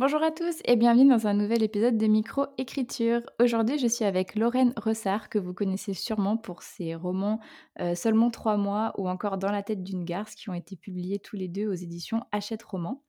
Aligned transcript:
Bonjour 0.00 0.22
à 0.22 0.30
tous 0.30 0.62
et 0.64 0.76
bienvenue 0.76 1.10
dans 1.10 1.26
un 1.26 1.34
nouvel 1.34 1.62
épisode 1.62 1.98
de 1.98 2.06
Micro-Écriture. 2.06 3.20
Aujourd'hui, 3.38 3.78
je 3.78 3.86
suis 3.86 4.06
avec 4.06 4.34
Lorraine 4.34 4.72
Ressard, 4.78 5.28
que 5.28 5.38
vous 5.38 5.52
connaissez 5.52 5.92
sûrement 5.92 6.38
pour 6.38 6.62
ses 6.62 6.94
romans 6.94 7.38
euh, 7.80 7.94
Seulement 7.94 8.30
trois 8.30 8.56
mois 8.56 8.94
ou 8.96 9.10
encore 9.10 9.36
Dans 9.36 9.52
la 9.52 9.62
tête 9.62 9.82
d'une 9.82 10.06
garce, 10.06 10.34
qui 10.34 10.48
ont 10.48 10.54
été 10.54 10.74
publiés 10.74 11.18
tous 11.18 11.36
les 11.36 11.48
deux 11.48 11.68
aux 11.68 11.74
éditions 11.74 12.22
Hachette 12.32 12.62
Roman. 12.62 13.02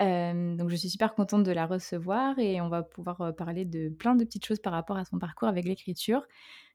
Euh, 0.00 0.56
donc 0.56 0.70
je 0.70 0.76
suis 0.76 0.88
super 0.88 1.14
contente 1.14 1.42
de 1.42 1.52
la 1.52 1.66
recevoir 1.66 2.38
et 2.38 2.62
on 2.62 2.70
va 2.70 2.82
pouvoir 2.82 3.20
euh, 3.20 3.32
parler 3.32 3.66
de 3.66 3.90
plein 3.90 4.14
de 4.14 4.24
petites 4.24 4.46
choses 4.46 4.58
par 4.58 4.72
rapport 4.72 4.96
à 4.96 5.04
son 5.04 5.18
parcours 5.18 5.48
avec 5.48 5.66
l'écriture. 5.66 6.22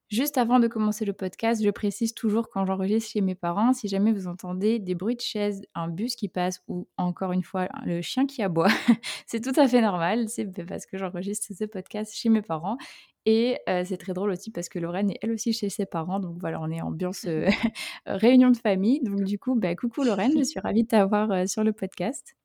Juste 0.09 0.37
avant 0.37 0.59
de 0.59 0.69
commencer 0.69 1.03
le 1.03 1.11
podcast, 1.11 1.61
je 1.61 1.69
précise 1.69 2.13
toujours 2.13 2.47
quand 2.47 2.65
j'enregistre 2.65 3.11
chez 3.11 3.19
mes 3.19 3.35
parents, 3.35 3.73
si 3.73 3.89
jamais 3.89 4.13
vous 4.13 4.27
entendez 4.27 4.79
des 4.79 4.95
bruits 4.95 5.17
de 5.17 5.21
chaises, 5.21 5.63
un 5.75 5.89
bus 5.89 6.15
qui 6.15 6.29
passe 6.29 6.61
ou 6.69 6.87
encore 6.95 7.33
une 7.33 7.43
fois 7.43 7.67
le 7.85 8.01
chien 8.01 8.25
qui 8.25 8.41
aboie, 8.41 8.69
c'est 9.27 9.41
tout 9.41 9.59
à 9.59 9.67
fait 9.67 9.81
normal. 9.81 10.29
C'est 10.29 10.45
parce 10.65 10.85
que 10.85 10.97
j'enregistre 10.97 11.47
ce 11.53 11.65
podcast 11.65 12.15
chez 12.15 12.29
mes 12.29 12.41
parents. 12.41 12.77
Et 13.25 13.59
euh, 13.67 13.83
c'est 13.83 13.97
très 13.97 14.13
drôle 14.13 14.31
aussi 14.31 14.49
parce 14.51 14.69
que 14.69 14.79
Lorraine 14.79 15.11
est 15.11 15.19
elle 15.21 15.33
aussi 15.33 15.51
chez 15.51 15.67
ses 15.67 15.85
parents. 15.85 16.21
Donc 16.21 16.37
voilà, 16.39 16.61
on 16.61 16.71
est 16.71 16.81
ambiance 16.81 17.25
euh, 17.25 17.49
réunion 18.05 18.49
de 18.51 18.57
famille. 18.57 19.01
Donc 19.01 19.25
du 19.25 19.37
coup, 19.37 19.55
bah, 19.55 19.75
coucou 19.75 20.03
Lorraine, 20.03 20.31
je 20.37 20.43
suis 20.43 20.61
ravie 20.61 20.83
de 20.83 20.87
t'avoir 20.87 21.29
euh, 21.31 21.45
sur 21.47 21.65
le 21.65 21.73
podcast. 21.73 22.37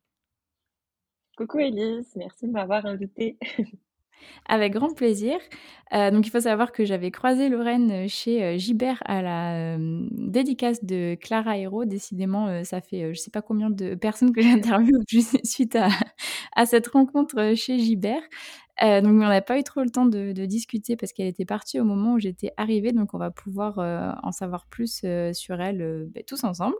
Coucou 1.37 1.59
Elise, 1.59 2.13
merci 2.17 2.45
de 2.45 2.51
m'avoir 2.51 2.85
invitée. 2.85 3.37
Avec 4.47 4.73
grand 4.73 4.93
plaisir. 4.93 5.37
Euh, 5.93 6.11
donc, 6.11 6.25
il 6.25 6.29
faut 6.29 6.39
savoir 6.39 6.71
que 6.71 6.85
j'avais 6.85 7.11
croisé 7.11 7.49
Lorraine 7.49 7.91
euh, 7.91 8.05
chez 8.07 8.43
euh, 8.43 8.57
Gibert 8.57 9.01
à 9.05 9.21
la 9.21 9.77
dédicace 10.11 10.83
de 10.83 11.15
Clara 11.15 11.57
Hero. 11.57 11.85
Décidément, 11.85 12.63
ça 12.63 12.81
fait 12.81 13.01
je 13.01 13.07
ne 13.09 13.13
sais 13.13 13.31
pas 13.31 13.41
combien 13.41 13.69
de 13.69 13.95
personnes 13.95 14.33
que 14.33 14.41
j'interviewe 14.81 15.03
suite 15.43 15.77
à, 16.55 16.65
cette 16.65 16.87
rencontre 16.87 17.53
chez 17.55 17.79
Gibert. 17.79 18.23
donc, 18.81 19.05
on 19.05 19.27
n'a 19.27 19.41
pas 19.41 19.59
eu 19.59 19.63
trop 19.63 19.81
le 19.81 19.89
temps 19.89 20.05
de, 20.05 20.31
discuter 20.45 20.95
parce 20.95 21.13
qu'elle 21.13 21.27
était 21.27 21.45
partie 21.45 21.79
au 21.79 21.83
moment 21.83 22.13
où 22.13 22.19
j'étais 22.19 22.51
arrivée. 22.57 22.91
Donc, 22.91 23.13
on 23.13 23.19
va 23.19 23.31
pouvoir 23.31 23.77
en 24.23 24.31
savoir 24.31 24.65
plus 24.67 25.05
sur 25.33 25.61
elle 25.61 26.09
bah, 26.13 26.21
tous 26.25 26.43
ensemble. 26.43 26.75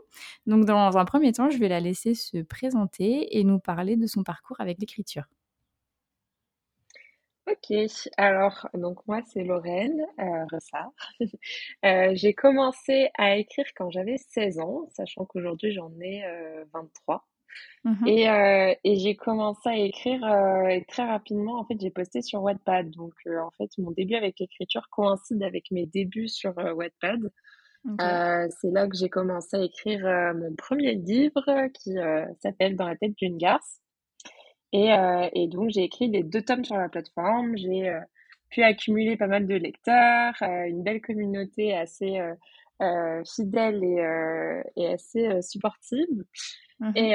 Donc, 0.46 0.64
dans 0.64 0.96
un 0.96 1.04
premier 1.04 1.32
temps, 1.32 1.50
je 1.50 1.58
vais 1.58 1.68
la 1.68 1.80
laisser 1.80 2.14
se 2.14 2.38
présenter 2.38 3.38
et 3.38 3.44
nous 3.44 3.58
parler 3.58 3.96
de 3.96 4.06
son 4.06 4.22
parcours 4.22 4.60
avec 4.60 4.80
l'écriture. 4.80 5.24
Ok, 7.46 7.76
alors 8.16 8.68
donc 8.72 9.06
moi 9.06 9.20
c'est 9.26 9.44
Lorraine 9.44 10.06
euh, 10.18 10.44
Ressard. 10.50 10.92
Euh, 11.84 12.12
j'ai 12.14 12.32
commencé 12.32 13.10
à 13.18 13.36
écrire 13.36 13.66
quand 13.76 13.90
j'avais 13.90 14.16
16 14.16 14.58
ans, 14.60 14.88
sachant 14.96 15.26
qu'aujourd'hui 15.26 15.72
j'en 15.72 15.90
ai 16.00 16.24
23. 16.72 17.26
Euh, 17.86 17.90
mmh 17.90 18.08
et, 18.08 18.30
euh, 18.30 18.74
et 18.84 18.98
j'ai 18.98 19.14
commencé 19.14 19.68
à 19.68 19.76
écrire 19.76 20.24
et 20.70 20.84
très 20.88 21.04
rapidement, 21.04 21.60
en 21.60 21.66
fait 21.66 21.78
j'ai 21.78 21.90
posté 21.90 22.22
sur 22.22 22.42
Wattpad. 22.42 22.90
Donc 22.90 23.14
en 23.26 23.50
fait 23.50 23.70
mon 23.76 23.90
début 23.90 24.14
avec 24.14 24.38
l'écriture 24.40 24.88
coïncide 24.90 25.42
avec 25.42 25.70
mes 25.70 25.84
débuts 25.84 26.28
sur 26.28 26.54
Wattpad. 26.56 27.30
c'est 27.98 28.70
là 28.70 28.88
que 28.88 28.96
j'ai 28.96 29.10
commencé 29.10 29.56
à 29.56 29.62
écrire 29.62 30.00
mon 30.34 30.54
premier 30.54 30.94
livre 30.94 31.68
qui 31.74 31.96
s'appelle 32.40 32.76
Dans 32.76 32.88
la 32.88 32.96
tête 32.96 33.16
d'une 33.18 33.36
garce. 33.36 33.83
Et, 34.74 34.92
euh, 34.92 35.28
et 35.32 35.46
donc, 35.46 35.70
j'ai 35.70 35.84
écrit 35.84 36.08
les 36.08 36.24
deux 36.24 36.42
tomes 36.42 36.64
sur 36.64 36.76
la 36.76 36.88
plateforme. 36.88 37.56
J'ai 37.56 37.88
euh, 37.88 38.00
pu 38.50 38.64
accumuler 38.64 39.16
pas 39.16 39.28
mal 39.28 39.46
de 39.46 39.54
lecteurs, 39.54 40.34
euh, 40.42 40.64
une 40.64 40.82
belle 40.82 41.00
communauté 41.00 41.74
assez 41.74 42.20
fidèle 43.24 43.82
et, 43.82 44.62
et 44.76 44.88
assez 44.88 45.40
supportive. 45.42 46.24
Mmh 46.80 46.90
et, 46.96 47.12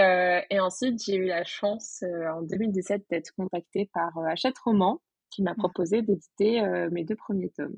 et, 0.49 0.59
ensuite, 0.61 1.03
j'ai 1.03 1.15
eu 1.15 1.25
la 1.25 1.43
chance 1.43 2.01
en 2.33 2.41
2017 2.43 3.03
d'être 3.09 3.35
contactée 3.35 3.89
par 3.93 4.17
Hachette 4.19 4.57
Roman 4.59 5.01
qui 5.29 5.43
m'a 5.43 5.51
mmh. 5.51 5.57
proposé 5.57 6.01
d'éditer 6.01 6.61
mes 6.91 7.03
deux 7.03 7.17
premiers 7.17 7.49
tomes. 7.49 7.75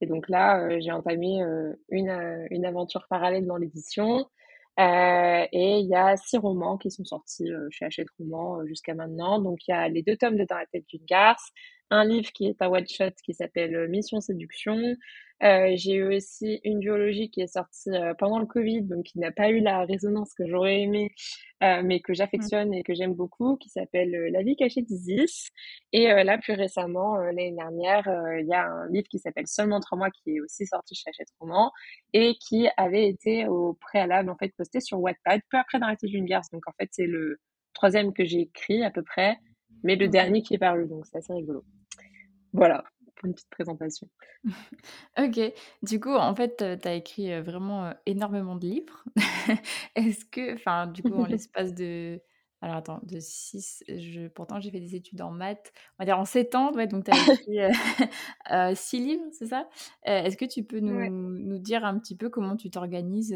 Et 0.00 0.06
donc 0.06 0.28
là, 0.28 0.78
j'ai 0.78 0.92
entamé 0.92 1.42
une, 1.90 2.46
une 2.50 2.64
aventure 2.64 3.06
parallèle 3.10 3.46
dans 3.46 3.56
l'édition. 3.56 4.26
Euh, 4.78 5.46
et 5.52 5.80
il 5.80 5.88
y 5.88 5.94
a 5.96 6.16
six 6.16 6.38
romans 6.38 6.78
qui 6.78 6.90
sont 6.90 7.04
sortis 7.04 7.50
euh, 7.50 7.66
chez 7.70 7.84
Hachette 7.84 8.08
Romans 8.18 8.60
euh, 8.60 8.66
jusqu'à 8.66 8.94
maintenant. 8.94 9.40
Donc 9.40 9.58
il 9.66 9.72
y 9.72 9.74
a 9.74 9.88
les 9.88 10.02
deux 10.02 10.16
tomes 10.16 10.36
de 10.36 10.44
Dans 10.44 10.56
la 10.56 10.66
tête 10.66 10.84
d'une 10.88 11.04
garce, 11.04 11.50
un 11.90 12.04
livre 12.04 12.30
qui 12.32 12.46
est 12.46 12.60
un 12.62 12.68
one 12.68 12.86
shot 12.88 13.10
qui 13.24 13.34
s'appelle 13.34 13.88
Mission 13.88 14.20
Séduction, 14.20 14.96
euh, 15.42 15.72
j'ai 15.76 15.94
eu 15.94 16.16
aussi 16.16 16.60
une 16.64 16.80
biologie 16.80 17.30
qui 17.30 17.40
est 17.40 17.46
sortie 17.46 17.90
euh, 17.90 18.12
pendant 18.14 18.40
le 18.40 18.46
Covid, 18.46 18.82
donc 18.82 19.04
qui 19.04 19.20
n'a 19.20 19.30
pas 19.30 19.50
eu 19.50 19.60
la 19.60 19.84
résonance 19.84 20.34
que 20.34 20.46
j'aurais 20.48 20.80
aimé, 20.80 21.12
euh, 21.62 21.80
mais 21.84 22.00
que 22.00 22.12
j'affectionne 22.12 22.74
et 22.74 22.82
que 22.82 22.92
j'aime 22.92 23.14
beaucoup, 23.14 23.56
qui 23.56 23.68
s'appelle 23.68 24.10
La 24.32 24.42
vie 24.42 24.56
cachée 24.56 24.82
d'Isis. 24.82 25.50
Et 25.92 26.08
là, 26.08 26.38
plus 26.38 26.54
récemment, 26.54 27.16
l'année 27.18 27.52
dernière, 27.52 28.04
il 28.40 28.46
y 28.46 28.54
a 28.54 28.66
un 28.66 28.88
livre 28.88 29.06
qui 29.08 29.18
s'appelle 29.18 29.46
Seulement 29.46 29.80
trois 29.80 29.98
mois, 29.98 30.10
qui 30.10 30.36
est 30.36 30.40
aussi 30.40 30.66
sorti 30.66 30.94
chez 30.94 31.10
Hachette 31.10 31.28
Roman 31.40 31.72
et 32.12 32.34
qui 32.40 32.68
avait 32.76 33.08
été 33.08 33.46
au 33.46 33.74
préalable 33.74 34.30
en 34.30 34.36
fait 34.36 34.52
posté 34.56 34.80
sur 34.80 35.00
Wattpad 35.00 35.40
peu 35.50 35.58
après 35.58 35.78
dans 35.78 35.88
la 35.88 35.96
d'une 36.02 36.26
garce. 36.26 36.50
Donc 36.50 36.66
en 36.68 36.72
fait, 36.78 36.88
c'est 36.92 37.06
le 37.06 37.38
troisième 37.74 38.12
que 38.12 38.24
j'ai 38.24 38.40
écrit 38.40 38.82
à 38.82 38.90
peu 38.90 39.02
près, 39.02 39.38
mais 39.84 39.96
le 39.96 40.08
dernier 40.08 40.42
qui 40.42 40.54
est 40.54 40.58
paru, 40.58 40.86
donc 40.88 41.06
c'est 41.06 41.18
assez 41.18 41.32
rigolo. 41.32 41.64
Voilà 42.52 42.84
une 43.24 43.34
petite 43.34 43.50
présentation. 43.50 44.08
ok, 45.18 45.52
du 45.82 46.00
coup, 46.00 46.14
en 46.14 46.34
fait, 46.34 46.56
tu 46.80 46.88
as 46.88 46.94
écrit 46.94 47.40
vraiment 47.40 47.92
énormément 48.06 48.56
de 48.56 48.66
livres. 48.66 49.04
Est-ce 49.94 50.24
que, 50.24 50.54
enfin, 50.54 50.86
du 50.86 51.02
coup, 51.02 51.14
en 51.14 51.26
l'espace 51.26 51.74
de. 51.74 52.20
Alors 52.60 52.74
attends, 52.74 52.98
de 53.04 53.20
6, 53.20 53.84
je... 53.86 54.26
pourtant 54.26 54.58
j'ai 54.58 54.72
fait 54.72 54.80
des 54.80 54.96
études 54.96 55.22
en 55.22 55.30
maths, 55.30 55.72
on 55.96 56.02
va 56.02 56.06
dire 56.06 56.18
en 56.18 56.24
7 56.24 56.56
ans, 56.56 56.72
ouais, 56.72 56.88
donc 56.88 57.04
tu 57.04 57.12
as 57.12 57.32
écrit 57.32 58.76
6 58.76 58.98
livres, 58.98 59.22
c'est 59.30 59.46
ça? 59.46 59.68
Est-ce 60.02 60.36
que 60.36 60.44
tu 60.44 60.64
peux 60.64 60.80
nous, 60.80 61.08
nous, 61.08 61.58
dire 61.60 61.84
un 61.84 61.96
petit 62.00 62.16
peu 62.16 62.28
comment 62.30 62.56
tu 62.56 62.68
t'organises 62.68 63.32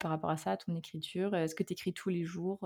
par 0.00 0.10
rapport 0.10 0.30
à 0.30 0.36
ça, 0.36 0.50
à 0.50 0.56
ton 0.56 0.74
écriture? 0.74 1.36
Est-ce 1.36 1.54
que 1.54 1.62
tu 1.62 1.74
écris 1.74 1.92
tous 1.92 2.08
les 2.08 2.24
jours 2.24 2.58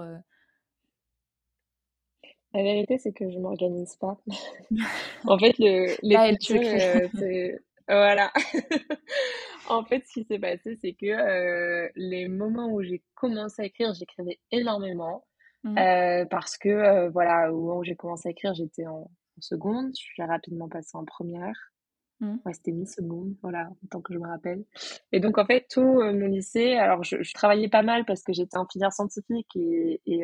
la 2.54 2.62
vérité, 2.62 2.98
c'est 2.98 3.12
que 3.12 3.30
je 3.30 3.38
m'organise 3.38 3.96
pas. 3.96 4.18
en 5.26 5.38
fait, 5.38 5.54
le, 5.58 5.96
l'écriture, 6.02 6.60
euh, 6.62 7.08
c'est... 7.14 7.60
Voilà. 7.88 8.30
en 9.68 9.84
fait, 9.84 10.04
ce 10.06 10.12
qui 10.20 10.24
s'est 10.24 10.38
passé, 10.38 10.76
c'est 10.80 10.92
que 10.92 11.06
euh, 11.06 11.88
les 11.96 12.28
moments 12.28 12.68
où 12.68 12.82
j'ai 12.82 13.02
commencé 13.14 13.62
à 13.62 13.64
écrire, 13.64 13.92
j'écrivais 13.94 14.38
énormément. 14.50 15.24
Mmh. 15.64 15.78
Euh, 15.78 16.24
parce 16.26 16.58
que, 16.58 17.08
voilà, 17.08 17.52
au 17.52 17.60
moment 17.60 17.78
où 17.78 17.84
j'ai 17.84 17.96
commencé 17.96 18.28
à 18.28 18.32
écrire, 18.32 18.54
j'étais 18.54 18.86
en, 18.86 19.10
seconde. 19.38 19.92
Je 19.96 20.02
suis 20.02 20.22
rapidement 20.22 20.68
passée 20.68 20.96
en 20.96 21.04
première. 21.04 21.72
Mmh. 22.20 22.36
Ouais, 22.44 22.52
c'était 22.52 22.70
mi-seconde, 22.70 23.34
voilà, 23.42 23.70
tant 23.90 24.00
que 24.00 24.12
je 24.12 24.18
me 24.18 24.28
rappelle. 24.28 24.64
Et 25.10 25.20
donc, 25.20 25.38
en 25.38 25.46
fait, 25.46 25.66
tout 25.68 25.82
mon 25.82 26.26
lycée, 26.26 26.74
alors 26.74 27.02
je, 27.02 27.22
je, 27.22 27.32
travaillais 27.32 27.68
pas 27.68 27.82
mal 27.82 28.04
parce 28.04 28.22
que 28.22 28.32
j'étais 28.32 28.58
en 28.58 28.66
filière 28.66 28.92
scientifique 28.92 29.48
et, 29.56 30.00
et, 30.06 30.22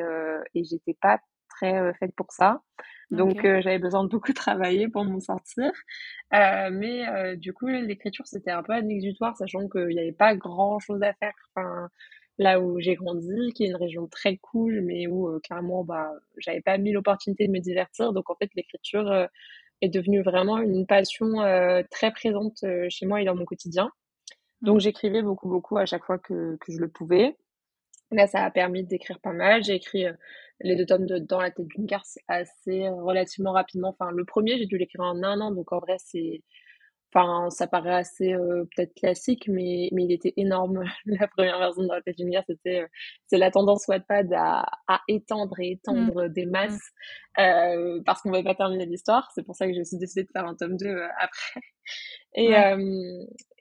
et 0.54 0.64
j'étais 0.64 0.96
pas 1.00 1.20
euh, 1.66 1.92
faite 1.94 2.14
pour 2.16 2.32
ça. 2.32 2.62
Donc 3.10 3.44
euh, 3.44 3.60
j'avais 3.62 3.78
besoin 3.78 4.04
de 4.04 4.08
beaucoup 4.08 4.32
travailler 4.34 4.88
pour 4.88 5.04
m'en 5.04 5.20
sortir. 5.20 5.70
Euh, 6.34 6.70
mais 6.72 7.36
du 7.36 7.52
coup, 7.52 7.66
l'écriture, 7.66 8.26
c'était 8.26 8.50
un 8.50 8.62
peu 8.62 8.72
un 8.72 8.88
exutoire, 8.88 9.36
sachant 9.36 9.68
qu'il 9.68 9.88
n'y 9.88 10.00
avait 10.00 10.12
pas 10.12 10.34
grand-chose 10.36 11.02
à 11.02 11.12
faire. 11.14 11.34
Enfin, 11.54 11.88
là 12.38 12.60
où 12.60 12.78
j'ai 12.80 12.94
grandi, 12.94 13.52
qui 13.54 13.64
est 13.64 13.68
une 13.68 13.76
région 13.76 14.06
très 14.08 14.36
cool, 14.38 14.82
mais 14.82 15.06
où 15.06 15.38
carrément, 15.40 15.84
bah, 15.84 16.10
j'avais 16.36 16.60
pas 16.60 16.78
mis 16.78 16.92
l'opportunité 16.92 17.46
de 17.46 17.52
me 17.52 17.60
divertir. 17.60 18.12
Donc 18.12 18.30
en 18.30 18.34
fait, 18.36 18.50
l'écriture 18.54 19.28
est 19.80 19.88
devenue 19.88 20.22
vraiment 20.22 20.58
une 20.58 20.86
passion 20.86 21.38
très 21.90 22.12
présente 22.12 22.64
chez 22.90 23.06
moi 23.06 23.22
et 23.22 23.24
dans 23.24 23.34
mon 23.34 23.44
quotidien. 23.44 23.90
Donc 24.60 24.76
mmh. 24.76 24.80
j'écrivais 24.80 25.22
beaucoup, 25.22 25.48
beaucoup 25.48 25.78
à 25.78 25.86
chaque 25.86 26.04
fois 26.04 26.18
que, 26.18 26.56
que 26.56 26.72
je 26.72 26.78
le 26.78 26.88
pouvais. 26.88 27.36
Là, 28.10 28.26
ça 28.26 28.44
a 28.44 28.50
permis 28.50 28.84
d'écrire 28.84 29.20
pas 29.20 29.32
mal. 29.32 29.62
J'ai 29.62 29.74
écrit 29.74 30.06
les 30.60 30.76
deux 30.76 30.86
tomes 30.86 31.06
de 31.06 31.18
Dans 31.18 31.40
la 31.40 31.50
tête 31.50 31.66
d'une 31.68 31.86
garce 31.86 32.18
assez 32.28 32.84
euh, 32.84 32.94
relativement 33.02 33.52
rapidement. 33.52 33.90
Enfin, 33.98 34.10
le 34.10 34.24
premier, 34.24 34.58
j'ai 34.58 34.66
dû 34.66 34.78
l'écrire 34.78 35.02
en 35.02 35.22
un 35.22 35.40
an, 35.40 35.52
donc 35.52 35.72
en 35.72 35.78
vrai, 35.78 35.96
c'est. 35.98 36.42
Enfin, 37.14 37.48
ça 37.48 37.66
paraît 37.66 37.94
assez 37.94 38.34
euh, 38.34 38.64
peut-être 38.76 38.94
classique, 38.94 39.48
mais, 39.48 39.88
mais 39.92 40.04
il 40.04 40.12
était 40.12 40.34
énorme. 40.36 40.84
la 41.06 41.26
première 41.28 41.58
version 41.58 41.82
de 41.82 41.88
Dans 41.88 41.94
la 41.94 42.02
tête 42.02 42.18
d'une 42.18 42.30
garce, 42.30 42.46
c'était. 42.48 42.82
Euh, 42.82 42.86
c'est 43.26 43.38
la 43.38 43.50
tendance 43.50 43.86
Wattpad 43.88 44.32
à, 44.34 44.66
à 44.88 45.00
étendre 45.08 45.58
et 45.60 45.72
étendre 45.72 46.24
mmh. 46.24 46.28
des 46.28 46.46
mmh. 46.46 46.50
masses 46.50 46.90
euh, 47.38 48.00
parce 48.04 48.20
qu'on 48.20 48.30
ne 48.30 48.36
va 48.36 48.42
pas 48.42 48.54
terminer 48.54 48.86
l'histoire. 48.86 49.30
C'est 49.34 49.44
pour 49.44 49.54
ça 49.56 49.66
que 49.66 49.72
j'ai 49.72 49.80
aussi 49.80 49.98
décidé 49.98 50.24
de 50.24 50.30
faire 50.32 50.46
un 50.46 50.54
tome 50.54 50.76
2 50.76 50.86
après. 51.18 51.60
Et, 52.34 52.52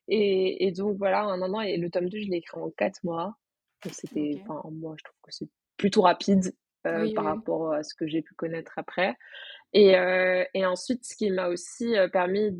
et, 0.10 0.68
et, 0.68 0.72
donc 0.72 0.98
voilà, 0.98 1.26
en 1.28 1.42
un 1.42 1.54
an, 1.54 1.62
et 1.62 1.78
le 1.78 1.90
tome 1.90 2.10
2, 2.10 2.20
je 2.20 2.30
l'ai 2.30 2.38
écrit 2.38 2.60
en 2.60 2.70
quatre 2.72 3.02
mois. 3.04 3.38
C'était, 3.92 4.42
enfin, 4.42 4.62
moi, 4.72 4.96
je 4.98 5.04
trouve 5.04 5.20
que 5.24 5.32
c'est 5.32 5.50
plutôt 5.78 6.02
rapide 6.02 6.54
euh, 6.86 7.14
par 7.14 7.26
rapport 7.26 7.74
à 7.74 7.84
ce 7.84 7.94
que 7.96 8.08
j'ai 8.08 8.22
pu 8.22 8.34
connaître 8.34 8.74
après. 8.78 9.16
Et, 9.74 9.98
euh, 9.98 10.44
et 10.54 10.66
ensuite, 10.66 11.06
ce 11.06 11.16
qui 11.16 11.30
m'a 11.30 11.48
aussi 11.50 11.94
permis 12.12 12.52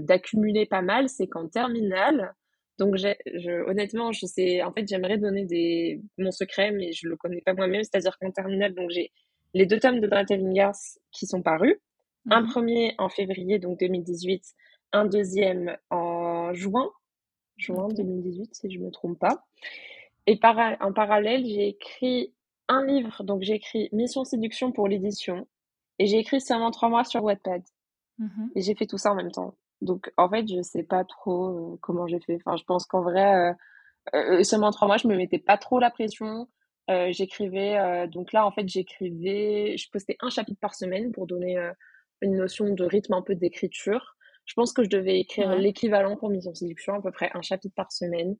d'accumuler 0.00 0.66
pas 0.66 0.82
mal, 0.82 1.08
c'est 1.08 1.26
qu'en 1.26 1.48
terminale, 1.48 2.34
donc 2.78 2.96
je, 2.96 3.68
honnêtement, 3.68 4.12
je 4.12 4.26
sais, 4.26 4.62
en 4.62 4.72
fait, 4.72 4.86
j'aimerais 4.88 5.18
donner 5.18 5.44
des 5.44 6.00
mon 6.18 6.30
secret, 6.30 6.70
mais 6.72 6.92
je 6.92 7.08
le 7.08 7.16
connais 7.16 7.40
pas 7.40 7.54
moi-même. 7.54 7.82
C'est-à-dire 7.84 8.18
qu'en 8.18 8.30
terminale, 8.30 8.74
donc 8.74 8.90
j'ai 8.90 9.12
les 9.54 9.66
deux 9.66 9.78
tomes 9.78 10.00
de 10.00 10.52
Garth 10.52 10.98
qui 11.10 11.26
sont 11.26 11.42
parus, 11.42 11.76
un 12.30 12.42
mmh 12.42 12.46
premier 12.48 12.94
en 12.98 13.08
février 13.08 13.58
donc 13.58 13.78
2018, 13.78 14.42
un 14.92 15.04
deuxième 15.04 15.76
en 15.90 16.52
juin, 16.54 16.90
juin 17.56 17.88
2018 17.88 18.54
si 18.54 18.70
je 18.70 18.78
me 18.78 18.90
trompe 18.90 19.18
pas. 19.18 19.44
Et 20.26 20.38
en 20.80 20.92
parallèle, 20.92 21.44
j'ai 21.46 21.68
écrit 21.68 22.32
un 22.68 22.84
livre, 22.86 23.24
donc 23.24 23.42
j'ai 23.42 23.54
écrit 23.54 23.88
Mission 23.92 24.24
Séduction 24.24 24.72
pour 24.72 24.88
l'édition, 24.88 25.46
et 25.98 26.06
j'ai 26.06 26.18
écrit 26.18 26.40
seulement 26.40 26.70
trois 26.70 26.88
mois 26.88 27.04
sur 27.04 27.22
Wattpad. 27.24 27.62
Mmh 28.18 28.48
et 28.54 28.60
j'ai 28.60 28.74
fait 28.74 28.86
tout 28.86 28.98
ça 28.98 29.12
en 29.12 29.14
même 29.14 29.32
temps. 29.32 29.56
Donc 29.80 30.12
en 30.16 30.28
fait, 30.28 30.46
je 30.46 30.62
sais 30.62 30.82
pas 30.84 31.04
trop 31.04 31.72
euh, 31.74 31.78
comment 31.80 32.06
j'ai 32.06 32.20
fait. 32.20 32.36
Enfin, 32.36 32.56
je 32.56 32.64
pense 32.64 32.86
qu'en 32.86 33.02
vrai, 33.02 33.34
euh, 33.34 33.52
euh, 34.14 34.42
seulement 34.44 34.70
trois 34.70 34.86
mois, 34.86 34.96
je 34.96 35.08
me 35.08 35.16
mettais 35.16 35.38
pas 35.38 35.56
trop 35.56 35.78
la 35.78 35.90
pression. 35.90 36.48
j'écrivais, 36.88 38.06
donc 38.08 38.32
là 38.32 38.46
en 38.46 38.52
fait, 38.52 38.68
j'écrivais, 38.68 39.76
je 39.78 39.90
postais 39.90 40.16
un 40.20 40.30
chapitre 40.30 40.60
par 40.60 40.74
semaine 40.74 41.10
pour 41.10 41.26
donner 41.26 41.56
une 42.20 42.36
notion 42.36 42.66
de 42.74 42.84
rythme 42.84 43.14
un 43.14 43.22
peu 43.22 43.34
d'écriture. 43.34 44.16
Je 44.44 44.54
pense 44.54 44.72
que 44.72 44.82
je 44.84 44.90
devais 44.90 45.18
écrire 45.18 45.56
l'équivalent 45.56 46.16
pour 46.16 46.28
Mission 46.28 46.54
Séduction, 46.54 46.94
à 46.94 47.00
peu 47.00 47.10
près 47.10 47.30
un 47.34 47.42
chapitre 47.42 47.74
par 47.74 47.92
semaine. 47.92 48.36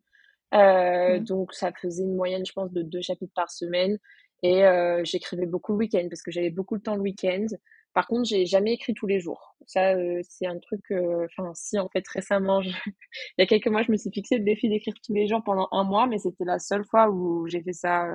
Euh, 0.54 1.18
mmh. 1.18 1.24
Donc 1.24 1.54
ça 1.54 1.72
faisait 1.72 2.02
une 2.04 2.16
moyenne, 2.16 2.44
je 2.46 2.52
pense, 2.52 2.70
de 2.72 2.82
deux 2.82 3.02
chapitres 3.02 3.32
par 3.34 3.50
semaine. 3.50 3.98
Et 4.42 4.64
euh, 4.64 5.02
j'écrivais 5.04 5.46
beaucoup 5.46 5.72
le 5.72 5.78
week-end 5.78 6.06
parce 6.10 6.22
que 6.22 6.30
j'avais 6.30 6.50
beaucoup 6.50 6.74
le 6.74 6.80
temps 6.80 6.96
le 6.96 7.02
week-end. 7.02 7.46
Par 7.94 8.06
contre, 8.06 8.24
j'ai 8.24 8.46
jamais 8.46 8.72
écrit 8.72 8.94
tous 8.94 9.06
les 9.06 9.20
jours. 9.20 9.54
Ça, 9.66 9.94
euh, 9.94 10.20
c'est 10.28 10.46
un 10.46 10.58
truc. 10.58 10.80
Enfin, 10.90 11.52
si 11.54 11.78
en 11.78 11.88
fait 11.88 12.06
récemment, 12.08 12.60
il 12.62 12.94
y 13.38 13.42
a 13.42 13.46
quelques 13.46 13.68
mois, 13.68 13.82
je 13.82 13.92
me 13.92 13.96
suis 13.96 14.10
fixé 14.10 14.38
le 14.38 14.44
défi 14.44 14.68
d'écrire 14.68 14.94
tous 15.04 15.14
les 15.14 15.26
jours 15.28 15.42
pendant 15.44 15.68
un 15.72 15.84
mois, 15.84 16.06
mais 16.06 16.18
c'était 16.18 16.44
la 16.44 16.58
seule 16.58 16.84
fois 16.84 17.10
où 17.10 17.46
j'ai 17.48 17.62
fait 17.62 17.72
ça 17.72 18.06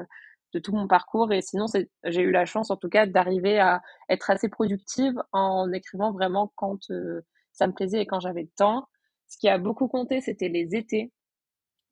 de 0.54 0.60
tout 0.60 0.74
mon 0.74 0.88
parcours. 0.88 1.32
Et 1.32 1.42
sinon, 1.42 1.66
j'ai 2.06 2.22
eu 2.22 2.32
la 2.32 2.46
chance, 2.46 2.72
en 2.72 2.78
tout 2.78 2.90
cas, 2.90 3.06
d'arriver 3.06 3.60
à 3.60 3.82
être 4.10 4.30
assez 4.30 4.50
productive 4.50 5.14
en 5.32 5.72
écrivant 5.72 6.12
vraiment 6.12 6.52
quand 6.56 6.80
ça 7.54 7.68
me 7.68 7.74
plaisait 7.74 8.02
et 8.02 8.06
quand 8.06 8.20
j'avais 8.20 8.44
le 8.44 8.52
temps. 8.56 8.88
Ce 9.28 9.38
qui 9.38 9.50
a 9.50 9.58
beaucoup 9.58 9.88
compté, 9.88 10.22
c'était 10.22 10.48
les 10.48 10.76
étés. 10.76 11.12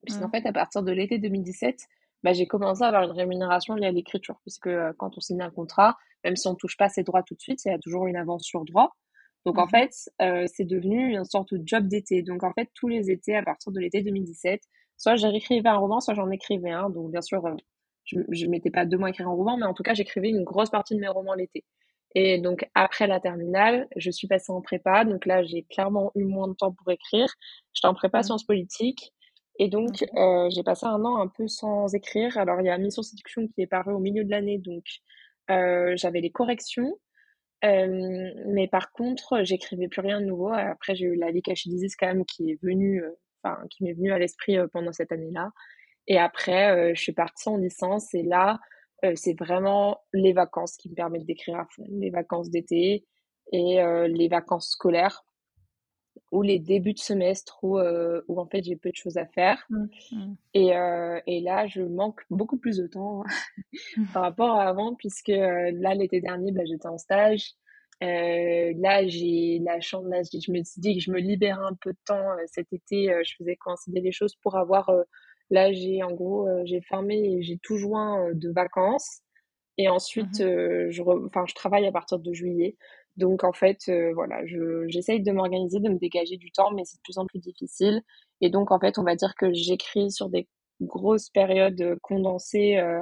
Puisqu'en 0.05 0.27
mmh. 0.27 0.31
fait, 0.31 0.45
à 0.45 0.53
partir 0.53 0.83
de 0.83 0.91
l'été 0.91 1.17
2017, 1.17 1.87
bah, 2.23 2.33
j'ai 2.33 2.47
commencé 2.47 2.83
à 2.83 2.87
avoir 2.87 3.03
une 3.03 3.11
rémunération 3.11 3.75
liée 3.75 3.87
à 3.87 3.91
l'écriture. 3.91 4.39
Puisque 4.41 4.67
euh, 4.67 4.93
quand 4.97 5.17
on 5.17 5.19
signe 5.19 5.41
un 5.41 5.51
contrat, 5.51 5.97
même 6.23 6.35
si 6.35 6.47
on 6.47 6.51
ne 6.51 6.55
touche 6.55 6.77
pas 6.77 6.89
ses 6.89 7.03
droits 7.03 7.23
tout 7.23 7.35
de 7.35 7.41
suite, 7.41 7.63
il 7.65 7.71
y 7.71 7.71
a 7.71 7.79
toujours 7.79 8.07
une 8.07 8.15
avance 8.15 8.43
sur 8.43 8.65
droit. 8.65 8.95
Donc 9.45 9.59
en 9.59 9.65
mmh 9.65 9.69
fait, 9.69 9.91
euh, 10.21 10.45
c'est 10.51 10.65
devenu 10.65 11.13
une 11.13 11.23
sorte 11.23 11.53
de 11.53 11.61
job 11.65 11.87
d'été. 11.87 12.23
Donc 12.23 12.43
en 12.43 12.51
fait, 12.53 12.69
tous 12.73 12.87
les 12.87 13.11
étés, 13.11 13.35
à 13.35 13.43
partir 13.43 13.71
de 13.71 13.79
l'été 13.79 14.01
2017, 14.01 14.61
soit 14.97 15.15
j'écrivais 15.15 15.69
un 15.69 15.77
roman, 15.77 15.99
soit 15.99 16.15
j'en 16.15 16.31
écrivais 16.31 16.71
un. 16.71 16.89
Donc 16.89 17.11
bien 17.11 17.21
sûr, 17.21 17.45
euh, 17.45 17.53
je 18.05 18.45
ne 18.45 18.49
mettais 18.49 18.71
pas 18.71 18.85
deux 18.85 18.97
mois 18.97 19.09
à 19.09 19.11
écrire 19.11 19.27
un 19.27 19.33
roman, 19.33 19.57
mais 19.57 19.65
en 19.65 19.73
tout 19.73 19.83
cas, 19.83 19.93
j'écrivais 19.93 20.29
une 20.29 20.43
grosse 20.43 20.69
partie 20.69 20.95
de 20.95 20.99
mes 20.99 21.07
romans 21.07 21.35
l'été. 21.35 21.63
Et 22.15 22.39
donc 22.39 22.67
après 22.73 23.07
la 23.07 23.19
terminale, 23.19 23.87
je 23.97 24.09
suis 24.09 24.27
passée 24.27 24.51
en 24.51 24.61
prépa. 24.61 25.05
Donc 25.05 25.25
là, 25.25 25.43
j'ai 25.43 25.63
clairement 25.63 26.11
eu 26.15 26.23
moins 26.23 26.47
de 26.47 26.53
temps 26.53 26.71
pour 26.71 26.89
écrire. 26.91 27.27
J'étais 27.73 27.87
en 27.87 27.93
prépa 27.93 28.19
mmh. 28.19 28.23
sciences 28.23 28.45
politiques. 28.45 29.13
Et 29.57 29.69
donc, 29.69 30.03
euh, 30.15 30.49
j'ai 30.49 30.63
passé 30.63 30.85
un 30.85 31.03
an 31.05 31.17
un 31.17 31.27
peu 31.27 31.47
sans 31.47 31.93
écrire. 31.93 32.37
Alors, 32.37 32.59
il 32.61 32.65
y 32.65 32.69
a 32.69 32.77
Mission 32.77 33.01
Séduction 33.01 33.47
qui 33.47 33.61
est 33.61 33.67
paru 33.67 33.93
au 33.93 33.99
milieu 33.99 34.23
de 34.25 34.31
l'année, 34.31 34.57
donc 34.57 34.83
euh, 35.49 35.93
j'avais 35.95 36.21
les 36.21 36.31
corrections. 36.31 36.99
Euh, 37.63 38.31
mais 38.47 38.67
par 38.67 38.91
contre, 38.91 39.43
j'écrivais 39.43 39.87
plus 39.87 40.01
rien 40.01 40.19
de 40.19 40.25
nouveau. 40.25 40.49
Après, 40.49 40.95
j'ai 40.95 41.05
eu 41.05 41.15
la 41.15 41.31
Likashi 41.31 41.69
Disease 41.69 41.95
quand 41.97 42.07
même 42.07 42.25
qui 42.25 42.51
est 42.51 42.61
venue, 42.61 43.03
enfin, 43.43 43.59
qui 43.69 43.83
m'est 43.83 43.93
venue 43.93 44.11
à 44.11 44.19
l'esprit 44.19 44.57
pendant 44.73 44.91
cette 44.91 45.11
année-là. 45.11 45.51
Et 46.07 46.19
après, 46.19 46.93
je 46.93 47.01
suis 47.01 47.13
partie 47.13 47.49
en 47.49 47.57
licence 47.57 48.13
et 48.13 48.23
là, 48.23 48.59
c'est 49.15 49.37
vraiment 49.39 50.01
les 50.13 50.33
vacances 50.33 50.75
qui 50.77 50.89
me 50.89 50.95
permettent 50.95 51.25
d'écrire 51.25 51.59
à 51.59 51.65
fond. 51.65 51.85
Les 51.89 52.11
vacances 52.11 52.49
d'été 52.49 53.05
et 53.51 53.79
les 54.09 54.27
vacances 54.27 54.69
scolaires 54.71 55.23
ou 56.31 56.41
les 56.41 56.59
débuts 56.59 56.93
de 56.93 56.99
semestre 56.99 57.59
où, 57.63 57.77
euh, 57.77 58.21
où 58.27 58.39
en 58.39 58.45
fait 58.45 58.63
j'ai 58.63 58.75
peu 58.75 58.89
de 58.89 58.95
choses 58.95 59.17
à 59.17 59.25
faire. 59.25 59.65
Mmh, 59.69 59.85
mmh. 60.11 60.33
Et, 60.53 60.75
euh, 60.75 61.19
et, 61.27 61.41
là, 61.41 61.67
je 61.67 61.81
manque 61.81 62.21
beaucoup 62.29 62.57
plus 62.57 62.77
de 62.77 62.87
temps 62.87 63.23
par 64.13 64.23
rapport 64.23 64.55
à 64.55 64.67
avant, 64.67 64.95
puisque 64.95 65.29
euh, 65.29 65.71
là, 65.75 65.93
l'été 65.93 66.21
dernier, 66.21 66.51
bah, 66.51 66.63
j'étais 66.65 66.87
en 66.87 66.97
stage. 66.97 67.53
là, 68.01 69.07
j'ai 69.07 69.59
la 69.63 69.79
chance, 69.79 70.05
là, 70.07 70.21
je 70.23 70.51
me 70.51 70.63
suis 70.63 70.81
dit 70.81 70.95
que 70.97 71.01
je 71.01 71.11
me 71.11 71.19
libérais 71.19 71.63
un 71.63 71.75
peu 71.79 71.91
de 71.91 71.99
temps 72.05 72.25
cet 72.47 72.73
été. 72.73 73.11
je 73.23 73.35
faisais 73.37 73.55
coïncider 73.55 74.01
les 74.01 74.11
choses 74.11 74.35
pour 74.41 74.57
avoir. 74.57 74.91
là, 75.49 75.71
j'ai 75.71 76.03
en 76.03 76.11
gros, 76.11 76.47
j'ai 76.65 76.81
fermé 76.81 77.15
et 77.17 77.43
j'ai 77.43 77.57
tout 77.61 77.77
joint 77.77 78.33
de 78.33 78.49
vacances. 78.51 79.21
Et 79.77 79.89
ensuite, 79.89 80.39
mmh 80.39 80.89
je, 80.89 81.03
je 81.47 81.55
travaille 81.55 81.85
à 81.85 81.91
partir 81.91 82.19
de 82.19 82.33
juillet. 82.33 82.75
Donc 83.17 83.43
en 83.43 83.53
fait, 83.53 83.79
euh, 83.89 84.11
voilà, 84.13 84.41
j'essaye 84.87 85.21
de 85.21 85.31
m'organiser, 85.31 85.79
de 85.79 85.89
me 85.89 85.97
dégager 85.97 86.37
du 86.37 86.51
temps, 86.51 86.71
mais 86.71 86.83
c'est 86.85 86.97
de 86.97 87.01
plus 87.03 87.17
en 87.17 87.25
plus 87.25 87.39
difficile. 87.39 88.01
Et 88.41 88.49
donc 88.49 88.71
en 88.71 88.79
fait, 88.79 88.97
on 88.97 89.03
va 89.03 89.15
dire 89.15 89.35
que 89.35 89.53
j'écris 89.53 90.11
sur 90.11 90.29
des 90.29 90.47
grosses 90.81 91.29
périodes 91.29 91.81
euh, 91.81 91.95
condensées 92.01 92.77
euh, 92.77 93.01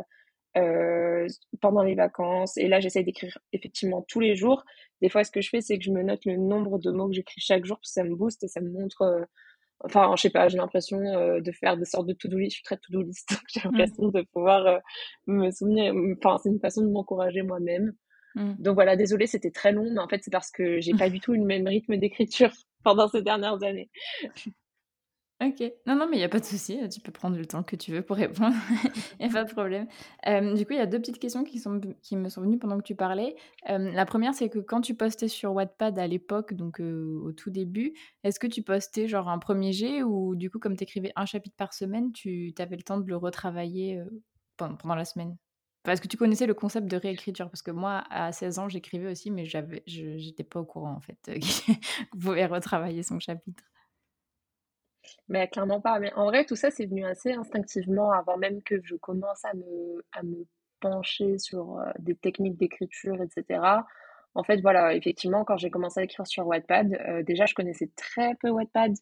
euh, 0.57 1.27
pendant 1.61 1.83
les 1.83 1.95
vacances. 1.95 2.57
Et 2.57 2.67
là, 2.67 2.79
j'essaye 2.79 3.03
d'écrire 3.03 3.37
effectivement 3.53 4.03
tous 4.07 4.19
les 4.19 4.35
jours. 4.35 4.63
Des 5.01 5.09
fois, 5.09 5.23
ce 5.23 5.31
que 5.31 5.41
je 5.41 5.49
fais, 5.49 5.61
c'est 5.61 5.77
que 5.77 5.83
je 5.83 5.91
me 5.91 6.03
note 6.03 6.25
le 6.25 6.37
nombre 6.37 6.79
de 6.79 6.91
mots 6.91 7.07
que 7.07 7.15
j'écris 7.15 7.41
chaque 7.41 7.65
jour, 7.65 7.77
parce 7.77 7.89
que 7.89 7.93
ça 7.93 8.03
me 8.03 8.15
booste 8.15 8.43
et 8.43 8.47
ça 8.47 8.61
me 8.61 8.69
montre. 8.69 9.27
enfin, 9.83 10.13
je 10.15 10.21
sais 10.21 10.29
pas, 10.29 10.47
j'ai 10.47 10.57
l'impression 10.57 10.99
de 10.99 11.51
faire 11.51 11.77
des 11.77 11.85
sortes 11.85 12.07
de 12.07 12.13
to-do 12.13 12.37
list. 12.37 12.51
Je 12.51 12.55
suis 12.57 12.63
très 12.63 12.77
to-do 12.77 13.01
list. 13.01 13.29
j'ai 13.49 13.61
mmh. 13.61 13.63
l'impression 13.71 14.07
de 14.09 14.21
pouvoir 14.33 14.81
me 15.27 15.49
souvenir. 15.51 15.93
Enfin, 16.17 16.37
c'est 16.41 16.49
une 16.49 16.59
façon 16.59 16.81
de 16.81 16.89
m'encourager 16.89 17.41
moi-même. 17.41 17.93
Mmh. 18.35 18.53
Donc 18.59 18.75
voilà, 18.75 18.95
désolé, 18.95 19.27
c'était 19.27 19.51
très 19.51 19.71
long, 19.71 19.89
mais 19.91 19.99
en 19.99 20.07
fait, 20.07 20.21
c'est 20.23 20.31
parce 20.31 20.51
que 20.51 20.79
j'ai 20.81 20.93
pas 20.93 21.09
du 21.09 21.19
tout 21.19 21.33
le 21.33 21.43
même 21.43 21.67
rythme 21.67 21.97
d'écriture 21.97 22.51
pendant 22.83 23.07
ces 23.07 23.21
dernières 23.21 23.61
années. 23.63 23.89
Ok, 25.41 25.61
non, 25.85 25.95
non, 25.95 26.07
mais 26.07 26.15
il 26.15 26.19
n'y 26.19 26.25
a 26.25 26.29
pas 26.29 26.39
de 26.39 26.45
souci, 26.45 26.79
tu 26.89 27.01
peux 27.01 27.11
prendre 27.11 27.35
le 27.35 27.45
temps 27.45 27.63
que 27.63 27.75
tu 27.75 27.91
veux 27.91 28.01
pour 28.01 28.15
répondre, 28.15 28.55
il 29.19 29.25
n'y 29.25 29.31
a 29.31 29.33
pas 29.33 29.43
de 29.43 29.51
problème. 29.51 29.87
du 30.55 30.65
coup, 30.65 30.71
il 30.71 30.77
y 30.77 30.81
a 30.81 30.85
deux 30.85 30.99
petites 30.99 31.19
questions 31.19 31.43
qui, 31.43 31.59
sont, 31.59 31.81
qui 32.01 32.15
me 32.15 32.29
sont 32.29 32.41
venues 32.41 32.59
pendant 32.59 32.77
que 32.77 32.83
tu 32.83 32.95
parlais. 32.95 33.35
la 33.67 34.05
première, 34.05 34.33
c'est 34.33 34.47
que 34.47 34.59
quand 34.59 34.79
tu 34.79 34.95
postais 34.95 35.27
sur 35.27 35.51
Wattpad 35.53 35.99
à 35.99 36.07
l'époque, 36.07 36.53
donc 36.53 36.79
au 36.79 37.31
tout 37.33 37.49
début, 37.49 37.93
est-ce 38.23 38.39
que 38.39 38.47
tu 38.47 38.63
postais 38.63 39.07
genre 39.07 39.27
un 39.27 39.39
premier 39.39 39.73
jet 39.73 40.01
ou 40.01 40.35
du 40.35 40.49
coup, 40.49 40.59
comme 40.59 40.77
tu 40.77 40.83
écrivais 40.83 41.11
un 41.17 41.25
chapitre 41.25 41.55
par 41.57 41.73
semaine, 41.73 42.13
tu 42.13 42.53
avais 42.59 42.77
le 42.77 42.83
temps 42.83 42.99
de 42.99 43.07
le 43.07 43.17
retravailler 43.17 44.01
pendant 44.55 44.95
la 44.95 45.03
semaine? 45.03 45.35
Parce 45.83 45.99
que 45.99 46.07
tu 46.07 46.17
connaissais 46.17 46.45
le 46.45 46.53
concept 46.53 46.87
de 46.87 46.97
réécriture 46.97 47.49
Parce 47.49 47.61
que 47.61 47.71
moi, 47.71 48.03
à 48.09 48.31
16 48.31 48.59
ans, 48.59 48.69
j'écrivais 48.69 49.11
aussi, 49.11 49.31
mais 49.31 49.45
je 49.45 49.59
n'étais 49.59 50.43
pas 50.43 50.59
au 50.59 50.65
courant, 50.65 50.93
en 50.93 51.01
fait, 51.01 51.17
qu'on 52.11 52.17
pouvait 52.17 52.45
retravailler 52.45 53.03
son 53.03 53.19
chapitre. 53.19 53.63
Mais 55.27 55.47
clairement 55.47 55.81
pas. 55.81 55.99
Mais 55.99 56.13
en 56.13 56.25
vrai, 56.25 56.45
tout 56.45 56.55
ça, 56.55 56.71
c'est 56.71 56.85
venu 56.85 57.05
assez 57.05 57.33
instinctivement 57.33 58.11
avant 58.11 58.37
même 58.37 58.61
que 58.63 58.81
je 58.83 58.95
commence 58.95 59.43
à 59.45 59.53
me, 59.53 60.05
à 60.11 60.23
me 60.23 60.45
pencher 60.79 61.37
sur 61.37 61.79
euh, 61.79 61.91
des 61.99 62.15
techniques 62.15 62.57
d'écriture, 62.57 63.21
etc. 63.21 63.61
En 64.35 64.43
fait, 64.43 64.61
voilà, 64.61 64.95
effectivement, 64.95 65.45
quand 65.45 65.57
j'ai 65.57 65.69
commencé 65.69 65.99
à 65.99 66.03
écrire 66.03 66.27
sur 66.27 66.47
Wattpad, 66.47 66.93
euh, 66.93 67.23
déjà, 67.23 67.45
je 67.45 67.53
connaissais 67.53 67.89
très 67.95 68.35
peu 68.35 68.49
Wattpad. 68.49 68.93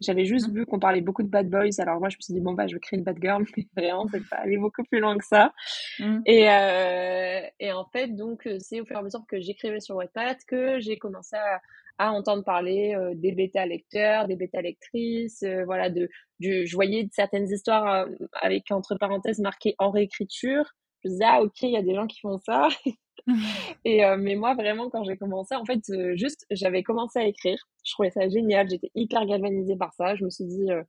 J'avais 0.00 0.24
juste 0.24 0.48
mmh. 0.48 0.54
vu 0.54 0.66
qu'on 0.66 0.78
parlait 0.78 1.00
beaucoup 1.00 1.22
de 1.22 1.28
bad 1.28 1.48
boys. 1.48 1.78
Alors 1.78 2.00
moi, 2.00 2.08
je 2.08 2.16
me 2.16 2.20
suis 2.20 2.34
dit, 2.34 2.40
bon, 2.40 2.52
bah, 2.52 2.66
je 2.66 2.74
vais 2.74 2.80
créer 2.80 2.98
une 2.98 3.04
bad 3.04 3.18
girl. 3.20 3.44
Mais 3.56 3.66
vraiment, 3.76 4.06
c'est 4.10 4.28
pas 4.28 4.36
aller 4.36 4.56
beaucoup 4.56 4.82
plus 4.84 5.00
loin 5.00 5.16
que 5.16 5.24
ça. 5.24 5.52
Mmh. 5.98 6.20
Et, 6.26 6.50
euh, 6.50 7.40
et 7.60 7.72
en 7.72 7.84
fait, 7.86 8.08
donc, 8.08 8.46
euh, 8.46 8.58
c'est 8.58 8.80
au 8.80 8.84
fur 8.84 8.96
et 8.96 8.98
à 8.98 9.02
mesure 9.02 9.24
que 9.28 9.40
j'écrivais 9.40 9.80
sur 9.80 9.96
Wattpad 9.96 10.38
que 10.46 10.80
j'ai 10.80 10.98
commencé 10.98 11.36
à, 11.36 11.60
à, 11.98 12.12
entendre 12.12 12.44
parler 12.44 12.94
euh, 12.94 13.14
des 13.14 13.32
bêta 13.32 13.66
lecteurs, 13.66 14.26
des 14.26 14.36
bêta 14.36 14.60
lectrices, 14.60 15.42
euh, 15.44 15.64
voilà, 15.64 15.90
de, 15.90 16.08
du, 16.40 16.66
je 16.66 16.74
voyais 16.74 17.08
certaines 17.12 17.50
histoires 17.50 18.06
avec, 18.32 18.70
entre 18.70 18.96
parenthèses, 18.96 19.38
marquées 19.38 19.74
en 19.78 19.90
réécriture. 19.90 20.64
Je 21.02 21.08
me 21.08 21.12
disais, 21.12 21.24
ah, 21.26 21.42
ok, 21.42 21.62
il 21.62 21.70
y 21.70 21.76
a 21.76 21.82
des 21.82 21.94
gens 21.94 22.06
qui 22.06 22.20
font 22.20 22.38
ça. 22.38 22.68
et 23.84 24.04
euh, 24.04 24.16
mais 24.18 24.34
moi 24.34 24.54
vraiment 24.54 24.90
quand 24.90 25.04
j'ai 25.04 25.16
commencé 25.16 25.54
en 25.54 25.64
fait 25.64 25.80
euh, 25.90 26.16
juste 26.16 26.46
j'avais 26.50 26.82
commencé 26.82 27.18
à 27.18 27.26
écrire. 27.26 27.58
Je 27.84 27.92
trouvais 27.92 28.10
ça 28.10 28.28
génial. 28.28 28.68
J'étais 28.68 28.90
hyper 28.94 29.24
galvanisée 29.26 29.76
par 29.76 29.92
ça. 29.94 30.14
Je 30.16 30.24
me 30.24 30.30
suis 30.30 30.44
dit 30.44 30.70
euh, 30.70 30.82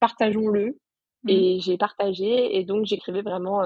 partageons-le. 0.00 0.78
Mmh. 1.24 1.28
et 1.28 1.60
j'ai 1.60 1.76
partagé. 1.76 2.56
Et 2.56 2.64
donc 2.64 2.86
j'écrivais 2.86 3.22
vraiment 3.22 3.60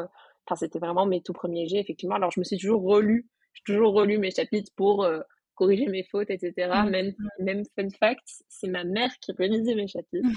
enfin 0.47 0.57
c'était 0.57 0.81
vraiment 0.81 1.07
mes 1.07 1.23
tout 1.23 1.33
premiers 1.33 1.69
jets 1.69 1.81
effectivement. 1.81 2.17
Alors 2.17 2.31
je 2.31 2.41
me 2.41 2.45
suis 2.45 2.59
toujours 2.59 2.83
relu 2.83 3.29
j'ai 3.55 3.63
toujours 3.65 3.95
relu 3.95 4.19
mes 4.19 4.33
chapitres 4.33 4.73
pour 4.75 5.07
corriger 5.55 5.87
mes 5.87 6.03
fautes 6.11 6.31
etc 6.31 6.53
mmh. 6.69 6.91
même 6.91 7.15
même 7.39 7.63
fun 7.77 7.89
fact 8.01 8.27
c'est 8.49 8.67
ma 8.67 8.83
mère 8.83 9.13
qui 9.21 9.31
relisait 9.39 9.77
mes 9.77 9.87
chapitres 9.87 10.29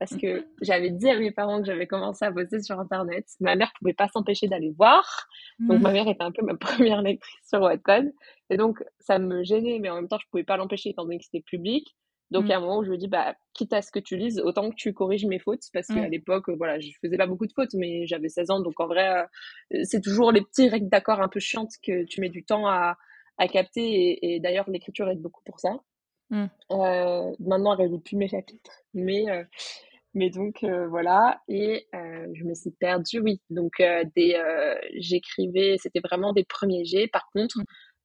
parce 0.00 0.16
que 0.16 0.46
j'avais 0.62 0.88
dit 0.88 1.10
à 1.10 1.18
mes 1.18 1.30
parents 1.30 1.60
que 1.60 1.66
j'avais 1.66 1.86
commencé 1.86 2.24
à 2.24 2.30
bosser 2.30 2.62
sur 2.62 2.80
Internet. 2.80 3.26
Ma 3.38 3.54
mère 3.54 3.70
pouvait 3.78 3.92
pas 3.92 4.08
s'empêcher 4.08 4.48
d'aller 4.48 4.72
voir. 4.76 5.28
Donc, 5.58 5.82
ma 5.82 5.92
mère 5.92 6.08
était 6.08 6.22
un 6.22 6.32
peu 6.32 6.42
ma 6.42 6.54
première 6.56 7.02
lectrice 7.02 7.46
sur 7.46 7.60
Wattpad. 7.60 8.10
Et 8.48 8.56
donc, 8.56 8.82
ça 8.98 9.18
me 9.18 9.44
gênait, 9.44 9.78
mais 9.78 9.90
en 9.90 9.96
même 9.96 10.08
temps, 10.08 10.18
je 10.18 10.26
pouvais 10.30 10.42
pas 10.42 10.56
l'empêcher 10.56 10.88
étant 10.88 11.02
donné 11.02 11.18
que 11.18 11.24
c'était 11.24 11.42
public. 11.42 11.94
Donc, 12.30 12.44
il 12.44 12.48
y 12.48 12.52
a 12.52 12.56
un 12.56 12.60
moment 12.60 12.78
où 12.78 12.84
je 12.84 12.90
me 12.90 12.96
dis, 12.96 13.08
bah, 13.08 13.34
quitte 13.52 13.74
à 13.74 13.82
ce 13.82 13.92
que 13.92 13.98
tu 13.98 14.16
lises, 14.16 14.40
autant 14.40 14.70
que 14.70 14.74
tu 14.74 14.94
corriges 14.94 15.26
mes 15.26 15.38
fautes, 15.38 15.64
parce 15.74 15.88
qu'à 15.88 16.08
l'époque, 16.08 16.48
voilà, 16.48 16.78
je 16.78 16.88
faisais 17.02 17.16
pas 17.16 17.26
beaucoup 17.26 17.46
de 17.46 17.52
fautes, 17.52 17.74
mais 17.74 18.06
j'avais 18.06 18.28
16 18.28 18.50
ans, 18.50 18.60
donc 18.60 18.78
en 18.78 18.86
vrai, 18.86 19.26
euh, 19.74 19.80
c'est 19.82 20.00
toujours 20.00 20.30
les 20.30 20.40
petits 20.40 20.68
règles 20.68 20.88
d'accord 20.88 21.20
un 21.20 21.28
peu 21.28 21.40
chiantes 21.40 21.72
que 21.82 22.04
tu 22.04 22.20
mets 22.20 22.28
du 22.28 22.44
temps 22.44 22.68
à, 22.68 22.96
à 23.36 23.48
capter, 23.48 24.34
et, 24.34 24.38
d'ailleurs, 24.38 24.70
l'écriture 24.70 25.08
aide 25.08 25.20
beaucoup 25.20 25.42
pour 25.44 25.58
ça. 25.58 25.80
Euh, 26.32 27.34
maintenant, 27.40 27.74
elle 27.74 27.88
relit 27.88 27.98
plus 27.98 28.16
mes 28.16 28.28
chapitres, 28.28 28.84
mais, 28.94 29.28
euh, 29.28 29.42
mais 30.14 30.30
donc 30.30 30.64
voilà, 30.88 31.40
et 31.48 31.86
je 31.92 32.44
me 32.44 32.54
suis 32.54 32.70
perdue, 32.72 33.20
oui. 33.20 33.40
Donc, 33.50 33.72
des, 33.78 34.40
j'écrivais, 34.96 35.76
c'était 35.78 36.00
vraiment 36.00 36.32
des 36.32 36.44
premiers 36.44 36.84
jets. 36.84 37.08
Par 37.08 37.28
contre, 37.32 37.58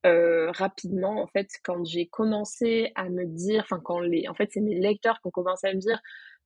euh, 0.05 0.51
rapidement, 0.51 1.21
en 1.21 1.27
fait, 1.27 1.47
quand 1.63 1.83
j'ai 1.83 2.05
commencé 2.05 2.91
à 2.95 3.09
me 3.09 3.25
dire, 3.25 3.62
enfin, 3.63 3.81
quand 3.83 4.00
les, 4.00 4.27
en 4.27 4.35
fait, 4.35 4.50
c'est 4.51 4.62
mes 4.62 4.75
lecteurs 4.75 5.19
qui 5.19 5.27
ont 5.27 5.31
commencé 5.31 5.67
à 5.67 5.74
me 5.74 5.79
dire, 5.79 6.00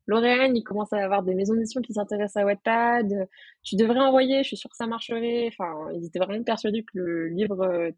Lorraine, 0.08 0.56
il 0.56 0.64
commence 0.64 0.94
à 0.94 0.98
avoir 0.98 1.24
des 1.24 1.36
maisons 1.36 1.56
d'édition 1.56 1.82
qui 1.82 1.94
s'intéressent 1.94 2.42
à 2.42 2.46
Wattpad, 2.46 3.28
tu 3.64 3.76
devrais 3.76 4.00
envoyer, 4.00 4.44
je 4.44 4.48
suis 4.48 4.58
sûre 4.58 4.70
que 4.70 4.78
ça 4.78 4.88
marcherait. 4.88 5.48
Enfin, 5.50 5.90
ils 5.94 6.06
étaient 6.06 6.20
vraiment 6.20 6.44
persuadés 6.44 6.84
que 6.84 6.98
le 7.00 7.28
livre 7.28 7.62
euh, 7.64 7.92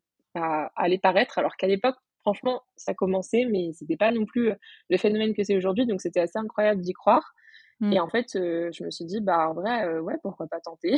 allait 0.75 0.98
paraître, 0.98 1.38
alors 1.38 1.56
qu'à 1.58 1.68
l'époque, 1.68 1.96
franchement, 2.22 2.62
ça 2.75 2.94
commençait, 2.96 3.46
mais 3.46 3.72
c'était 3.74 3.98
pas 3.98 4.12
non 4.12 4.25
plus 4.25 4.51
le 4.89 4.98
phénomène 4.98 5.34
que 5.36 5.44
c'est 5.44 5.56
aujourd'hui, 5.56 5.86
donc 5.86 6.01
c'était 6.01 6.22
assez 6.22 6.39
incroyable 6.39 6.82
d'y 6.82 6.94
croire. 6.94 7.34
Et 7.82 7.98
mmh. 7.98 8.02
en 8.02 8.10
fait, 8.10 8.36
euh, 8.36 8.70
je 8.72 8.84
me 8.84 8.92
suis 8.92 9.06
dit, 9.06 9.22
bah, 9.22 9.50
en 9.50 9.54
vrai, 9.54 10.00
ouais, 10.00 10.16
pourquoi 10.22 10.48
pas 10.48 10.60
tenter? 10.60 10.96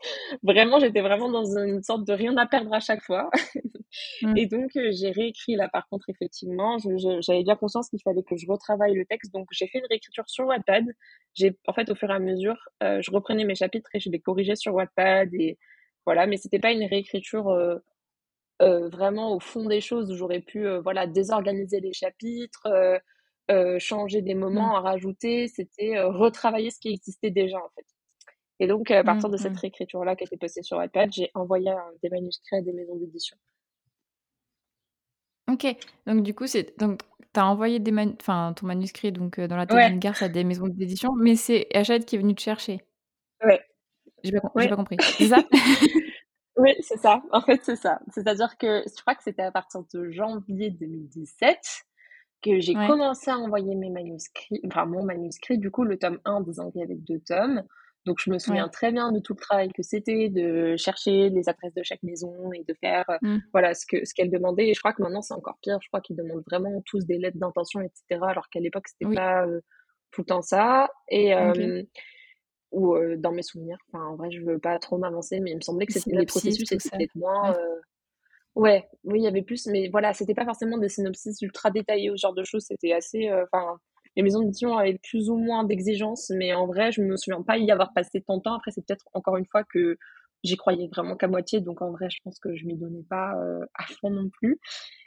Vraiment, 0.42 0.78
j'étais 0.78 1.00
vraiment 1.00 1.30
dans 1.30 1.56
une 1.56 1.82
sorte 1.82 2.06
de 2.06 2.12
rien 2.12 2.36
à 2.36 2.46
perdre 2.46 2.72
à 2.72 2.80
chaque 2.80 3.02
fois. 3.02 3.30
Mmh. 4.20 4.36
Et 4.36 4.46
donc, 4.46 4.76
euh, 4.76 4.90
j'ai 4.92 5.10
réécrit 5.10 5.56
là, 5.56 5.68
par 5.68 5.88
contre, 5.88 6.10
effectivement, 6.10 6.76
j'avais 7.20 7.42
bien 7.44 7.56
conscience 7.56 7.88
qu'il 7.88 8.00
fallait 8.02 8.22
que 8.22 8.36
je 8.36 8.46
retravaille 8.46 8.92
le 8.94 9.06
texte. 9.06 9.32
Donc, 9.32 9.46
j'ai 9.52 9.68
fait 9.68 9.78
une 9.78 9.86
réécriture 9.88 10.28
sur 10.28 10.44
Wattpad. 10.46 10.84
J'ai, 11.32 11.56
en 11.66 11.72
fait, 11.72 11.88
au 11.88 11.94
fur 11.94 12.10
et 12.10 12.12
à 12.12 12.18
mesure, 12.18 12.58
euh, 12.82 13.00
je 13.00 13.10
reprenais 13.10 13.44
mes 13.44 13.54
chapitres 13.54 13.88
et 13.94 14.00
je 14.00 14.10
les 14.10 14.20
corrigeais 14.20 14.56
sur 14.56 14.74
Wattpad. 14.74 15.32
Et 15.34 15.56
voilà, 16.04 16.26
mais 16.26 16.36
c'était 16.36 16.58
pas 16.58 16.72
une 16.72 16.84
réécriture 16.84 17.48
euh, 17.48 17.78
vraiment 18.60 19.34
au 19.34 19.40
fond 19.40 19.66
des 19.66 19.80
choses 19.80 20.10
où 20.10 20.14
j'aurais 20.14 20.40
pu, 20.40 20.66
voilà, 20.82 21.06
désorganiser 21.06 21.80
les 21.80 21.94
chapitres, 21.94 22.68
changer 23.78 24.22
des 24.22 24.34
moments, 24.34 24.72
mmh. 24.72 24.76
à 24.76 24.80
rajouter. 24.80 25.48
C'était 25.48 26.00
retravailler 26.00 26.70
ce 26.70 26.80
qui 26.80 26.92
existait 26.92 27.30
déjà, 27.30 27.58
en 27.58 27.68
fait. 27.74 27.86
Et 28.58 28.66
donc, 28.66 28.90
à 28.90 29.04
partir 29.04 29.28
de 29.28 29.36
cette 29.36 29.52
mmh, 29.52 29.54
mmh. 29.54 29.58
réécriture-là 29.58 30.16
qui 30.16 30.24
a 30.24 30.26
été 30.26 30.36
postée 30.36 30.62
sur 30.62 30.82
iPad, 30.82 31.12
j'ai 31.12 31.30
envoyé 31.34 31.72
des 32.02 32.08
manuscrits 32.08 32.56
à 32.56 32.62
des 32.62 32.72
maisons 32.72 32.96
d'édition. 32.96 33.36
Ok, 35.48 35.66
donc 36.06 36.22
du 36.22 36.34
coup, 36.34 36.46
c'est 36.46 36.76
donc 36.78 37.02
tu 37.32 37.40
as 37.40 37.46
envoyé 37.46 37.78
des 37.78 37.92
enfin, 38.20 38.52
ton 38.56 38.66
manuscrit 38.66 39.12
donc, 39.12 39.38
dans 39.38 39.56
la 39.56 39.66
tête 39.66 39.90
d'une 39.90 40.00
garce 40.00 40.22
à 40.22 40.28
des 40.28 40.42
maisons 40.42 40.66
d'édition, 40.66 41.12
mais 41.14 41.36
c'est 41.36 41.68
Hachette 41.74 42.04
qui 42.04 42.16
est 42.16 42.18
venu 42.18 42.34
te 42.34 42.40
chercher 42.40 42.80
Ouais. 43.44 43.60
J'ai 44.24 44.32
pas, 44.32 44.48
pas 44.48 44.76
compris. 44.76 44.96
C'est 45.18 45.28
ça? 45.28 45.44
Oui, 46.56 46.70
c'est 46.80 46.96
ça. 46.96 47.22
En 47.32 47.42
fait, 47.42 47.60
c'est 47.62 47.76
ça. 47.76 48.00
C'est-à-dire 48.14 48.56
que 48.56 48.82
je 48.86 49.00
crois 49.02 49.14
que 49.14 49.22
c'était 49.22 49.42
à 49.42 49.52
partir 49.52 49.82
de 49.92 50.10
janvier 50.10 50.70
2017 50.70 51.85
que 52.46 52.60
j'ai 52.60 52.74
commencé 52.74 53.30
à 53.30 53.38
envoyer 53.38 53.74
mes 53.74 53.90
manuscrits, 53.90 54.60
enfin 54.66 54.86
mon 54.86 55.04
manuscrit, 55.04 55.58
du 55.58 55.70
coup, 55.70 55.84
le 55.84 55.98
tome 55.98 56.18
1 56.24 56.42
des 56.42 56.60
Anglais 56.60 56.82
avec 56.82 57.02
deux 57.04 57.20
tomes. 57.20 57.62
Donc, 58.04 58.18
je 58.24 58.30
me 58.30 58.38
souviens 58.38 58.68
très 58.68 58.92
bien 58.92 59.10
de 59.10 59.18
tout 59.18 59.34
le 59.34 59.40
travail 59.40 59.72
que 59.72 59.82
c'était, 59.82 60.28
de 60.28 60.76
chercher 60.76 61.28
les 61.28 61.48
adresses 61.48 61.74
de 61.74 61.82
chaque 61.82 62.04
maison 62.04 62.52
et 62.52 62.62
de 62.62 62.72
faire 62.74 63.04
euh, 63.10 63.18
mmh. 63.20 63.38
voilà 63.52 63.74
ce 63.74 63.84
que 63.84 64.04
ce 64.04 64.14
qu'elle 64.14 64.30
demandait. 64.30 64.68
Et 64.68 64.74
je 64.74 64.78
crois 64.78 64.92
que 64.92 65.02
maintenant, 65.02 65.22
c'est 65.22 65.34
encore 65.34 65.58
pire. 65.60 65.78
Je 65.82 65.88
crois 65.88 66.00
qu'ils 66.00 66.14
demandent 66.14 66.44
vraiment 66.48 66.80
tous 66.86 67.04
des 67.04 67.18
lettres 67.18 67.38
d'intention, 67.38 67.80
etc. 67.80 68.20
Alors 68.22 68.48
qu'à 68.48 68.60
l'époque, 68.60 68.86
c'était 68.86 69.12
pas 69.12 69.44
euh, 69.44 69.60
tout 70.12 70.20
le 70.20 70.26
temps 70.26 70.42
ça. 70.42 70.88
Et 71.08 71.34
ou 72.72 72.94
euh, 72.94 73.16
dans 73.16 73.32
mes 73.32 73.42
souvenirs. 73.42 73.78
Enfin, 73.88 74.04
en 74.04 74.16
vrai, 74.16 74.30
je 74.30 74.42
veux 74.42 74.58
pas 74.58 74.78
trop 74.78 74.98
m'avancer, 74.98 75.40
mais 75.40 75.52
il 75.52 75.56
me 75.56 75.60
semblait 75.60 75.86
que 75.86 75.92
c'était 75.92 76.14
le 76.14 76.26
processus 76.26 76.70
était 76.70 76.90
peut-être 76.90 77.14
moins. 77.14 77.52
Ouais. 77.52 77.58
Oui, 78.56 78.80
il 79.04 79.22
y 79.22 79.26
avait 79.26 79.42
plus, 79.42 79.66
mais 79.66 79.88
voilà, 79.88 80.12
c'était 80.14 80.34
pas 80.34 80.44
forcément 80.44 80.78
des 80.78 80.88
synopsis 80.88 81.40
ultra 81.42 81.70
détaillés 81.70 82.10
ou 82.10 82.16
ce 82.16 82.22
genre 82.22 82.34
de 82.34 82.44
choses. 82.44 82.64
C'était 82.66 82.92
assez, 82.92 83.30
enfin 83.52 83.78
les 84.16 84.22
maisons 84.22 84.40
d'édition 84.40 84.76
avaient 84.76 84.98
plus 84.98 85.28
ou 85.28 85.36
moins 85.36 85.64
d'exigences, 85.64 86.30
mais 86.34 86.54
en 86.54 86.66
vrai, 86.66 86.90
je 86.90 87.02
me 87.02 87.16
souviens 87.16 87.42
pas 87.42 87.58
y 87.58 87.70
avoir 87.70 87.92
passé 87.92 88.22
tant 88.22 88.38
de 88.38 88.42
temps. 88.42 88.54
Après, 88.54 88.70
c'est 88.70 88.84
peut-être 88.84 89.04
encore 89.12 89.36
une 89.36 89.44
fois 89.44 89.62
que 89.62 89.98
j'y 90.42 90.56
croyais 90.56 90.88
vraiment 90.88 91.16
qu'à 91.16 91.28
moitié, 91.28 91.60
donc 91.60 91.82
en 91.82 91.90
vrai, 91.90 92.08
je 92.10 92.18
pense 92.24 92.38
que 92.38 92.56
je 92.56 92.64
m'y 92.64 92.76
donnais 92.76 93.04
pas 93.08 93.34
euh, 93.36 93.64
à 93.74 93.84
fond 94.00 94.10
non 94.10 94.30
plus. 94.30 94.58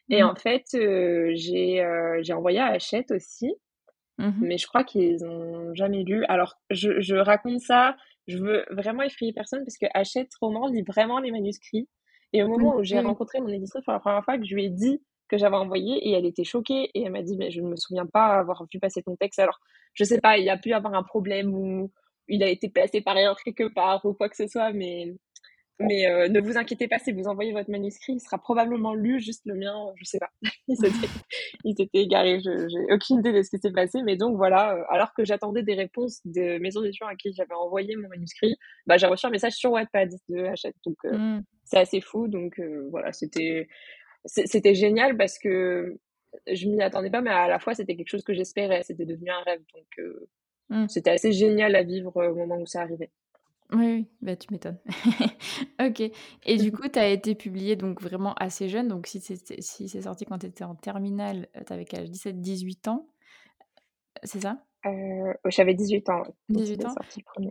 Et 0.10 0.22
mmh. 0.22 0.26
en 0.26 0.36
fait, 0.36 0.66
euh, 0.76 1.32
j'ai 1.34 1.82
euh, 1.82 2.20
j'ai 2.22 2.34
envoyé 2.34 2.60
à 2.60 2.68
Hachette 2.68 3.12
aussi, 3.12 3.52
mmh 4.20 4.32
mais 4.42 4.58
je 4.58 4.68
crois 4.68 4.84
qu'ils 4.84 5.26
ont 5.26 5.74
jamais 5.74 6.04
lu. 6.04 6.24
Alors, 6.26 6.56
je, 6.70 7.00
je 7.00 7.16
raconte 7.16 7.62
ça, 7.62 7.96
je 8.28 8.38
veux 8.38 8.66
vraiment 8.70 9.02
effrayer 9.02 9.34
personne 9.34 9.64
parce 9.66 9.78
que 9.78 9.88
Hachette 9.94 10.32
Roman 10.40 10.68
lit 10.68 10.84
vraiment 10.84 11.20
les 11.20 11.32
manuscrits. 11.32 11.88
Et 12.34 12.44
au 12.44 12.48
moment 12.48 12.76
où 12.78 12.84
j'ai 12.84 13.00
rencontré 13.00 13.40
mon 13.40 13.50
éditrice 13.50 13.84
pour 13.84 13.94
la 13.94 14.00
première 14.00 14.24
fois, 14.24 14.38
que 14.38 14.46
je 14.46 14.54
lui 14.54 14.66
ai 14.66 14.70
dit 14.70 15.02
que 15.30 15.38
j'avais 15.38 15.56
envoyé 15.56 15.96
et 16.10 16.12
elle 16.12 16.26
était 16.26 16.44
choquée 16.44 16.90
et 16.94 17.04
elle 17.04 17.12
m'a 17.12 17.22
dit 17.22 17.38
mais 17.38 17.52
je 17.52 17.62
ne 17.62 17.68
me 17.68 17.76
souviens 17.76 18.06
pas 18.06 18.40
avoir 18.40 18.66
vu 18.72 18.80
passer 18.80 19.02
ton 19.02 19.16
texte. 19.16 19.40
Alors 19.40 19.60
je 19.94 20.04
sais 20.04 20.20
pas 20.20 20.38
il 20.38 20.46
y 20.46 20.50
a 20.50 20.58
pu 20.58 20.74
avoir 20.74 20.94
un 20.96 21.04
problème 21.04 21.54
ou 21.54 21.92
il 22.28 22.44
a 22.44 22.50
été 22.50 22.70
placé 22.70 23.02
par 23.02 23.16
ailleurs 23.16 23.38
quelque 23.44 23.72
part 23.74 24.04
ou 24.06 24.14
quoi 24.14 24.28
que 24.28 24.36
ce 24.36 24.48
soit 24.48 24.74
mais 24.74 25.14
mais 25.82 26.08
euh, 26.08 26.28
ne 26.28 26.42
vous 26.42 26.58
inquiétez 26.58 26.90
pas 26.90 27.00
si 27.00 27.14
vous 27.14 27.24
envoyez 27.24 27.54
votre 27.54 27.72
manuscrit 27.72 28.14
il 28.14 28.20
sera 28.20 28.38
probablement 28.38 28.94
lu 28.94 29.22
juste 29.22 29.44
le 29.46 29.56
mien 29.56 29.74
je 29.96 30.04
sais 30.04 30.20
pas. 30.20 30.30
Il 31.66 31.76
s'était 31.76 32.00
égaré 32.00 32.40
je 32.40 32.68
j'ai 32.68 32.94
aucune 32.94 33.20
idée 33.20 33.32
de 33.32 33.42
ce 33.44 33.50
qui 33.50 33.60
s'est 33.60 33.72
passé 33.72 34.02
mais 34.04 34.18
donc 34.18 34.36
voilà 34.36 34.76
euh, 34.76 34.84
alors 34.90 35.14
que 35.14 35.24
j'attendais 35.24 35.64
des 35.64 35.76
réponses 35.76 36.22
de 36.26 36.58
maisons 36.60 36.82
d'édition 36.82 37.06
à 37.06 37.16
qui 37.16 37.34
j'avais 37.34 37.54
envoyé 37.54 37.96
mon 37.96 38.10
manuscrit 38.10 38.58
bah 38.88 38.98
j'ai 38.98 39.08
reçu 39.08 39.26
un 39.26 39.30
message 39.30 39.54
sur 39.54 39.72
Wattpad 39.72 40.10
de 40.30 40.46
Hachette 40.46 40.76
donc 40.86 40.98
euh, 41.06 41.18
mmh. 41.18 41.44
C'est 41.70 41.80
assez 41.80 42.02
fou 42.02 42.28
donc 42.28 42.60
voilà 42.92 43.14
c'était 43.14 43.68
c'était 44.26 44.76
génial 44.76 45.16
parce 45.18 45.40
que 45.40 46.00
je 46.52 46.68
m'y 46.68 46.82
attendais 46.82 47.10
pas, 47.10 47.22
mais 47.22 47.32
à 47.32 47.48
la 47.48 47.60
fois 47.60 47.74
c'était 47.74 47.96
quelque 47.96 48.10
chose 48.10 48.24
que 48.24 48.34
j'espérais, 48.34 48.84
c'était 48.84 49.06
devenu 49.06 49.30
un 49.30 49.42
rêve. 49.44 49.62
Donc 49.74 49.88
euh, 50.00 50.30
mmh. 50.70 50.88
c'était 50.88 51.12
assez 51.12 51.32
génial 51.32 51.76
à 51.76 51.84
vivre 51.84 52.16
euh, 52.18 52.32
au 52.32 52.36
moment 52.36 52.58
où 52.58 52.66
ça 52.66 52.82
arrivait. 52.82 53.12
Oui, 53.72 53.86
oui, 53.86 54.08
bah, 54.22 54.36
tu 54.36 54.48
m'étonnes. 54.52 54.80
ok. 55.80 56.02
Et 56.46 56.58
du 56.58 56.72
coup, 56.72 56.88
tu 56.88 56.98
as 56.98 57.08
été 57.08 57.36
publié 57.36 57.76
donc 57.76 58.02
vraiment 58.02 58.34
assez 58.34 58.68
jeune. 58.68 58.88
Donc 58.88 59.06
si 59.06 59.20
c'est 59.22 59.62
si 59.62 59.88
sorti 60.02 60.26
quand 60.26 60.40
tu 60.40 60.48
étais 60.48 60.64
en 60.64 60.76
terminale, 60.76 61.48
euh, 61.56 61.62
tu 61.66 61.74
avais 61.74 61.84
17-18 61.84 62.90
ans, 62.90 63.08
c'est 64.24 64.42
ça? 64.42 64.64
J'avais 65.46 65.74
18 65.74 66.10
ans. 66.10 66.24
18 66.50 66.86
ans. 66.86 66.96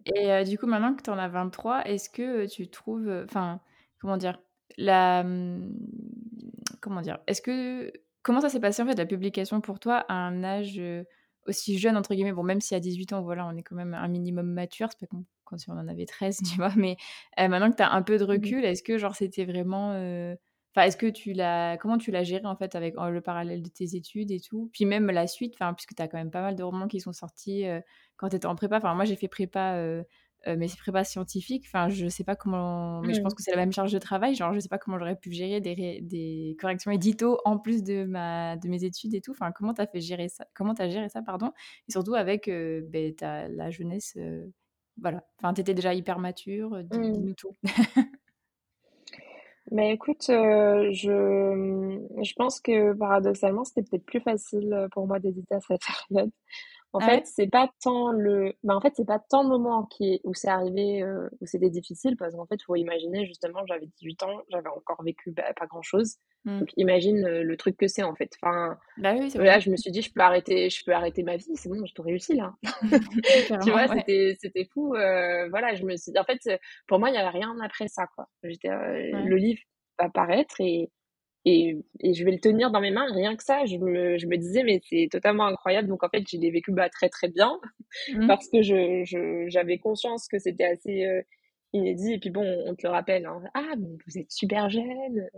Et 0.06 0.44
du 0.44 0.58
coup, 0.58 0.66
maintenant 0.66 0.94
que 0.94 1.02
tu 1.02 1.10
en 1.10 1.18
as 1.18 1.28
23, 1.28 1.82
est-ce 1.82 2.08
que 2.08 2.46
tu 2.46 2.68
trouves, 2.68 3.10
enfin, 3.24 3.60
comment 4.00 4.16
dire, 4.16 4.40
la, 4.76 5.24
mmh, 5.24 5.74
comment 6.80 7.00
dire 7.00 7.18
Est-ce 7.26 7.42
que 7.42 7.92
comment 8.22 8.40
ça 8.40 8.48
s'est 8.48 8.60
passé 8.60 8.82
en 8.82 8.86
fait 8.86 8.96
la 8.96 9.06
publication 9.06 9.60
pour 9.60 9.80
toi 9.80 10.04
à 10.08 10.14
un 10.14 10.44
âge 10.44 10.80
aussi 11.46 11.78
jeune 11.78 11.96
entre 11.96 12.14
guillemets? 12.14 12.32
Bon, 12.32 12.42
même 12.42 12.60
si 12.60 12.74
à 12.74 12.80
18 12.80 13.12
ans, 13.14 13.22
voilà, 13.22 13.46
on 13.46 13.56
est 13.56 13.62
quand 13.62 13.76
même 13.76 13.94
un 13.94 14.08
minimum 14.08 14.46
mature, 14.46 14.88
c'est 14.90 15.00
pas 15.00 15.06
comme 15.06 15.24
quand 15.44 15.56
on 15.68 15.78
en 15.78 15.88
avait 15.88 16.06
13, 16.06 16.40
tu 16.50 16.56
vois. 16.56 16.72
Mais 16.76 16.96
maintenant 17.38 17.70
que 17.70 17.76
tu 17.76 17.82
as 17.82 17.92
un 17.92 18.02
peu 18.02 18.18
de 18.18 18.24
mmh 18.24 18.28
recul, 18.28 18.64
est-ce 18.64 18.82
que 18.82 18.98
genre 18.98 19.14
c'était 19.14 19.44
vraiment 19.44 19.94
Enfin, 20.76 20.86
est-ce 20.86 20.96
que 20.98 21.06
tu 21.06 21.32
l'as, 21.32 21.76
comment 21.78 21.96
tu 21.98 22.10
l'as 22.10 22.24
géré 22.24 22.44
en 22.44 22.54
fait 22.54 22.74
avec 22.74 22.94
le 22.96 23.20
parallèle 23.20 23.62
de 23.62 23.68
tes 23.68 23.96
études 23.96 24.30
et 24.30 24.38
tout, 24.38 24.68
puis 24.72 24.84
même 24.84 25.10
la 25.10 25.26
suite, 25.26 25.54
enfin, 25.54 25.72
puisque 25.72 25.94
tu 25.94 26.02
as 26.02 26.08
quand 26.08 26.18
même 26.18 26.30
pas 26.30 26.42
mal 26.42 26.56
de 26.56 26.62
romans 26.62 26.88
qui 26.88 27.00
sont 27.00 27.12
sortis 27.12 27.64
quand 28.16 28.28
tu 28.28 28.36
étais 28.36 28.46
en 28.46 28.54
prépa. 28.54 28.76
Enfin, 28.76 28.94
moi 28.94 29.04
j'ai 29.04 29.16
fait 29.16 29.28
prépa 29.28 29.74
euh, 29.76 30.04
mais 30.46 30.68
c'est 30.68 30.78
prépa 30.78 31.04
scientifique. 31.04 31.64
Enfin, 31.66 31.88
je 31.88 32.08
sais 32.08 32.24
pas 32.24 32.36
comment, 32.36 33.00
mais 33.02 33.14
je 33.14 33.20
pense 33.20 33.32
mmh. 33.32 33.36
que 33.36 33.42
c'est 33.42 33.50
la 33.50 33.56
même 33.56 33.72
charge 33.72 33.92
de 33.92 33.98
travail. 33.98 34.34
Genre, 34.34 34.54
je 34.54 34.60
sais 34.60 34.68
pas 34.68 34.78
comment 34.78 34.98
j'aurais 34.98 35.16
pu 35.16 35.32
gérer 35.32 35.60
des, 35.60 36.00
des 36.00 36.56
corrections 36.60 36.90
édito 36.90 37.38
en 37.44 37.58
plus 37.58 37.82
de 37.82 38.04
ma 38.04 38.56
de 38.56 38.68
mes 38.68 38.84
études 38.84 39.14
et 39.14 39.20
tout. 39.20 39.32
Enfin, 39.32 39.52
comment 39.52 39.74
t'as 39.74 39.86
fait 39.86 40.00
gérer 40.00 40.28
ça 40.28 40.46
Comment 40.54 40.74
t'as 40.74 40.88
géré 40.88 41.08
ça, 41.08 41.22
pardon? 41.22 41.52
Et 41.88 41.92
surtout 41.92 42.14
avec 42.14 42.48
euh, 42.48 42.82
ben, 42.88 43.14
la 43.50 43.70
jeunesse. 43.70 44.14
Euh, 44.16 44.46
voilà. 45.00 45.24
Enfin, 45.38 45.52
t'étais 45.54 45.74
déjà 45.74 45.92
hyper 45.92 46.18
mature. 46.18 46.70
Mmh. 46.70 47.12
Dis-nous 47.12 47.34
tout. 47.34 47.54
Mais 49.70 49.92
écoute, 49.94 50.24
je, 50.28 51.98
je 52.22 52.32
pense 52.34 52.60
que 52.60 52.94
paradoxalement, 52.94 53.64
c'était 53.64 53.82
peut-être 53.82 54.06
plus 54.06 54.20
facile 54.20 54.88
pour 54.92 55.06
moi 55.06 55.18
d'éditer 55.18 55.56
à 55.56 55.60
cette 55.60 55.80
période. 56.08 56.30
En 56.94 57.00
ah 57.00 57.06
fait, 57.06 57.26
c'est 57.26 57.48
pas 57.48 57.70
tant 57.82 58.12
le, 58.12 58.54
bah, 58.62 58.74
en 58.74 58.80
fait, 58.80 58.94
c'est 58.96 59.04
pas 59.04 59.18
tant 59.18 59.42
le 59.42 59.50
moment 59.50 59.84
qui 59.84 60.20
où 60.24 60.32
c'est 60.32 60.48
arrivé, 60.48 61.02
euh, 61.02 61.28
où 61.40 61.46
c'était 61.46 61.68
difficile, 61.68 62.16
parce 62.16 62.34
qu'en 62.34 62.46
fait, 62.46 62.62
faut 62.62 62.76
imaginer, 62.76 63.26
justement, 63.26 63.60
j'avais 63.66 63.86
18 63.98 64.22
ans, 64.22 64.40
j'avais 64.48 64.68
encore 64.68 65.02
vécu 65.02 65.30
bah, 65.32 65.52
pas 65.54 65.66
grand 65.66 65.82
chose. 65.82 66.16
Mmh. 66.44 66.60
Donc, 66.60 66.70
imagine 66.78 67.24
euh, 67.26 67.42
le 67.42 67.56
truc 67.58 67.76
que 67.76 67.88
c'est, 67.88 68.02
en 68.02 68.14
fait. 68.14 68.32
Enfin, 68.40 68.78
bah 68.96 69.14
oui, 69.18 69.30
là, 69.34 69.58
je 69.58 69.70
me 69.70 69.76
suis 69.76 69.90
dit, 69.90 70.00
je 70.00 70.10
peux 70.10 70.22
arrêter, 70.22 70.70
je 70.70 70.82
peux 70.82 70.92
arrêter 70.92 71.22
ma 71.22 71.36
vie, 71.36 71.56
c'est 71.56 71.68
bon, 71.68 71.84
j'ai 71.84 71.92
tout 71.92 72.02
réussi, 72.02 72.34
là. 72.34 72.54
tu 73.62 73.70
vois, 73.70 73.86
c'était, 73.88 74.36
c'était 74.40 74.66
fou. 74.72 74.94
Euh, 74.94 75.48
voilà, 75.50 75.74
je 75.74 75.84
me 75.84 75.94
suis 75.96 76.12
dit, 76.12 76.18
en 76.18 76.24
fait, 76.24 76.40
pour 76.86 76.98
moi, 76.98 77.10
il 77.10 77.12
n'y 77.12 77.18
avait 77.18 77.38
rien 77.38 77.54
après 77.62 77.88
ça, 77.88 78.06
quoi. 78.14 78.28
J'étais, 78.42 78.70
le 78.70 79.36
livre 79.36 79.60
va 79.98 80.08
paraître 80.08 80.58
et, 80.60 80.90
et, 81.44 81.78
et, 82.00 82.14
je 82.14 82.24
vais 82.24 82.32
le 82.32 82.40
tenir 82.40 82.70
dans 82.70 82.80
mes 82.80 82.90
mains. 82.90 83.06
Rien 83.12 83.36
que 83.36 83.42
ça, 83.42 83.64
je 83.64 83.76
me, 83.76 84.18
je 84.18 84.26
me 84.26 84.36
disais, 84.36 84.62
mais 84.64 84.80
c'est 84.88 85.08
totalement 85.10 85.46
incroyable. 85.46 85.88
Donc, 85.88 86.02
en 86.02 86.08
fait, 86.08 86.24
j'ai 86.26 86.50
vécu 86.50 86.72
bah, 86.72 86.88
très, 86.88 87.08
très 87.08 87.28
bien 87.28 87.58
mmh. 88.12 88.26
parce 88.26 88.48
que 88.48 88.62
je, 88.62 89.46
j'avais 89.48 89.78
conscience 89.78 90.28
que 90.28 90.38
c'était 90.38 90.64
assez 90.64 91.04
euh, 91.04 91.22
inédit. 91.72 92.14
Et 92.14 92.18
puis, 92.18 92.30
bon, 92.30 92.44
on 92.66 92.74
te 92.74 92.86
le 92.86 92.92
rappelle. 92.92 93.26
Hein. 93.26 93.42
ah, 93.54 93.74
mais 93.78 93.88
vous 94.06 94.18
êtes 94.18 94.30
super 94.30 94.68
jeune. 94.68 95.28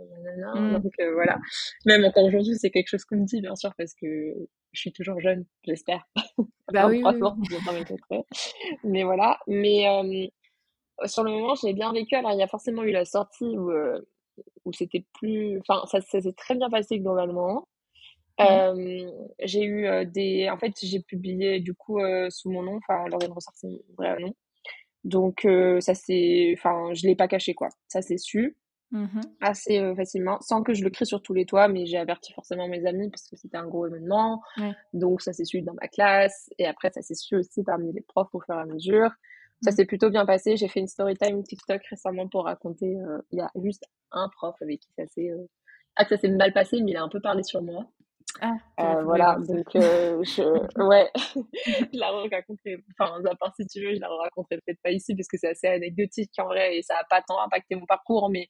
Mmh. 0.55 0.79
Donc, 0.81 0.93
euh, 0.99 1.13
voilà. 1.13 1.39
Même 1.85 2.03
encore 2.03 2.25
aujourd'hui, 2.25 2.55
c'est 2.57 2.71
quelque 2.71 2.89
chose 2.89 3.05
qu'on 3.05 3.17
me 3.17 3.25
dit, 3.25 3.41
bien 3.41 3.55
sûr, 3.55 3.73
parce 3.77 3.93
que 3.93 4.33
je 4.73 4.79
suis 4.79 4.91
toujours 4.91 5.19
jeune, 5.19 5.45
j'espère. 5.63 6.07
Bah 6.73 6.87
oui, 6.89 7.03
oui. 7.05 8.17
Mais 8.83 9.03
voilà. 9.03 9.39
Mais 9.47 9.87
euh, 9.87 11.07
sur 11.07 11.23
le 11.23 11.31
moment, 11.31 11.55
je 11.55 11.67
l'ai 11.67 11.73
bien 11.73 11.93
vécu. 11.93 12.15
Alors, 12.15 12.31
il 12.31 12.39
y 12.39 12.43
a 12.43 12.47
forcément 12.47 12.83
eu 12.83 12.91
la 12.91 13.05
sortie 13.05 13.57
où 13.57 13.71
où 14.65 14.73
c'était 14.73 15.05
plus. 15.13 15.59
Enfin, 15.59 15.85
ça, 15.87 16.01
ça 16.01 16.21
s'est 16.21 16.33
très 16.33 16.55
bien 16.55 16.69
passé 16.69 16.99
globalement. 16.99 17.67
Euh, 18.39 19.11
j'ai 19.43 19.63
eu 19.63 19.85
euh, 19.85 20.05
des. 20.05 20.49
En 20.49 20.57
fait, 20.57 20.73
j'ai 20.81 21.01
publié 21.01 21.59
du 21.59 21.73
coup 21.73 21.99
euh, 21.99 22.29
sous 22.29 22.49
mon 22.49 22.63
nom, 22.63 22.77
enfin, 22.77 23.07
Lauriane 23.09 23.31
Ressart, 23.31 23.53
c'est 23.55 23.67
mon 23.67 23.79
vrai 23.97 24.19
nom. 24.19 24.33
Donc, 25.03 25.47
ça 25.79 25.95
c'est. 25.95 26.53
Enfin, 26.57 26.93
je 26.93 27.07
l'ai 27.07 27.15
pas 27.15 27.27
caché 27.27 27.53
quoi. 27.53 27.69
Ça 27.87 28.01
s'est 28.01 28.17
su 28.17 28.57
mmh 28.91 29.21
assez 29.39 29.79
facilement, 29.95 30.39
sans 30.41 30.63
que 30.63 30.73
je 30.73 30.83
le 30.83 30.89
crie 30.89 31.05
sur 31.05 31.21
tous 31.21 31.33
les 31.33 31.45
toits, 31.45 31.69
mais 31.69 31.85
j'ai 31.85 31.97
averti 31.97 32.33
forcément 32.33 32.67
mes 32.67 32.85
amis 32.85 33.09
parce 33.09 33.25
que 33.29 33.37
c'était 33.37 33.55
un 33.55 33.65
gros 33.65 33.87
événement. 33.87 34.41
Donc, 34.93 35.21
ça 35.21 35.33
s'est 35.33 35.45
su 35.45 35.61
dans 35.61 35.73
ma 35.73 35.87
classe. 35.87 36.49
Et 36.59 36.65
après, 36.65 36.91
ça 36.91 37.01
s'est 37.01 37.15
su 37.15 37.35
aussi 37.35 37.63
parmi 37.63 37.93
les 37.93 38.01
profs 38.01 38.33
au 38.33 38.41
fur 38.41 38.53
et 38.53 38.59
à 38.59 38.65
mesure. 38.65 39.09
Ça 39.61 39.71
mmh. 39.71 39.73
s'est 39.75 39.85
plutôt 39.85 40.09
bien 40.09 40.25
passé. 40.25 40.57
J'ai 40.57 40.67
fait 40.67 40.79
une 40.79 40.87
story 40.87 41.15
time 41.15 41.43
TikTok 41.43 41.81
récemment 41.85 42.27
pour 42.27 42.45
raconter. 42.45 42.97
Euh, 42.97 43.21
il 43.31 43.39
y 43.39 43.41
a 43.41 43.51
juste 43.63 43.85
un 44.11 44.29
prof 44.29 44.55
avec 44.61 44.79
qui 44.79 44.89
ça 44.97 45.05
s'est 45.07 45.29
euh... 45.29 45.47
ah, 45.95 46.05
ça 46.05 46.17
s'est 46.17 46.29
mal 46.29 46.53
passé, 46.53 46.81
mais 46.81 46.91
il 46.91 46.97
a 46.97 47.03
un 47.03 47.09
peu 47.09 47.21
parlé 47.21 47.43
sur 47.43 47.61
moi. 47.61 47.85
Ah, 48.39 48.55
euh, 48.79 49.03
voilà, 49.03 49.37
donc 49.45 49.75
euh, 49.75 50.23
je, 50.23 50.41
ouais, 50.81 51.11
je 51.93 51.99
la 51.99 52.11
raconterai, 52.11 52.77
enfin, 52.97 53.21
à 53.25 53.35
part 53.35 53.53
si 53.55 53.67
tu 53.67 53.83
veux, 53.83 53.93
je 53.93 53.99
la 53.99 54.07
raconterai 54.07 54.57
peut-être 54.57 54.81
pas 54.81 54.91
ici 54.91 55.15
parce 55.15 55.27
que 55.27 55.37
c'est 55.37 55.49
assez 55.49 55.67
anecdotique 55.67 56.31
en 56.37 56.45
vrai 56.45 56.77
et 56.77 56.81
ça 56.81 56.95
a 56.97 57.03
pas 57.03 57.21
tant 57.21 57.41
impacté 57.41 57.75
mon 57.75 57.85
parcours, 57.85 58.29
mais 58.29 58.47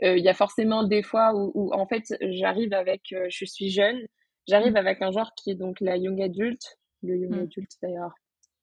il 0.00 0.24
y 0.24 0.28
a 0.28 0.34
forcément 0.34 0.82
des 0.82 1.02
fois 1.02 1.34
où, 1.34 1.52
où 1.54 1.74
en 1.74 1.86
fait 1.86 2.04
j'arrive 2.20 2.72
avec, 2.72 3.02
je 3.10 3.44
suis 3.44 3.70
jeune, 3.70 4.00
j'arrive 4.48 4.72
mmh. 4.72 4.76
avec 4.76 5.02
un 5.02 5.10
genre 5.10 5.30
qui 5.36 5.50
est 5.50 5.56
donc 5.56 5.80
la 5.80 5.96
young 5.96 6.22
adulte, 6.22 6.78
le 7.02 7.16
young 7.16 7.36
mmh. 7.36 7.42
adulte 7.42 7.72
d'ailleurs, 7.82 8.14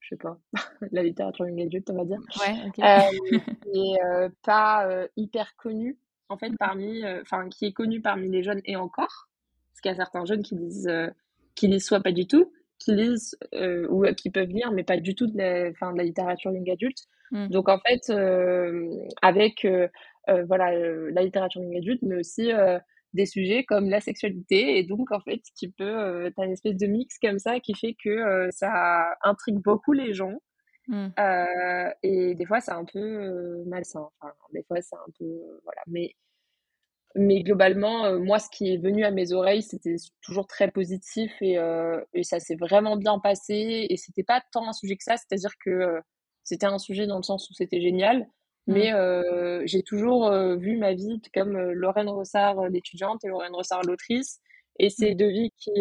je 0.06 0.10
sais 0.10 0.18
pas, 0.18 0.38
la 0.92 1.04
littérature 1.04 1.48
young 1.48 1.62
adulte, 1.62 1.90
on 1.90 1.96
va 1.96 2.06
dire. 2.06 2.20
Ouais, 2.40 2.56
euh, 2.80 3.40
et 3.74 3.96
euh, 4.04 4.30
pas 4.44 4.88
euh, 4.88 5.08
hyper 5.18 5.56
connu, 5.56 5.98
en 6.30 6.38
fait, 6.38 6.52
parmi, 6.60 7.04
euh, 7.04 7.22
enfin, 7.22 7.50
qui 7.50 7.66
est 7.66 7.74
connu 7.74 8.02
parmi 8.02 8.30
les 8.30 8.44
jeunes 8.44 8.62
et 8.66 8.76
encore. 8.76 9.28
Parce 9.72 9.82
qu'il 9.82 9.92
y 9.92 9.94
a 9.94 9.98
certains 9.98 10.26
jeunes 10.26 10.44
qui 10.44 10.56
lisent, 10.56 10.92
qui 11.56 11.68
lisent 11.68 11.86
soit 11.86 12.02
pas 12.02 12.12
du 12.12 12.28
tout, 12.28 12.52
qui 12.80 12.96
lisent 12.96 13.38
ou 13.90 14.06
qui 14.16 14.30
peuvent 14.30 14.50
lire, 14.50 14.72
mais 14.72 14.84
pas 14.84 14.98
du 14.98 15.16
tout 15.16 15.28
de 15.28 15.38
la, 15.38 15.72
de 15.72 15.98
la 15.98 16.04
littérature 16.04 16.52
young 16.54 16.70
adulte. 16.70 17.00
Mmh. 17.32 17.48
Donc, 17.50 17.68
en 17.68 17.80
fait, 17.80 18.10
avec, 19.22 19.68
voilà, 20.48 20.72
la 21.12 21.24
littérature 21.24 21.62
young 21.62 21.76
adulte, 21.76 22.04
mais 22.04 22.16
aussi 22.16 22.52
des 23.16 23.26
sujets 23.26 23.64
comme 23.64 23.90
la 23.90 24.02
sexualité 24.02 24.78
et 24.78 24.84
donc 24.84 25.12
en 25.12 25.20
fait 25.20 25.42
tu 25.58 25.72
peux 25.72 25.84
euh, 25.84 26.30
as 26.38 26.46
une 26.46 26.52
espèce 26.52 26.76
de 26.76 26.86
mix 26.86 27.18
comme 27.20 27.40
ça 27.40 27.60
qui 27.60 27.74
fait 27.74 27.96
que 28.02 28.10
euh, 28.10 28.50
ça 28.52 29.16
intrigue 29.24 29.58
beaucoup 29.58 29.94
les 29.94 30.14
gens. 30.14 30.34
Mmh. 30.88 31.08
euh, 31.18 31.90
et 32.04 32.36
des 32.36 32.46
fois 32.46 32.62
c'est 32.62 32.72
un 32.72 32.86
peu 32.86 33.64
malsain. 33.66 34.08
Enfin 34.20 34.34
des 34.54 34.64
fois 34.64 34.82
c'est 34.82 34.96
un 34.96 35.12
peu 35.18 35.60
voilà. 35.64 35.82
Mais 35.88 36.14
mais 37.16 37.42
globalement 37.44 38.20
moi 38.20 38.40
ce 38.40 38.50
qui 38.50 38.74
est 38.74 38.78
venu 38.78 39.06
à 39.06 39.12
mes 39.12 39.32
oreilles 39.32 39.64
c'était 39.64 39.96
toujours 40.22 40.48
très 40.48 40.70
positif 40.70 41.32
et, 41.42 41.58
et 42.14 42.24
ça 42.24 42.40
s'est 42.40 42.58
vraiment 42.58 42.98
bien 42.98 43.20
passé. 43.20 43.88
Et 43.90 43.98
c'était 43.98 44.24
pas 44.24 44.44
tant 44.52 44.68
un 44.68 44.74
sujet 44.74 44.96
que 44.96 45.04
ça. 45.04 45.16
C'est 45.18 45.34
à 45.34 45.38
dire 45.38 45.54
que 45.64 46.00
c'était 46.44 46.68
un 46.68 46.78
sujet 46.78 47.08
dans 47.08 47.18
le 47.18 47.24
sens 47.24 47.50
où 47.50 47.54
c'était 47.54 47.82
génial 47.82 48.28
mais 48.68 48.94
euh, 48.94 49.62
j'ai 49.66 49.84
toujours 49.84 50.28
euh, 50.28 50.56
vu 50.56 50.78
ma 50.78 50.94
vie 50.94 51.22
comme 51.34 51.56
euh, 51.56 51.74
Lorraine 51.74 52.10
Rossard, 52.10 52.68
l'étudiante, 52.70 53.24
et 53.24 53.28
Lorraine 53.28 53.54
Rossard, 53.54 53.84
l'autrice. 53.84 54.40
Et 54.80 54.90
c'est 54.90 55.14
mmh. 55.14 55.18
deux 55.18 55.30
vies 55.30 55.52
qui 55.58 55.72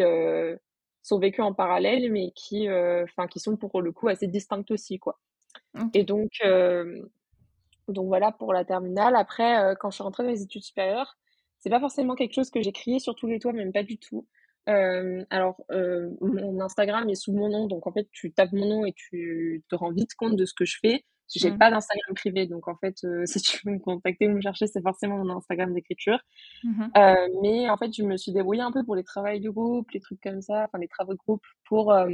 sont 1.02 1.18
vécues 1.18 1.42
en 1.42 1.52
parallèle, 1.52 2.12
mais 2.12 2.30
qui, 2.34 2.68
enfin, 2.70 3.26
qui 3.26 3.40
sont 3.40 3.56
pour 3.56 3.82
le 3.82 3.90
coup 3.90 4.08
assez 4.08 4.28
distinctes 4.28 4.70
aussi, 4.70 4.98
quoi. 4.98 5.18
Et 5.94 6.04
donc, 6.04 6.30
donc 7.88 8.06
voilà 8.06 8.30
pour 8.30 8.52
la 8.52 8.64
terminale. 8.64 9.16
Après, 9.16 9.74
quand 9.80 9.90
je 9.90 9.96
suis 9.96 10.04
rentrée 10.04 10.22
dans 10.22 10.30
les 10.30 10.42
études 10.42 10.62
supérieures, 10.62 11.16
c'est 11.58 11.70
pas 11.70 11.80
forcément 11.80 12.14
quelque 12.14 12.34
chose 12.34 12.50
que 12.50 12.62
j'ai 12.62 12.70
crié 12.70 13.00
sur 13.00 13.16
tous 13.16 13.26
les 13.26 13.40
toits, 13.40 13.52
même 13.52 13.72
pas 13.72 13.82
du 13.82 13.98
tout. 13.98 14.28
alors, 14.66 15.56
mon 16.20 16.60
Instagram 16.60 17.10
est 17.10 17.16
sous 17.16 17.32
mon 17.32 17.48
nom, 17.48 17.66
donc 17.66 17.88
en 17.88 17.92
fait, 17.92 18.06
tu 18.12 18.32
tapes 18.32 18.52
mon 18.52 18.66
nom 18.66 18.86
et 18.86 18.92
tu 18.92 19.64
te 19.68 19.74
rends 19.74 19.90
vite 19.90 20.14
compte 20.14 20.36
de 20.36 20.44
ce 20.44 20.54
que 20.54 20.64
je 20.64 20.78
fais. 20.80 21.04
J'ai 21.32 21.50
mmh. 21.50 21.58
pas 21.58 21.70
d'Instagram 21.70 22.14
privé, 22.14 22.46
donc 22.46 22.68
en 22.68 22.76
fait, 22.76 22.96
euh, 23.04 23.24
si 23.26 23.40
tu 23.40 23.60
veux 23.64 23.72
me 23.72 23.78
contacter 23.78 24.28
ou 24.28 24.32
me 24.32 24.40
chercher, 24.40 24.66
c'est 24.66 24.82
forcément 24.82 25.16
mon 25.16 25.36
Instagram 25.36 25.72
d'écriture. 25.72 26.18
Mmh 26.62 26.84
euh, 26.96 27.28
mais 27.42 27.70
en 27.70 27.76
fait, 27.76 27.92
je 27.96 28.02
me 28.02 28.16
suis 28.16 28.32
débrouillée 28.32 28.62
un 28.62 28.72
peu 28.72 28.84
pour 28.84 28.96
les 28.96 29.04
travaux 29.04 29.38
de 29.38 29.50
groupe, 29.50 29.90
les 29.92 30.00
trucs 30.00 30.20
comme 30.20 30.42
ça, 30.42 30.64
enfin 30.64 30.78
les 30.78 30.88
travaux 30.88 31.12
de 31.12 31.18
groupe, 31.18 31.44
pour 31.64 31.92
euh, 31.92 32.08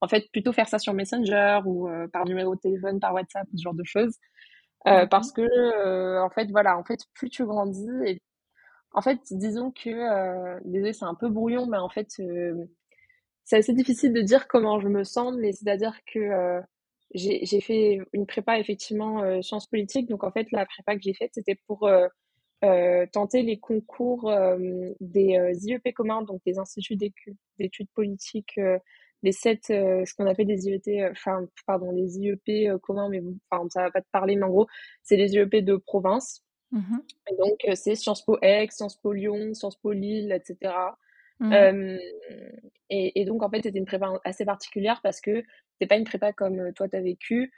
en 0.00 0.08
fait 0.08 0.30
plutôt 0.32 0.52
faire 0.52 0.68
ça 0.68 0.78
sur 0.78 0.94
Messenger 0.94 1.60
ou 1.64 1.88
par 2.12 2.24
numéro 2.26 2.54
de 2.56 2.60
téléphone, 2.60 2.98
par 3.00 3.14
WhatsApp, 3.14 3.46
ce 3.54 3.62
genre 3.62 3.74
de 3.74 3.84
choses. 3.84 4.16
Parce 4.84 5.30
que 5.32 6.20
en 6.20 6.30
fait, 6.30 6.50
voilà, 6.50 6.76
en 6.76 6.84
fait, 6.84 7.00
plus 7.14 7.30
tu 7.30 7.46
grandis 7.46 7.88
et 8.04 8.20
en 8.94 9.00
fait, 9.00 9.20
disons 9.30 9.70
que 9.70 10.60
désolé, 10.68 10.92
c'est 10.92 11.04
un 11.04 11.14
peu 11.14 11.28
brouillon, 11.28 11.66
mais 11.66 11.78
en 11.78 11.88
fait, 11.88 12.08
c'est 13.44 13.56
assez 13.56 13.72
difficile 13.72 14.12
de 14.12 14.22
dire 14.22 14.48
comment 14.48 14.80
je 14.80 14.88
me 14.88 15.04
sens, 15.04 15.34
mais 15.38 15.52
c'est-à-dire 15.52 15.96
que 16.12 16.60
j'ai 17.14 17.60
fait 17.60 18.00
une 18.12 18.26
prépa 18.26 18.58
effectivement 18.58 19.22
euh, 19.22 19.42
sciences 19.42 19.66
politiques. 19.66 20.08
Donc 20.08 20.24
en 20.24 20.30
fait, 20.30 20.50
la 20.52 20.66
prépa 20.66 20.96
que 20.96 21.02
j'ai 21.02 21.14
faite, 21.14 21.32
c'était 21.34 21.58
pour 21.66 21.86
euh, 21.86 22.06
euh, 22.64 23.06
tenter 23.12 23.42
les 23.42 23.58
concours 23.58 24.32
des 25.00 25.56
IEP 25.62 25.92
communs, 25.94 26.22
donc 26.22 26.40
des 26.46 26.58
instituts 26.58 26.96
d'études 26.96 27.90
politiques, 27.94 28.58
les 29.24 29.32
sept, 29.32 29.64
ce 29.66 30.14
qu'on 30.14 30.26
appelle 30.26 30.46
des 30.46 30.68
IET, 30.68 31.10
enfin 31.10 31.46
pardon, 31.66 31.90
les 31.92 32.18
IEP 32.18 32.78
communs, 32.80 33.08
mais 33.08 33.22
enfin 33.50 33.66
ça 33.68 33.82
va 33.82 33.90
pas 33.90 34.00
te 34.00 34.10
parler, 34.12 34.36
mais 34.36 34.44
en 34.44 34.50
gros, 34.50 34.68
c'est 35.02 35.16
les 35.16 35.34
IEP 35.34 35.56
de 35.56 35.76
province. 35.76 36.44
Mmh 36.70 36.98
Et 37.30 37.36
donc 37.36 37.66
c'est 37.74 37.96
Sciences 37.96 38.24
Po 38.24 38.38
Aix, 38.40 38.68
Sciences 38.70 38.96
Po 38.96 39.12
Lyon, 39.12 39.54
Sciences 39.54 39.76
Po 39.76 39.92
Lille, 39.92 40.32
etc. 40.32 40.72
Mmh. 41.42 41.98
et, 42.90 43.20
et, 43.20 43.24
donc, 43.24 43.42
en 43.42 43.50
fait, 43.50 43.62
c'était 43.62 43.78
une 43.78 43.84
prépa 43.84 44.12
assez 44.24 44.44
particulière 44.44 45.00
parce 45.02 45.20
que 45.20 45.42
c'est 45.80 45.86
pas 45.86 45.96
une 45.96 46.04
prépa 46.04 46.32
comme 46.32 46.72
toi, 46.74 46.88
tu 46.88 46.96
as 46.96 47.00
vécu. 47.00 47.52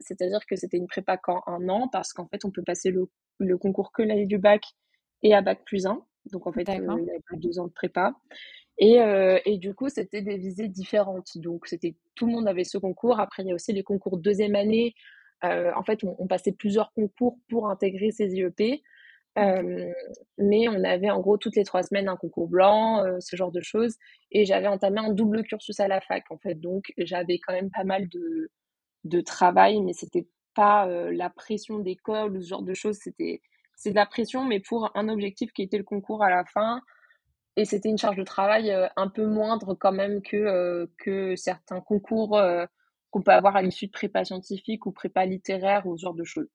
C'est-à-dire 0.00 0.44
que 0.46 0.56
c'était 0.56 0.76
une 0.76 0.86
prépa 0.86 1.16
qu'en 1.16 1.42
un 1.46 1.68
an 1.68 1.88
parce 1.88 2.12
qu'en 2.12 2.26
fait, 2.26 2.44
on 2.44 2.50
peut 2.50 2.62
passer 2.62 2.90
le, 2.90 3.08
le 3.38 3.58
concours 3.58 3.92
que 3.92 4.02
l'année 4.02 4.26
du 4.26 4.38
bac 4.38 4.62
et 5.22 5.34
à 5.34 5.40
bac 5.40 5.60
plus 5.64 5.86
1. 5.86 6.04
Donc, 6.32 6.46
en 6.46 6.52
fait, 6.52 6.64
il 6.68 6.74
y 6.74 6.76
avait 6.76 7.40
deux 7.40 7.58
ans 7.58 7.66
de 7.66 7.72
prépa. 7.72 8.14
Et, 8.78 9.00
euh, 9.00 9.40
et 9.44 9.58
du 9.58 9.74
coup, 9.74 9.88
c'était 9.88 10.22
des 10.22 10.36
visées 10.36 10.68
différentes. 10.68 11.36
Donc, 11.36 11.66
c'était 11.66 11.96
tout 12.14 12.26
le 12.26 12.32
monde 12.32 12.46
avait 12.46 12.64
ce 12.64 12.78
concours. 12.78 13.18
Après, 13.18 13.42
il 13.42 13.48
y 13.48 13.52
a 13.52 13.54
aussi 13.54 13.72
les 13.72 13.82
concours 13.82 14.18
deuxième 14.18 14.54
année. 14.54 14.94
En 15.42 15.82
fait, 15.84 16.04
on, 16.04 16.16
on, 16.18 16.26
passait 16.26 16.52
plusieurs 16.52 16.92
concours 16.92 17.38
pour 17.48 17.68
intégrer 17.70 18.10
ces 18.10 18.34
IEP. 18.34 18.82
Euh, 19.38 19.92
mais 20.38 20.68
on 20.68 20.82
avait 20.84 21.10
en 21.10 21.20
gros 21.20 21.36
toutes 21.36 21.56
les 21.56 21.64
trois 21.64 21.82
semaines 21.82 22.08
un 22.08 22.16
concours 22.16 22.48
blanc, 22.48 23.04
euh, 23.04 23.18
ce 23.20 23.36
genre 23.36 23.52
de 23.52 23.60
choses. 23.60 23.96
Et 24.30 24.44
j'avais 24.44 24.66
entamé 24.66 25.00
un 25.00 25.12
double 25.12 25.44
cursus 25.44 25.78
à 25.80 25.88
la 25.88 26.00
fac, 26.00 26.24
en 26.30 26.38
fait. 26.38 26.54
Donc, 26.54 26.92
j'avais 26.98 27.38
quand 27.38 27.52
même 27.52 27.70
pas 27.70 27.84
mal 27.84 28.08
de, 28.08 28.50
de 29.04 29.20
travail, 29.20 29.80
mais 29.82 29.92
c'était 29.92 30.26
pas 30.54 30.88
euh, 30.88 31.12
la 31.12 31.30
pression 31.30 31.78
d'école 31.78 32.36
ou 32.36 32.42
ce 32.42 32.48
genre 32.48 32.62
de 32.62 32.74
choses. 32.74 32.98
C'était 33.00 33.40
c'est 33.76 33.90
de 33.90 33.94
la 33.96 34.06
pression, 34.06 34.44
mais 34.44 34.58
pour 34.58 34.90
un 34.96 35.08
objectif 35.08 35.52
qui 35.52 35.62
était 35.62 35.78
le 35.78 35.84
concours 35.84 36.24
à 36.24 36.30
la 36.30 36.44
fin. 36.44 36.80
Et 37.56 37.64
c'était 37.64 37.88
une 37.88 37.98
charge 37.98 38.16
de 38.16 38.24
travail 38.24 38.72
un 38.96 39.08
peu 39.08 39.24
moindre 39.26 39.74
quand 39.74 39.92
même 39.92 40.20
que, 40.22 40.88
que 40.98 41.36
certains 41.36 41.80
concours 41.80 42.40
qu'on 43.10 43.22
peut 43.22 43.32
avoir 43.32 43.56
à 43.56 43.62
l'issue 43.62 43.86
de 43.86 43.92
prépa 43.92 44.24
scientifique 44.24 44.86
ou 44.86 44.92
prépa 44.92 45.26
littéraire 45.26 45.86
ou 45.86 45.96
ce 45.96 46.02
genre 46.02 46.14
de 46.14 46.24
choses. 46.24 46.48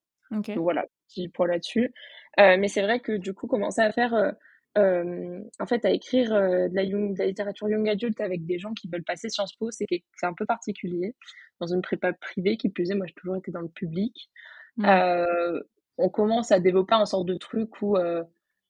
Donc 0.56 0.64
voilà, 0.64 0.86
petit 1.08 1.30
point 1.30 1.48
là-dessus. 1.48 1.94
Euh, 2.40 2.58
mais 2.58 2.68
c'est 2.68 2.82
vrai 2.82 3.00
que 3.00 3.14
du 3.14 3.34
coup, 3.34 3.48
commencer 3.48 3.82
à 3.82 3.92
faire 3.92 4.34
euh, 4.78 5.40
en 5.60 5.66
fait, 5.68 5.86
à 5.86 5.92
écrire 5.92 6.32
de, 6.32 6.74
la 6.74 6.86
de, 6.86 7.18
la 7.18 7.26
littérature 7.28 7.70
young 7.70 7.88
adulte 7.88 8.20
avec 8.22 8.46
des 8.46 8.58
gens 8.58 8.74
qui 8.74 8.88
veulent 8.88 9.04
passer 9.04 9.30
Sciences 9.30 9.56
Po, 9.56 9.70
c'est 9.72 9.88
un 10.24 10.34
peu 10.34 10.46
particulier. 10.46 11.16
Dans 11.60 11.68
une 11.68 11.82
prépa 11.82 12.14
privée, 12.14 12.58
qui 12.58 12.70
plus 12.70 12.90
est, 12.90 12.96
moi 12.96 13.06
j'ai 13.06 13.14
toujours 13.14 13.36
été 13.36 13.52
dans 13.52 13.62
le 13.62 13.70
public. 13.70 14.32
on 14.78 16.10
commence 16.10 16.52
à 16.52 16.60
développer 16.60 16.96
un 16.96 17.06
sorte 17.06 17.28
de 17.28 17.36
truc 17.36 17.82
où 17.82 17.98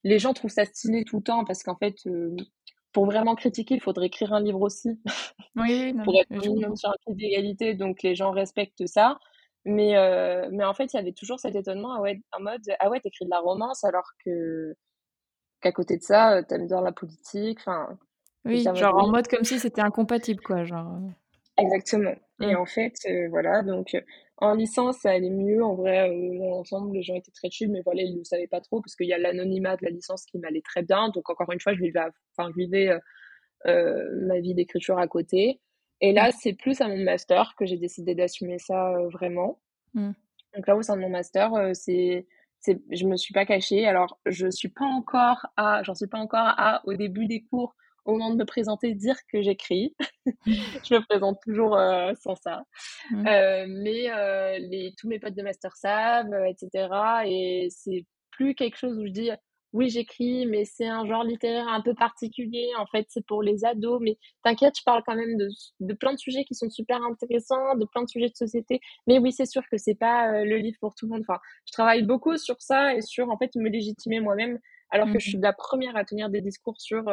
les 0.04 0.19
gens 0.19 0.34
trouvent 0.34 0.52
ça 0.52 0.65
stylé 0.65 1.06
tout 1.06 1.17
le 1.17 1.23
temps 1.23 1.45
parce 1.45 1.63
qu'en 1.63 1.78
fait, 1.78 1.95
pour 2.93 3.06
vraiment 3.06 3.36
critiquer, 3.36 3.76
il 3.76 3.82
faudrait 3.82 4.06
écrire 4.06 4.34
un 4.34 4.41
livre 4.41 4.62
aussi. 4.62 5.02
Oui, 5.56 5.93
pour 6.06 6.19
être 6.19 6.30
minimum 6.30 6.76
sur 6.76 6.89
un 6.89 6.95
pied 7.06 7.15
d'égalité, 7.15 7.73
donc 7.73 8.04
les 8.04 8.15
gens 8.15 8.32
respectent 8.32 8.88
ça. 8.88 9.19
Mais, 9.65 9.95
euh, 9.95 10.49
mais 10.52 10.65
en 10.65 10.73
fait, 10.73 10.93
il 10.93 10.97
y 10.97 10.99
avait 10.99 11.13
toujours 11.13 11.39
cet 11.39 11.56
étonnement, 11.56 11.93
ah 11.93 12.02
ouais, 12.02 12.21
en 12.34 12.41
mode, 12.41 12.62
ah 12.80 12.89
ouais, 12.89 12.99
t'écris 12.99 13.26
de 13.26 13.30
la 13.30 13.39
romance 13.39 13.84
alors 13.84 14.10
que 14.23 14.76
qu'à 15.62 15.71
côté 15.71 15.97
de 15.97 16.04
ça, 16.04 16.38
euh, 16.38 16.41
t'aimes 16.41 16.67
bien 16.67 16.82
la 16.82 16.91
politique. 16.91 17.60
Enfin, 17.62 17.97
oui, 18.43 18.63
genre 18.76 18.95
en 18.97 19.10
mode 19.10 19.28
comme 19.28 19.45
si 19.45 19.60
c'était 19.60 19.82
incompatible, 19.82 20.41
quoi. 20.41 20.65
Genre... 20.65 20.91
Euh. 20.95 21.63
Exactement. 21.63 22.15
Et 22.41 22.56
mmh. 22.56 22.58
en 22.58 22.65
fait, 22.65 22.93
voilà, 23.30 23.62
donc 23.62 23.95
en 24.38 24.54
licence, 24.56 24.97
ça 24.97 25.12
allait 25.12 25.30
mieux. 25.30 25.63
En 25.63 25.76
vrai, 25.76 26.10
dans 26.10 26.49
l'ensemble, 26.49 26.93
les 26.93 27.04
gens 27.04 27.15
étaient 27.15 27.32
très 27.32 27.49
chill, 27.49 27.71
mais 27.71 27.82
voilà, 27.86 28.02
ils 28.02 28.13
ne 28.13 28.17
le 28.17 28.23
savaient 28.26 28.47
pas 28.47 28.60
trop 28.60 28.82
parce 28.82 28.95
qu'il 28.95 29.08
y 29.08 29.13
a 29.13 29.17
l'anonymat 29.17 29.78
de 29.78 29.86
la 29.86 29.91
licence 29.91 30.26
qui 30.26 30.39
m'allait 30.39 30.63
très 30.63 30.82
bien. 30.82 31.08
Donc, 31.10 31.30
encore 31.30 31.52
une 31.54 31.62
fois, 31.62 31.73
je 31.73 31.80
vivais, 31.80 32.02
enfin, 32.36 32.49
je 32.52 32.56
vivais 32.58 32.99
ma 33.65 34.39
vie 34.41 34.56
d'écriture 34.56 34.97
à 34.97 35.08
côté. 35.08 35.62
Et 36.04 36.13
là, 36.13 36.30
mmh. 36.30 36.34
c'est 36.39 36.54
plus 36.54 36.82
à 36.82 36.88
mon 36.88 37.04
master 37.04 37.56
que 37.58 37.66
j'ai 37.66 37.78
décidé 37.78 38.13
d'assumer 38.13 38.60
ça 38.60 38.94
vraiment. 39.12 39.60
Mmh. 39.96 40.12
Donc 40.56 40.68
là, 40.68 40.76
au 40.76 40.84
sein 40.84 40.96
de 40.96 41.02
mon 41.02 41.10
master, 41.10 41.52
c'est 41.74 42.28
c'est 42.60 42.80
je 42.92 43.06
me 43.06 43.18
suis 43.18 43.34
pas 43.34 43.46
cachée 43.46 43.86
alors 43.88 44.20
je 44.26 44.50
suis 44.50 44.70
pas 44.70 44.86
encore 44.86 45.48
à 45.58 45.84
j'en 45.84 45.96
suis 45.96 46.08
pas 46.08 46.20
encore 46.20 46.46
à 46.46 46.82
au 46.86 46.94
début 46.94 47.28
des 47.28 47.42
cours 47.42 47.76
au 48.06 48.13
moment 48.13 48.32
de 48.32 48.36
me 48.38 48.46
présenter, 48.46 48.94
dire 48.94 49.16
que 49.32 49.42
j'écris. 49.42 49.96
je 50.46 50.96
me 50.96 51.06
présente 51.06 51.39
toujours 51.44 51.78
euh, 51.78 52.13
sans 52.22 52.36
ça. 52.36 52.63
Mmh. 53.12 53.28
Euh, 53.28 53.66
mais 53.70 54.12
euh, 54.12 54.58
les, 54.60 54.94
tous 54.98 55.08
mes 55.08 55.20
potes 55.20 55.36
de 55.36 55.42
master 55.42 55.76
savent, 55.76 56.34
etc. 56.48 56.89
Et 57.26 57.68
c'est 57.70 58.06
plus 58.32 58.56
quelque 58.56 58.78
chose 58.78 58.98
où 59.00 59.06
je 59.06 59.12
dis 59.12 59.32
oui, 59.74 59.90
j'écris, 59.90 60.46
mais 60.46 60.66
c'est 60.66 60.88
un 60.88 61.06
genre 61.06 61.24
littéraire 61.24 61.68
un 61.68 61.82
peu 61.82 61.94
particulier. 61.94 62.70
En 62.78 62.86
fait, 62.86 63.06
c'est 63.10 63.26
pour 63.26 63.42
les 63.44 63.66
ados. 63.66 64.00
Mais 64.02 64.18
t'inquiète, 64.44 64.76
je 64.78 64.84
parle 64.84 65.04
quand 65.06 65.16
même 65.16 65.36
de, 65.38 65.50
de, 65.80 65.94
plein 65.94 66.14
de 66.14 66.20
sujets 66.20 66.46
qui 66.46 66.56
sont 66.56 66.70
super 66.70 67.02
intéressants, 67.04 67.76
de 67.76 67.86
plein 67.86 68.04
de 68.04 68.10
sujets 68.10 68.30
de 68.30 68.36
société. 68.36 68.80
Mais 69.08 69.20
oui, 69.20 69.32
c'est 69.32 69.46
sûr 69.46 69.64
que 69.70 69.78
c'est 69.78 69.96
pas 69.96 70.44
le 70.44 70.58
livre 70.58 70.78
pour 70.80 70.96
tout 70.96 71.08
le 71.08 71.14
monde. 71.14 71.26
Enfin, 71.28 71.40
je 71.66 71.74
travaille 71.74 72.04
beaucoup 72.04 72.38
sur 72.38 72.62
ça 72.62 72.96
et 72.96 73.02
sur, 73.02 73.30
en 73.30 73.38
fait, 73.38 73.56
me 73.56 73.70
légitimer 73.70 74.20
moi-même, 74.20 74.60
alors 74.92 75.12
que 75.12 75.20
je 75.20 75.28
suis 75.28 75.38
mmh. 75.38 75.44
la 75.44 75.54
première 75.54 75.98
à 75.98 76.06
tenir 76.06 76.30
des 76.30 76.42
discours 76.42 76.80
sur 76.80 77.12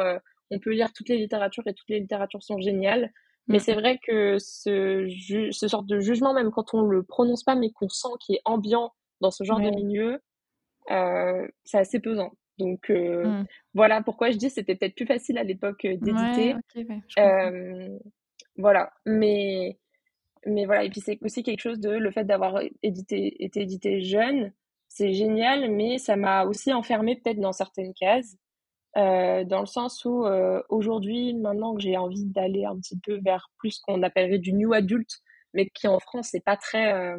on 0.51 0.59
peut 0.59 0.71
lire 0.71 0.91
toutes 0.93 1.09
les 1.09 1.17
littératures 1.17 1.65
et 1.65 1.73
toutes 1.73 1.89
les 1.89 1.99
littératures 1.99 2.43
sont 2.43 2.59
géniales. 2.59 3.11
Mais 3.47 3.57
mm. 3.57 3.61
c'est 3.61 3.73
vrai 3.73 3.99
que 4.05 4.37
ce, 4.37 5.07
ce 5.51 5.67
sort 5.67 5.83
de 5.83 5.99
jugement, 5.99 6.33
même 6.33 6.51
quand 6.51 6.73
on 6.73 6.81
le 6.81 7.03
prononce 7.03 7.43
pas, 7.43 7.55
mais 7.55 7.71
qu'on 7.71 7.89
sent 7.89 8.09
qui 8.19 8.35
est 8.35 8.41
ambiant 8.45 8.93
dans 9.21 9.31
ce 9.31 9.43
genre 9.43 9.59
de 9.59 9.69
milieu, 9.69 10.19
euh, 10.91 11.47
c'est 11.63 11.77
assez 11.77 11.99
pesant. 11.99 12.31
Donc 12.57 12.89
euh, 12.89 13.25
mm. 13.25 13.45
voilà 13.73 14.01
pourquoi 14.01 14.31
je 14.31 14.37
dis 14.37 14.49
c'était 14.49 14.75
peut-être 14.75 14.95
plus 14.95 15.05
facile 15.05 15.37
à 15.37 15.43
l'époque 15.43 15.85
euh, 15.85 15.97
d'éditer. 15.97 16.55
voilà, 18.57 18.91
mais 19.05 19.79
mais 20.45 20.65
voilà 20.65 20.83
et 20.83 20.89
puis 20.89 21.01
c'est 21.01 21.19
aussi 21.21 21.43
quelque 21.43 21.61
chose 21.61 21.79
de 21.79 21.91
le 21.91 22.11
fait 22.11 22.25
d'avoir 22.25 22.61
édité 22.83 23.43
été 23.43 23.61
édité 23.61 24.01
jeune, 24.01 24.51
c'est 24.87 25.13
génial, 25.13 25.71
mais 25.71 25.97
ça 25.97 26.15
m'a 26.17 26.43
aussi 26.43 26.73
enfermé 26.73 27.15
peut-être 27.15 27.39
dans 27.39 27.53
certaines 27.53 27.93
cases. 27.93 28.35
Euh, 28.97 29.45
dans 29.45 29.61
le 29.61 29.65
sens 29.65 30.03
où 30.03 30.25
euh, 30.25 30.61
aujourd'hui, 30.67 31.33
maintenant 31.33 31.75
que 31.75 31.81
j'ai 31.81 31.95
envie 31.95 32.25
d'aller 32.25 32.65
un 32.65 32.75
petit 32.77 32.99
peu 32.99 33.19
vers 33.23 33.49
plus 33.57 33.71
ce 33.71 33.81
qu'on 33.81 34.03
appellerait 34.03 34.39
du 34.39 34.51
new 34.53 34.73
adulte, 34.73 35.21
mais 35.53 35.69
qui 35.69 35.87
en 35.87 35.99
France 35.99 36.33
n'est 36.33 36.41
pas 36.41 36.57
très, 36.57 36.93
euh... 36.93 37.15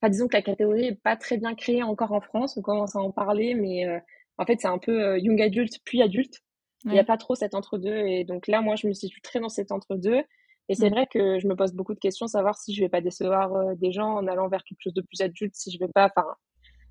enfin 0.00 0.10
disons 0.10 0.26
que 0.28 0.36
la 0.36 0.42
catégorie 0.42 0.86
est 0.86 1.02
pas 1.02 1.16
très 1.16 1.36
bien 1.36 1.54
créée 1.54 1.82
encore 1.82 2.12
en 2.12 2.20
France. 2.22 2.56
On 2.56 2.62
commence 2.62 2.96
à 2.96 3.00
en 3.00 3.10
parler, 3.12 3.54
mais 3.54 3.86
euh, 3.86 4.00
en 4.40 4.46
fait 4.46 4.60
c'est 4.60 4.68
un 4.68 4.78
peu 4.78 5.00
euh, 5.00 5.18
young 5.18 5.40
adulte 5.40 5.78
puis 5.84 6.02
adulte. 6.02 6.40
Il 6.84 6.92
n'y 6.92 6.98
a 6.98 7.04
pas 7.04 7.18
trop 7.18 7.34
cet 7.34 7.54
entre-deux, 7.54 7.94
et 7.94 8.24
donc 8.24 8.46
là 8.48 8.62
moi 8.62 8.74
je 8.74 8.86
me 8.86 8.94
situe 8.94 9.20
très 9.20 9.38
dans 9.38 9.50
cet 9.50 9.70
entre-deux. 9.70 10.22
Et 10.70 10.74
c'est 10.74 10.88
mmh. 10.88 10.94
vrai 10.94 11.06
que 11.12 11.38
je 11.38 11.46
me 11.46 11.54
pose 11.54 11.74
beaucoup 11.74 11.94
de 11.94 11.98
questions, 11.98 12.26
savoir 12.26 12.56
si 12.56 12.74
je 12.74 12.80
vais 12.80 12.88
pas 12.88 13.02
décevoir 13.02 13.76
des 13.76 13.92
gens 13.92 14.14
en 14.14 14.26
allant 14.26 14.48
vers 14.48 14.64
quelque 14.64 14.80
chose 14.80 14.94
de 14.94 15.02
plus 15.02 15.20
adulte, 15.20 15.54
si 15.54 15.70
je 15.70 15.78
vais 15.78 15.90
pas, 15.92 16.06
enfin 16.06 16.26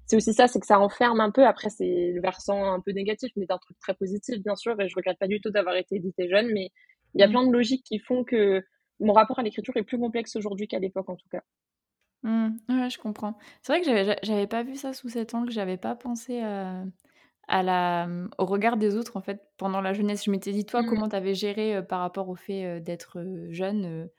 c'est 0.10 0.16
aussi 0.16 0.34
ça, 0.34 0.48
c'est 0.48 0.60
que 0.60 0.66
ça 0.66 0.80
enferme 0.80 1.20
un 1.22 1.30
peu. 1.30 1.46
Après, 1.46 1.70
c'est 1.70 2.12
le 2.12 2.20
versant 2.20 2.74
un 2.74 2.80
peu 2.80 2.92
négatif, 2.92 3.32
mais 3.36 3.46
d'un 3.46 3.60
truc 3.60 3.78
très 3.80 3.94
positif, 3.94 4.42
bien 4.42 4.56
sûr. 4.56 4.80
Et 4.82 4.90
je 4.90 4.96
regrette 4.96 5.20
pas 5.20 5.28
du 5.28 5.40
tout 5.40 5.52
d'avoir 5.52 5.76
été 5.76 5.98
édité 5.98 6.28
jeune, 6.28 6.48
mais 6.52 6.72
il 7.14 7.22
y 7.22 7.24
a 7.24 7.28
mmh. 7.28 7.32
plein 7.32 7.46
de 7.46 7.52
logiques 7.52 7.84
qui 7.86 8.00
font 8.00 8.24
que 8.24 8.64
mon 9.00 9.14
rapport 9.14 9.38
à 9.38 9.44
l'écriture 9.44 9.78
est 9.78 9.84
plus 9.84 10.00
complexe 10.00 10.36
aujourd'hui 10.36 10.68
qu'à 10.68 10.80
l'époque, 10.80 11.10
en 11.10 11.16
tout 11.16 11.30
cas. 11.30 11.44
Mmh. 12.24 12.50
Ouais, 12.70 12.90
je 12.90 12.98
comprends. 12.98 13.38
C'est 13.62 13.72
vrai 13.72 13.82
que 13.82 14.18
j'avais, 14.24 14.48
pas 14.48 14.64
vu 14.64 14.76
ça 14.76 14.94
sous 14.94 15.10
cet 15.10 15.36
angle, 15.36 15.52
j'avais 15.52 15.78
pas 15.78 15.96
pensé 15.96 16.42
à, 16.42 16.84
à 17.50 17.64
la, 17.64 18.08
au 18.38 18.46
regard 18.46 18.78
des 18.78 18.96
autres, 18.96 19.18
en 19.18 19.22
fait, 19.22 19.42
pendant 19.58 19.82
la 19.82 19.94
jeunesse. 19.94 20.24
Je 20.26 20.32
m'étais 20.32 20.52
dit, 20.52 20.66
toi, 20.66 20.84
mmh. 20.84 20.86
comment 20.86 21.10
tu 21.10 21.16
avais 21.16 21.34
géré 21.34 21.76
euh, 21.76 21.82
par 21.82 22.00
rapport 22.00 22.30
au 22.30 22.36
fait 22.36 22.66
euh, 22.66 22.80
d'être 22.80 23.18
jeune 23.50 24.10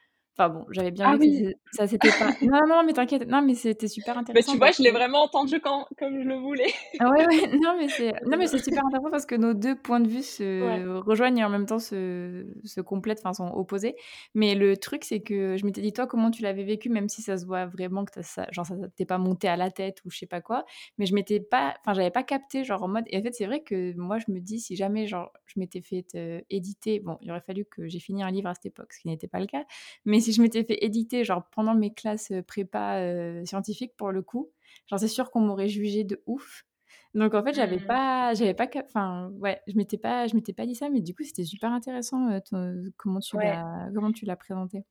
Enfin 0.41 0.49
bon, 0.49 0.65
j'avais 0.71 0.91
bien 0.91 1.05
ah 1.07 1.17
vu 1.19 1.27
que 1.27 1.55
ça 1.71 1.87
c'était 1.87 2.09
pas. 2.19 2.31
Non, 2.41 2.67
non, 2.67 2.83
mais 2.83 2.95
t'inquiète. 2.95 3.29
Non, 3.29 3.43
mais 3.43 3.55
c'était 3.55 3.89
super 3.89 4.17
intéressant. 4.17 4.53
Mais 4.53 4.55
tu 4.55 4.59
vois, 4.59 4.71
je 4.71 4.83
l'ai 4.83 4.91
vraiment 4.91 5.23
entendu 5.23 5.61
quand, 5.61 5.87
comme 5.99 6.19
je 6.19 6.27
le 6.27 6.37
voulais. 6.37 6.73
Ah 6.99 7.11
ouais, 7.11 7.27
ouais. 7.27 7.59
Non, 7.63 7.77
mais 7.79 7.89
c'est, 7.89 8.15
non, 8.25 8.39
mais 8.39 8.47
c'est 8.47 8.59
super 8.59 8.87
intéressant 8.87 9.11
parce 9.11 9.27
que 9.27 9.35
nos 9.35 9.53
deux 9.53 9.77
points 9.77 10.01
de 10.01 10.09
vue 10.09 10.23
se 10.23 10.99
rejoignent 11.01 11.41
et 11.41 11.45
en 11.45 11.51
même 11.51 11.67
temps 11.67 11.79
se, 11.79 12.47
se 12.65 12.81
complètent, 12.81 13.21
enfin, 13.23 13.35
sont 13.35 13.53
opposés. 13.55 13.97
Mais 14.35 14.55
le 14.55 14.79
truc, 14.79 15.05
c'est 15.05 15.21
que 15.21 15.59
je 15.59 15.67
m'étais 15.67 15.83
dit, 15.83 15.93
toi, 15.93 16.07
comment 16.07 16.31
tu 16.31 16.43
l'avais 16.43 16.65
vécu, 16.65 16.89
même 16.89 17.11
si 17.11 17.21
ça 17.21 17.37
se 17.37 17.45
voit 17.45 17.67
vraiment 17.67 18.07
que 18.07 18.23
ça, 18.23 18.47
genre, 18.51 18.65
ça 18.65 18.77
t'est 18.97 19.05
pas 19.05 19.19
monté 19.19 19.47
à 19.47 19.59
la 19.59 19.71
tête 19.71 19.99
ou 20.07 20.11
je 20.11 20.17
sais 20.17 20.27
pas 20.27 20.41
quoi. 20.41 20.65
Mais 20.97 21.05
je 21.05 21.15
m'étais 21.15 21.41
pas, 21.41 21.75
enfin, 21.81 21.93
j'avais 21.93 22.11
pas 22.11 22.23
capté, 22.23 22.65
genre, 22.65 22.83
en 22.83 22.89
mode. 22.89 23.05
Et 23.09 23.19
en 23.19 23.23
fait, 23.23 23.35
c'est 23.35 23.47
vrai 23.47 23.61
que 23.61 23.95
moi, 23.99 24.19
je 24.19 24.33
me 24.33 24.41
dis, 24.41 24.59
si 24.59 24.75
jamais, 24.75 25.07
genre, 25.07 25.33
je 25.45 25.61
m'étais 25.61 25.83
fait 25.83 26.07
euh, 26.15 26.41
éditer, 26.49 27.01
bon, 27.01 27.19
il 27.21 27.31
aurait 27.31 27.43
fallu 27.43 27.67
que 27.67 27.87
j'ai 27.89 28.01
fini 28.01 28.23
un 28.23 28.31
livre 28.31 28.49
à 28.49 28.55
cette 28.55 28.67
époque, 28.67 28.95
ce 28.95 29.01
qui 29.01 29.09
n'était 29.09 29.29
pas 29.29 29.41
le 29.41 29.47
cas. 29.47 29.65
Mais 30.07 30.21
si 30.21 30.30
je 30.33 30.43
m'étais 30.43 30.65
fait 30.65 30.85
éditer, 30.85 31.25
genre 31.25 31.45
pendant 31.55 31.75
mes 31.75 31.93
classes 31.93 32.33
prépa 32.47 33.45
scientifiques 33.45 33.97
pour 33.97 34.13
le 34.13 34.23
coup, 34.23 34.51
j'en 34.89 34.99
sais 34.99 35.09
sûr 35.09 35.31
qu'on 35.31 35.41
m'aurait 35.41 35.69
jugé 35.69 36.05
de 36.05 36.23
ouf. 36.27 36.65
Donc 37.15 37.35
en 37.35 37.43
fait, 37.43 37.55
j'avais 37.55 37.79
mmh. 37.79 37.87
pas, 37.87 38.35
j'avais 38.35 38.55
pas, 38.55 38.69
enfin 38.85 39.31
ouais, 39.41 39.61
je 39.67 39.77
m'étais 39.77 39.99
pas, 39.99 40.27
je 40.27 40.35
m'étais 40.37 40.53
pas 40.53 40.67
dit 40.67 40.75
ça, 40.75 40.89
mais 40.91 41.01
du 41.01 41.15
coup 41.15 41.25
c'était 41.25 41.45
super 41.45 41.73
intéressant 41.73 42.41
comment 42.97 43.21
tu 43.21 43.37
l'as, 43.37 43.89
comment 43.95 44.13
tu 44.13 44.25
l'as 44.25 44.37
présenté. 44.37 44.85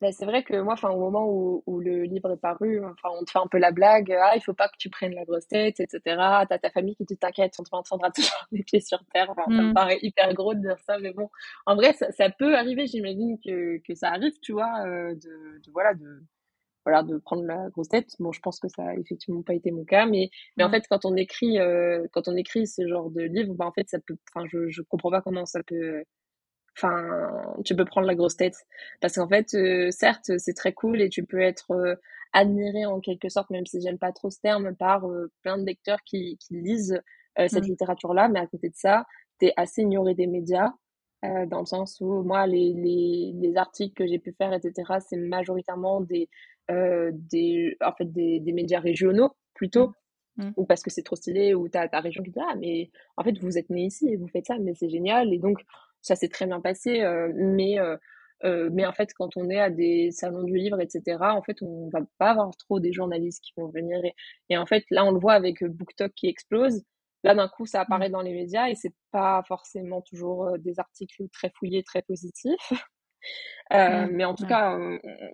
Bah, 0.00 0.10
c'est 0.12 0.26
vrai 0.26 0.42
que 0.42 0.60
moi, 0.60 0.74
enfin, 0.74 0.90
au 0.90 0.98
moment 0.98 1.24
où, 1.26 1.62
où, 1.66 1.80
le 1.80 2.02
livre 2.02 2.32
est 2.32 2.36
paru, 2.36 2.84
enfin, 2.84 3.10
on 3.18 3.24
te 3.24 3.30
fait 3.30 3.38
un 3.38 3.46
peu 3.46 3.58
la 3.58 3.70
blague, 3.70 4.12
ah, 4.12 4.32
il 4.34 4.42
faut 4.42 4.52
pas 4.52 4.68
que 4.68 4.76
tu 4.76 4.90
prennes 4.90 5.14
la 5.14 5.24
grosse 5.24 5.46
tête, 5.46 5.78
etc. 5.80 6.00
T'as 6.48 6.58
ta 6.58 6.70
famille 6.70 6.96
qui 6.96 7.06
te 7.06 7.14
t'inquiète, 7.14 7.54
on 7.58 7.62
te 7.62 7.68
entendra 7.72 8.10
toujours 8.10 8.46
les 8.52 8.64
pieds 8.64 8.80
sur 8.80 8.98
terre. 9.12 9.30
Enfin, 9.30 9.44
Ça 9.46 9.62
me 9.62 9.70
mmh. 9.70 9.74
paraît 9.74 9.98
hyper 10.02 10.34
gros 10.34 10.54
de 10.54 10.60
dire 10.60 10.78
ça, 10.84 10.98
mais 10.98 11.12
bon, 11.12 11.30
en 11.66 11.76
vrai, 11.76 11.92
ça, 11.92 12.10
ça 12.12 12.28
peut 12.28 12.56
arriver. 12.56 12.86
J'imagine 12.86 13.38
que, 13.44 13.78
que 13.86 13.94
ça 13.94 14.10
arrive, 14.10 14.34
tu 14.42 14.52
vois, 14.52 14.84
euh, 14.84 15.14
de, 15.14 15.60
de, 15.64 15.70
voilà, 15.72 15.94
de 15.94 16.22
voilà, 16.84 17.02
de 17.02 17.16
prendre 17.18 17.44
la 17.44 17.70
grosse 17.70 17.88
tête. 17.88 18.10
Bon, 18.18 18.32
je 18.32 18.40
pense 18.40 18.60
que 18.60 18.68
ça 18.68 18.82
a 18.82 18.94
effectivement 18.96 19.42
pas 19.42 19.54
été 19.54 19.70
mon 19.70 19.84
cas, 19.84 20.06
mais, 20.06 20.30
mais 20.56 20.64
en 20.64 20.68
mmh. 20.68 20.72
fait, 20.72 20.84
quand 20.90 21.04
on 21.06 21.16
écrit, 21.16 21.58
euh, 21.58 22.06
quand 22.12 22.28
on 22.28 22.36
écrit 22.36 22.66
ce 22.66 22.86
genre 22.86 23.10
de 23.10 23.22
livre, 23.22 23.54
bah, 23.54 23.66
en 23.66 23.72
fait, 23.72 23.88
ça 23.88 23.98
peut, 24.06 24.16
enfin, 24.34 24.46
je, 24.50 24.68
je 24.68 24.82
comprends 24.82 25.10
pas 25.10 25.22
comment 25.22 25.46
ça 25.46 25.62
peut 25.62 26.04
Enfin, 26.76 27.54
tu 27.64 27.76
peux 27.76 27.84
prendre 27.84 28.06
la 28.06 28.14
grosse 28.14 28.36
tête. 28.36 28.56
Parce 29.00 29.14
qu'en 29.14 29.28
fait, 29.28 29.54
euh, 29.54 29.90
certes, 29.90 30.32
c'est 30.38 30.54
très 30.54 30.72
cool 30.72 31.00
et 31.00 31.08
tu 31.08 31.24
peux 31.24 31.40
être 31.40 31.70
euh, 31.72 31.94
admiré 32.32 32.84
en 32.84 33.00
quelque 33.00 33.28
sorte, 33.28 33.50
même 33.50 33.66
si 33.66 33.80
j'aime 33.80 33.98
pas 33.98 34.12
trop 34.12 34.30
ce 34.30 34.40
terme, 34.40 34.74
par 34.74 35.08
euh, 35.08 35.30
plein 35.42 35.56
de 35.56 35.64
lecteurs 35.64 36.02
qui, 36.04 36.36
qui 36.38 36.54
lisent 36.56 37.00
cette 37.36 37.64
mmh. 37.64 37.68
littérature-là. 37.68 38.28
Mais 38.28 38.40
à 38.40 38.46
côté 38.46 38.68
de 38.68 38.76
ça, 38.76 39.06
tu 39.40 39.46
es 39.46 39.52
assez 39.56 39.82
ignoré 39.82 40.14
des 40.14 40.26
médias. 40.26 40.72
dans 41.22 41.60
le 41.60 41.66
sens 41.66 42.00
où 42.00 42.22
moi, 42.22 42.46
les, 42.46 42.72
les, 42.74 43.32
les 43.34 43.56
articles 43.56 43.94
que 43.94 44.06
j'ai 44.06 44.18
pu 44.18 44.32
faire, 44.32 44.52
etc., 44.52 44.98
c'est 45.00 45.16
majoritairement 45.16 46.00
des, 46.00 46.28
des, 46.68 47.76
en 47.80 47.92
fait, 47.92 48.12
des, 48.12 48.38
des 48.40 48.52
médias 48.52 48.80
régionaux 48.80 49.30
plutôt. 49.54 49.92
Mmh. 50.36 50.50
ou 50.56 50.64
parce 50.64 50.82
que 50.82 50.90
c'est 50.90 51.04
trop 51.04 51.14
stylé, 51.14 51.54
ou 51.54 51.68
t'as 51.68 51.86
ta 51.86 52.00
région 52.00 52.20
qui 52.24 52.32
dit 52.32 52.40
ah 52.40 52.56
mais 52.56 52.90
en 53.16 53.22
fait 53.22 53.38
vous 53.38 53.56
êtes 53.56 53.70
né 53.70 53.84
ici 53.84 54.08
et 54.08 54.16
vous 54.16 54.26
faites 54.26 54.46
ça, 54.46 54.58
mais 54.58 54.74
c'est 54.74 54.88
génial 54.88 55.32
et 55.32 55.38
donc 55.38 55.60
ça 56.04 56.14
s'est 56.16 56.28
très 56.28 56.46
bien 56.46 56.60
passé, 56.60 57.00
euh, 57.00 57.32
mais 57.34 57.80
euh, 57.80 57.96
euh, 58.44 58.68
mais 58.72 58.84
en 58.84 58.92
fait, 58.92 59.12
quand 59.14 59.36
on 59.36 59.48
est 59.48 59.58
à 59.58 59.70
des 59.70 60.10
salons 60.10 60.42
du 60.42 60.54
livre, 60.54 60.78
etc., 60.80 61.16
en 61.20 61.42
fait, 61.42 61.56
on 61.62 61.88
va 61.88 62.00
pas 62.18 62.32
avoir 62.32 62.54
trop 62.56 62.78
des 62.78 62.92
journalistes 62.92 63.42
qui 63.42 63.52
vont 63.56 63.68
venir. 63.68 63.98
Et, 64.50 64.58
en 64.58 64.66
fait, 64.66 64.84
là, 64.90 65.04
on 65.06 65.12
le 65.12 65.18
voit 65.18 65.32
avec 65.32 65.64
BookTok 65.64 66.12
qui 66.14 66.26
explose. 66.28 66.82
Là, 67.22 67.34
d'un 67.34 67.48
coup, 67.48 67.64
ça 67.64 67.78
mmh. 67.78 67.82
apparaît 67.82 68.10
dans 68.10 68.20
les 68.20 68.34
médias 68.34 68.68
et 68.68 68.74
c'est 68.74 68.92
pas 69.12 69.42
forcément 69.48 70.02
toujours 70.02 70.58
des 70.58 70.78
articles 70.78 71.26
très 71.32 71.50
fouillés, 71.58 71.82
très 71.82 72.02
positifs. 72.02 72.70
Euh, 73.72 74.06
mais 74.10 74.26
en 74.26 74.34
tout 74.34 74.46
cas, 74.46 74.78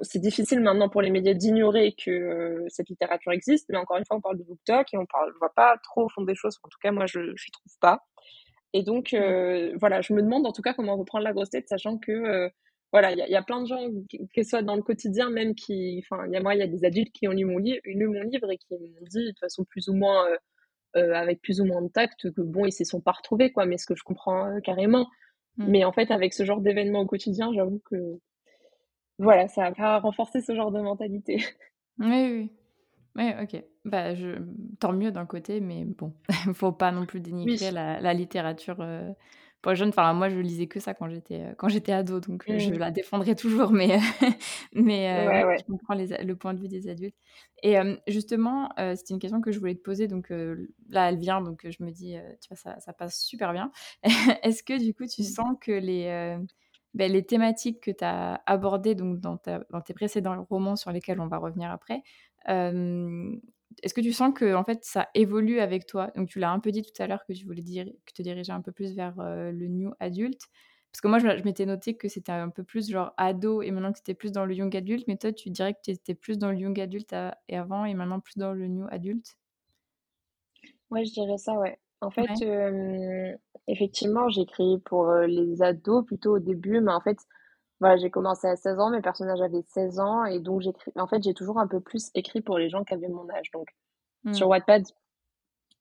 c'est 0.02 0.20
difficile 0.20 0.61
maintenant 0.61 0.88
pour 0.88 1.02
les 1.02 1.11
médias 1.11 1.35
d'ignorer 1.35 1.92
que 1.92 2.64
cette 2.68 2.88
littérature 2.88 3.33
existe. 3.33 3.68
Mais 3.68 3.76
encore 3.76 3.96
une 3.96 4.06
fois, 4.06 4.16
on 4.16 4.20
parle 4.20 4.38
de 4.38 4.44
BookTok 4.44 4.94
et 4.94 4.96
on 4.96 5.06
parle, 5.06 5.33
voit 5.40 5.52
pas 5.52 5.76
trop 5.83 6.04
au 6.04 6.09
fond 6.09 6.22
des 6.22 6.37
choses. 6.37 6.56
En 6.62 6.68
tout 6.68 6.78
cas, 6.80 6.92
moi, 6.92 7.06
je 7.06 7.18
ne 7.18 7.52
trouve 7.52 7.78
pas. 7.80 7.98
Et 8.72 8.83
donc, 8.83 9.16
voilà, 9.78 10.00
je 10.00 10.12
me 10.12 10.22
demande 10.22 10.46
en 10.46 10.52
tout 10.52 10.62
cas 10.62 10.74
comment 10.74 10.96
reprendre 10.96 11.24
la 11.24 11.33
grosse 11.33 11.50
tête, 11.50 11.68
sachant 11.68 11.98
que 11.98 12.50
voilà, 12.92 13.12
il 13.12 13.18
y, 13.18 13.37
a 13.37 13.42
plein 13.42 13.62
de 13.62 13.68
gens, 13.68 13.88
que 14.35 14.42
ce 14.42 14.50
soit 14.50 14.62
dans 14.62 14.74
le 14.74 14.83
quotidien 14.83 15.30
même, 15.30 15.54
qui, 15.54 16.02
enfin, 16.04 16.26
il 16.26 16.33
y 16.33 16.37
a 16.37 16.40
moi, 16.40 16.56
il 16.56 16.59
y 16.59 16.62
a 16.62 16.66
des 16.66 16.85
adultes 16.85 17.12
qui 17.12 17.28
ont 17.28 17.33
lu 17.33 17.44
mon, 17.44 17.59
livre, 17.59 17.80
lu 17.85 18.09
mon 18.09 18.22
livre 18.22 18.50
et 18.50 18.59
qui 18.59 18.66
m'ont 18.72 19.06
dit 19.09 19.33
de 19.33 19.38
façon 19.38 19.64
plus 19.64 19.88
ou 19.88 19.94
moins, 19.94 20.26
euh, 20.26 20.37
euh, 20.96 21.14
avec 21.14 21.40
plus 21.40 21.61
ou 21.61 21.64
moins 21.64 21.83
de 21.83 21.88
tact, 21.88 22.33
que 22.33 22.40
bon, 22.40 22.64
ils 22.66 22.72
s'y 22.72 22.85
sont 22.85 23.00
pas 23.00 23.12
retrouvés, 23.12 23.52
quoi, 23.52 23.64
mais 23.64 23.78
ce 23.78 23.87
que 23.87 23.94
je 23.94 24.02
comprends 24.02 24.46
euh, 24.46 24.59
carrément. 24.61 25.09
Mm. 25.56 25.70
Mais 25.70 25.85
en 25.85 25.92
fait, 25.92 26.11
avec 26.11 26.35
ce 26.35 26.44
genre 26.44 26.61
d'événement 26.61 27.00
au 27.00 27.06
quotidien, 27.06 27.52
j'avoue 27.54 27.80
que, 27.88 28.18
voilà, 29.18 29.46
ça 29.46 29.62
va 29.62 29.72
pas 29.72 29.98
renforcer 30.00 30.40
ce 30.40 30.54
genre 30.56 30.72
de 30.72 30.80
mentalité. 30.80 31.44
Oui, 31.98 32.33
oui. 32.33 32.50
Oui, 33.16 33.31
ok. 33.42 33.62
Bah, 33.85 34.14
je... 34.14 34.38
Tant 34.79 34.92
mieux 34.92 35.11
d'un 35.11 35.27
côté, 35.27 35.61
mais 35.61 35.85
bon, 35.85 36.12
faut 36.55 36.73
pas 36.73 36.92
non 36.92 37.07
plus 37.07 37.20
dénigrer 37.20 37.70
la, 37.70 38.01
la, 38.01 38.14
littérature 38.14 38.77
pour 39.62 39.73
les 39.73 39.77
jeunes, 39.77 39.90
enfin 39.90 40.12
moi 40.14 40.29
je 40.29 40.38
lisais 40.38 40.66
que 40.66 40.81
ça 40.81 40.94
quand 40.94 41.09
j'étais 41.09 41.40
euh, 41.40 41.55
quand 41.57 41.68
j'étais 41.68 41.92
ado, 41.92 42.20
donc 42.20 42.44
euh, 42.49 42.59
je 42.59 42.70
mmh. 42.70 42.79
la 42.79 42.90
défendrai 42.90 43.35
toujours, 43.35 43.73
mais 43.73 43.99
mais 44.73 45.11
euh, 45.11 45.57
je 45.59 45.64
comprends 45.64 45.94
le 45.94 46.33
point 46.35 46.55
de 46.55 46.61
vue 46.61 46.68
des 46.68 46.88
adultes. 46.88 47.16
Et 47.62 47.77
justement, 48.07 48.70
c'était 48.96 49.12
une 49.12 49.20
question 49.20 49.42
que 49.42 49.53
je 49.53 49.59
voulais 49.59 49.75
te 49.75 49.83
poser, 49.83 50.09
donc 50.09 50.31
là 50.88 51.11
elle 51.11 51.18
vient, 51.18 51.42
donc 51.42 51.66
je 51.68 51.85
me 51.85 51.90
dis, 51.90 52.16
tu 52.40 52.49
vois 52.49 52.57
ça, 52.57 52.81
ça 52.81 52.92
passe 52.92 53.23
super 53.23 53.53
bien. 53.53 53.70
Est-ce 54.42 54.62
que 54.62 54.79
du 54.79 54.94
coup 54.94 55.07
tu 55.07 55.23
mmh. 55.23 55.25
sens 55.25 55.57
que 55.61 55.73
les 55.73 56.38
ben, 56.92 57.12
les 57.12 57.25
thématiques 57.25 57.81
que 57.81 57.90
tu 57.92 58.03
as 58.03 58.42
abordées 58.46 58.96
donc 58.96 59.20
dans, 59.20 59.37
ta, 59.37 59.61
dans 59.70 59.81
tes 59.81 59.94
précédents 59.94 60.44
romans 60.51 60.75
sur 60.75 60.90
lesquels 60.90 61.20
on 61.20 61.29
va 61.29 61.38
revenir 61.38 61.70
après, 61.70 62.03
est-ce 62.46 63.94
que 63.94 64.00
tu 64.00 64.12
sens 64.12 64.33
que 64.35 64.55
en 64.55 64.64
fait 64.64 64.85
ça 64.85 65.09
évolue 65.14 65.61
avec 65.61 65.87
toi? 65.87 66.11
Donc 66.16 66.29
tu 66.29 66.38
l'as 66.38 66.50
un 66.50 66.61
peu 66.61 66.70
dit 66.70 66.83
tout 66.83 67.03
à 67.03 67.07
l'heure 67.07 67.24
que 67.26 67.33
tu 67.33 67.44
voulais 67.46 67.62
dire 67.62 67.87
que 68.07 68.12
te 68.12 68.22
diriger 68.22 68.53
un 68.53 68.61
peu 68.62 68.72
plus 68.72 68.94
vers 68.94 69.14
le 69.18 69.68
new 69.68 69.92
adulte. 70.00 70.42
Parce 70.92 71.03
que 71.03 71.09
moi, 71.09 71.18
je, 71.20 71.44
m'étais 71.44 71.66
noté 71.66 71.96
que 71.96 72.09
c'était 72.09 72.33
un 72.33 72.48
peu 72.48 72.64
plus 72.64 72.90
genre 72.90 73.12
ado 73.16 73.62
et 73.62 73.70
maintenant 73.70 73.92
que 73.92 73.98
c'était 73.98 74.14
plus 74.14 74.33
dans 74.33 74.44
le 74.44 74.55
young 74.55 74.76
adulte. 74.76 75.07
Mais 75.07 75.16
toi, 75.16 75.33
tu 75.33 75.50
dirais 75.50 75.72
que 75.74 75.79
tu 75.85 75.92
étais 75.92 76.14
plus 76.14 76.37
dans 76.37 76.50
le 76.50 76.59
young 76.59 76.79
adulte 76.81 77.14
et 77.48 77.57
avant 77.57 77.85
et 77.85 77.94
maintenant 77.94 78.18
plus 78.18 78.37
dans 78.37 78.53
le 78.53 78.66
new 78.66 78.87
adulte? 78.90 79.37
Ouais, 80.90 81.05
je 81.05 81.12
dirais 81.12 81.38
ça, 81.38 81.55
ouais. 81.55 81.79
En 82.00 82.11
fait, 82.11 82.26
effectivement, 83.68 84.29
j'ai 84.31 84.40
écrit 84.40 84.79
pour 84.85 85.12
les 85.12 85.62
ados 85.62 86.05
plutôt 86.05 86.37
au 86.37 86.38
début, 86.40 86.81
mais 86.81 86.92
en 86.92 87.00
fait, 87.00 87.18
voilà, 87.81 87.97
j'ai 87.97 88.11
commencé 88.11 88.47
à 88.47 88.57
16 88.57 88.79
ans, 88.79 88.90
mes 88.90 89.01
personnages 89.01 89.40
avaient 89.40 89.62
16 89.62 90.01
ans, 90.01 90.25
et 90.27 90.38
donc 90.38 90.61
j'écris. 90.61 90.93
En 90.97 91.07
fait, 91.07 91.23
j'ai 91.23 91.33
toujours 91.33 91.59
un 91.59 91.66
peu 91.66 91.81
plus 91.81 92.11
écrit 92.14 92.43
pour 92.43 92.59
les 92.59 92.69
gens 92.69 92.85
qui 92.85 92.93
avaient 92.93 93.09
mon 93.09 93.29
âge. 93.31 93.51
Donc, 93.53 93.69
mmh. 94.25 94.35
sur 94.35 94.49
Wattpad, 94.49 94.85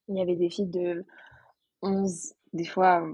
il 0.07 0.17
y 0.17 0.21
avait 0.21 0.37
des 0.37 0.49
filles 0.49 0.69
de 0.69 1.05
11, 1.81 2.33
des 2.53 2.65
fois, 2.65 3.05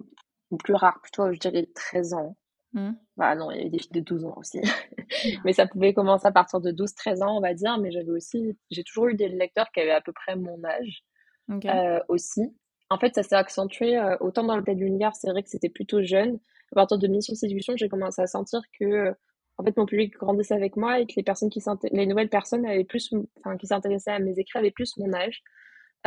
ou 0.52 0.58
plus 0.58 0.76
rare, 0.76 1.00
plutôt, 1.02 1.34
je 1.34 1.40
dirais 1.40 1.68
13 1.74 2.14
ans. 2.14 2.38
Mmh. 2.74 2.92
Bah 3.18 3.36
non, 3.36 3.50
il 3.50 3.58
y 3.58 3.62
avait 3.62 3.70
des 3.70 3.80
filles 3.80 3.92
de 3.92 4.02
12 4.02 4.26
ans 4.26 4.36
aussi. 4.38 4.62
mais 5.46 5.54
ça 5.54 5.66
pouvait 5.66 5.94
commencer 5.94 6.28
à 6.28 6.32
partir 6.32 6.62
de 6.62 6.72
12-13 6.72 7.24
ans, 7.24 7.38
on 7.38 7.42
va 7.42 7.56
dire. 7.56 7.80
Mais 7.80 7.90
j'avais 7.90 8.12
aussi, 8.12 8.56
j'ai 8.70 8.84
toujours 8.84 9.08
eu 9.08 9.16
des 9.16 9.30
lecteurs 9.30 9.72
qui 9.72 9.80
avaient 9.80 9.92
à 9.92 10.02
peu 10.02 10.12
près 10.12 10.36
mon 10.36 10.64
âge 10.64 11.04
euh, 11.50 12.00
aussi. 12.08 12.56
En 12.92 13.00
fait, 13.00 13.16
ça 13.16 13.24
s'est 13.24 13.36
accentué 13.36 13.98
euh, 13.98 14.16
autant 14.20 14.44
dans 14.44 14.56
le 14.56 14.62
de 14.62 14.72
l'univers, 14.74 15.16
c'est 15.16 15.32
vrai 15.32 15.42
que 15.42 15.50
c'était 15.50 15.70
plutôt 15.70 16.04
jeune 16.04 16.40
à 16.76 16.82
partir 16.82 16.98
de 16.98 17.08
Mission 17.08 17.36
Séduction, 17.36 17.74
j'ai 17.78 17.90
commencé 17.90 18.22
à 18.22 18.28
sentir 18.28 18.62
que 18.80 19.14
en 19.58 19.64
fait 19.64 19.76
mon 19.78 19.86
public 19.86 20.14
grandissait 20.14 20.54
avec 20.54 20.76
moi 20.76 21.00
et 21.00 21.06
que 21.06 21.14
les 21.16 21.24
personnes 21.24 21.50
qui 21.50 21.62
les 21.92 22.06
nouvelles 22.06 22.30
personnes 22.30 22.66
avaient 22.66 22.84
plus 22.84 23.14
enfin 23.40 23.58
qui 23.58 23.68
s'intéressaient 23.68 24.12
à 24.12 24.20
mes 24.20 24.38
écrits 24.38 24.60
avaient 24.60 24.72
plus 24.72 24.98
mon 24.98 25.14
âge. 25.14 25.42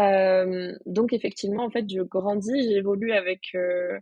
Euh, 0.00 0.76
donc 0.86 1.12
effectivement 1.12 1.64
en 1.64 1.70
fait 1.70 1.84
je 1.90 2.02
grandis, 2.02 2.62
j'évolue 2.68 3.12
avec 3.12 3.40
euh, 3.54 3.98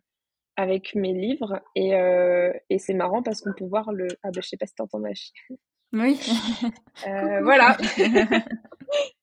avec 0.57 0.94
mes 0.94 1.12
livres 1.12 1.61
et, 1.74 1.94
euh, 1.94 2.52
et 2.70 2.79
c'est 2.79 2.94
marrant 2.94 3.22
parce 3.22 3.40
qu'on 3.40 3.52
peut 3.52 3.66
voir 3.66 3.92
le 3.92 4.09
ah 4.22 4.31
ben 4.31 4.42
je 4.42 4.48
sais 4.48 4.57
pas 4.57 4.66
si 4.66 4.74
t'entends 4.74 4.98
ma 4.98 5.14
chienne. 5.14 5.59
Oui. 5.92 6.18
voilà. 7.42 7.76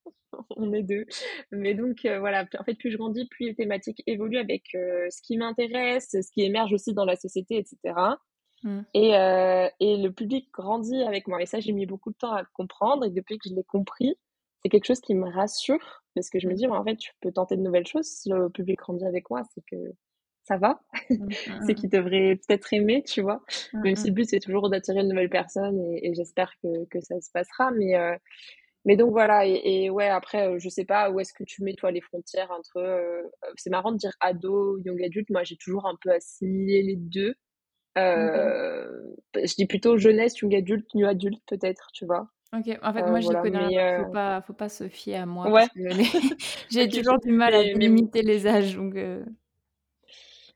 on 0.57 0.73
est 0.73 0.83
deux. 0.83 1.05
Mais 1.51 1.73
donc 1.73 2.05
euh, 2.05 2.19
voilà, 2.19 2.45
en 2.59 2.63
fait, 2.63 2.75
plus 2.75 2.91
je 2.91 2.97
grandis, 2.97 3.25
plus 3.27 3.47
les 3.47 3.55
thématiques 3.55 4.03
évoluent 4.07 4.37
avec 4.37 4.75
euh, 4.75 5.07
ce 5.09 5.21
qui 5.21 5.37
m'intéresse, 5.37 6.09
ce 6.11 6.31
qui 6.31 6.41
émerge 6.41 6.73
aussi 6.73 6.93
dans 6.93 7.05
la 7.05 7.15
société, 7.15 7.57
etc. 7.57 7.95
Et, 8.93 9.15
euh, 9.15 9.67
et 9.79 9.97
le 9.97 10.09
public 10.11 10.49
grandit 10.53 11.03
avec 11.03 11.27
moi. 11.27 11.41
Et 11.41 11.45
ça, 11.45 11.59
j'ai 11.59 11.73
mis 11.73 11.85
beaucoup 11.85 12.11
de 12.11 12.17
temps 12.17 12.33
à 12.33 12.43
comprendre. 12.53 13.05
Et 13.05 13.09
depuis 13.09 13.37
que 13.37 13.49
je 13.49 13.53
l'ai 13.53 13.63
compris, 13.63 14.15
c'est 14.61 14.69
quelque 14.69 14.85
chose 14.85 15.01
qui 15.01 15.15
me 15.15 15.29
rassure. 15.29 16.03
Parce 16.15 16.29
que 16.29 16.39
je 16.39 16.47
me 16.47 16.53
dis, 16.53 16.65
en 16.67 16.83
fait, 16.83 16.95
tu 16.95 17.11
peux 17.21 17.31
tenter 17.31 17.57
de 17.57 17.61
nouvelles 17.61 17.87
choses. 17.87 18.05
Si 18.05 18.29
le 18.29 18.49
public 18.49 18.79
grandit 18.79 19.05
avec 19.05 19.29
moi, 19.29 19.41
c'est 19.53 19.63
que 19.69 19.75
ça 20.43 20.57
va. 20.57 20.81
Mm, 21.09 21.27
c'est 21.67 21.75
qu'il 21.75 21.89
devrait 21.89 22.39
peut-être 22.47 22.73
aimer, 22.73 23.03
tu 23.03 23.21
vois. 23.21 23.43
Même 23.73 23.95
si 23.95 24.07
le 24.07 24.13
but, 24.13 24.29
c'est 24.29 24.39
toujours 24.39 24.69
d'attirer 24.69 25.01
une 25.01 25.09
nouvelle 25.09 25.29
personne. 25.29 25.81
Et, 25.81 26.13
j'espère 26.13 26.53
que, 26.61 26.85
que, 26.85 27.01
ça 27.01 27.19
se 27.19 27.31
passera. 27.31 27.71
Mais 27.71 27.95
mais 28.85 28.97
donc 28.97 29.11
voilà, 29.11 29.45
et, 29.45 29.89
ouais, 29.89 30.09
après, 30.09 30.47
euh, 30.47 30.59
je 30.59 30.67
sais 30.67 30.83
pas 30.85 31.09
où 31.09 31.19
est-ce 31.19 31.33
que 31.33 31.43
tu 31.43 31.63
mets 31.63 31.73
toi 31.73 31.91
les 31.91 32.01
frontières 32.01 32.51
entre. 32.51 32.77
Euh, 32.77 33.21
c'est 33.55 33.69
marrant 33.69 33.91
de 33.91 33.97
dire 33.97 34.11
ado, 34.19 34.77
young 34.79 35.01
adulte. 35.01 35.29
Moi, 35.29 35.43
j'ai 35.43 35.55
toujours 35.55 35.85
un 35.85 35.95
peu 36.01 36.11
assimilé 36.11 36.83
les 36.83 36.95
deux. 36.97 37.35
Euh, 37.97 38.89
Je 39.35 39.53
dis 39.55 39.67
plutôt 39.67 39.97
jeunesse, 39.97 40.37
young 40.39 40.53
adulte, 40.53 40.85
new 40.95 41.07
adulte, 41.07 41.41
peut-être, 41.47 41.89
tu 41.93 42.05
vois. 42.05 42.27
Ok, 42.53 42.77
en 42.83 42.93
fait, 42.93 43.03
moi, 43.03 43.21
je 43.21 43.27
connais. 43.29 43.67
Mais, 43.67 44.03
faut, 44.03 44.11
pas, 44.11 44.41
faut 44.41 44.53
pas 44.53 44.69
se 44.69 44.87
fier 44.89 45.15
à 45.15 45.25
moi. 45.25 45.49
Ouais. 45.49 45.67
j'ai 46.69 46.89
toujours 46.89 47.19
du 47.19 47.31
mal 47.31 47.53
à 47.53 47.63
limiter 47.63 48.21
les 48.21 48.47
âges. 48.47 48.75
Donc, 48.75 48.95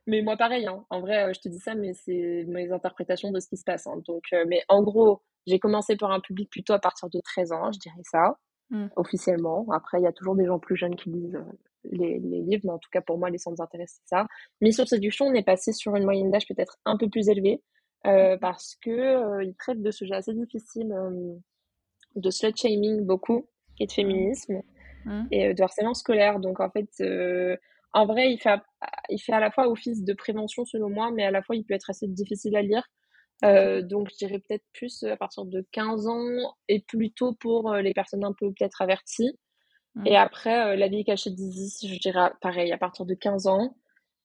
Mais 0.07 0.21
moi, 0.21 0.37
pareil, 0.37 0.65
hein. 0.65 0.85
en 0.89 1.01
vrai, 1.01 1.33
je 1.33 1.39
te 1.39 1.49
dis 1.49 1.59
ça, 1.59 1.75
mais 1.75 1.93
c'est 1.93 2.45
mes 2.47 2.71
interprétations 2.71 3.31
de 3.31 3.39
ce 3.39 3.47
qui 3.47 3.57
se 3.57 3.63
passe. 3.63 3.87
Hein. 3.87 4.01
Donc, 4.07 4.23
mais 4.47 4.63
en 4.69 4.81
gros, 4.81 5.21
j'ai 5.47 5.59
commencé 5.59 5.95
par 5.95 6.11
un 6.11 6.19
public 6.19 6.49
plutôt 6.49 6.73
à 6.73 6.79
partir 6.79 7.09
de 7.09 7.19
13 7.19 7.51
ans, 7.53 7.71
je 7.71 7.79
dirais 7.79 8.03
ça, 8.03 8.37
mmh. 8.69 8.87
officiellement. 8.97 9.65
Après, 9.71 9.99
il 9.99 10.03
y 10.03 10.07
a 10.07 10.11
toujours 10.11 10.35
des 10.35 10.45
gens 10.45 10.59
plus 10.59 10.75
jeunes 10.75 10.95
qui 10.95 11.09
lisent 11.09 11.35
euh, 11.35 11.43
les, 11.91 12.19
livres, 12.19 12.63
mais 12.65 12.73
en 12.73 12.77
tout 12.79 12.89
cas, 12.91 13.01
pour 13.01 13.17
moi, 13.17 13.29
les 13.29 13.37
centres 13.37 13.57
d'intérêt, 13.57 13.85
c'est 13.87 14.05
ça. 14.05 14.27
Mission 14.61 14.85
Séduction, 14.85 15.25
on 15.25 15.33
est 15.33 15.45
passé 15.45 15.71
sur 15.71 15.95
une 15.95 16.03
moyenne 16.03 16.29
d'âge 16.29 16.47
peut-être 16.47 16.77
un 16.85 16.97
peu 16.97 17.09
plus 17.09 17.29
élevée, 17.29 17.63
euh, 18.05 18.35
mmh. 18.35 18.39
parce 18.39 18.75
que 18.81 18.91
euh, 18.91 19.43
il 19.43 19.55
traite 19.55 19.81
de 19.81 19.89
sujets 19.89 20.15
assez 20.15 20.33
difficiles, 20.33 20.93
de 22.15 22.29
slut-shaming 22.29 23.05
beaucoup, 23.05 23.47
et 23.79 23.85
de 23.85 23.91
féminisme, 23.91 24.61
mmh. 25.05 25.23
et 25.31 25.53
de 25.53 25.63
harcèlement 25.63 25.93
scolaire. 25.93 26.41
Donc, 26.41 26.59
en 26.59 26.69
fait, 26.69 26.89
en 27.93 28.05
vrai, 28.05 28.31
il 28.31 28.39
fait, 28.39 28.59
il 29.09 29.19
fait 29.19 29.33
à 29.33 29.39
la 29.39 29.51
fois 29.51 29.69
office 29.69 30.03
de 30.03 30.13
prévention, 30.13 30.65
selon 30.65 30.89
moi, 30.89 31.11
mais 31.11 31.23
à 31.25 31.31
la 31.31 31.41
fois, 31.41 31.55
il 31.55 31.65
peut 31.65 31.73
être 31.73 31.89
assez 31.89 32.07
difficile 32.07 32.55
à 32.55 32.61
lire 32.61 32.83
euh, 33.45 33.83
donc, 33.83 34.09
je 34.11 34.17
dirais 34.17 34.39
peut-être 34.39 34.65
plus 34.73 35.03
à 35.03 35.15
partir 35.15 35.45
de 35.45 35.63
15 35.71 36.07
ans 36.07 36.55
et 36.67 36.79
plutôt 36.81 37.33
pour 37.35 37.71
les 37.75 37.93
personnes 37.93 38.23
un 38.23 38.33
peu 38.33 38.51
peut-être 38.51 38.81
averties. 38.81 39.37
Et 40.05 40.15
après, 40.15 40.77
La 40.77 40.87
vie 40.87 41.03
cachée 41.03 41.31
d'Isis, 41.31 41.85
je 41.87 41.99
dirais 41.99 42.31
pareil, 42.41 42.71
à 42.71 42.77
partir 42.77 43.05
de 43.05 43.13
15 43.13 43.47
ans. 43.47 43.75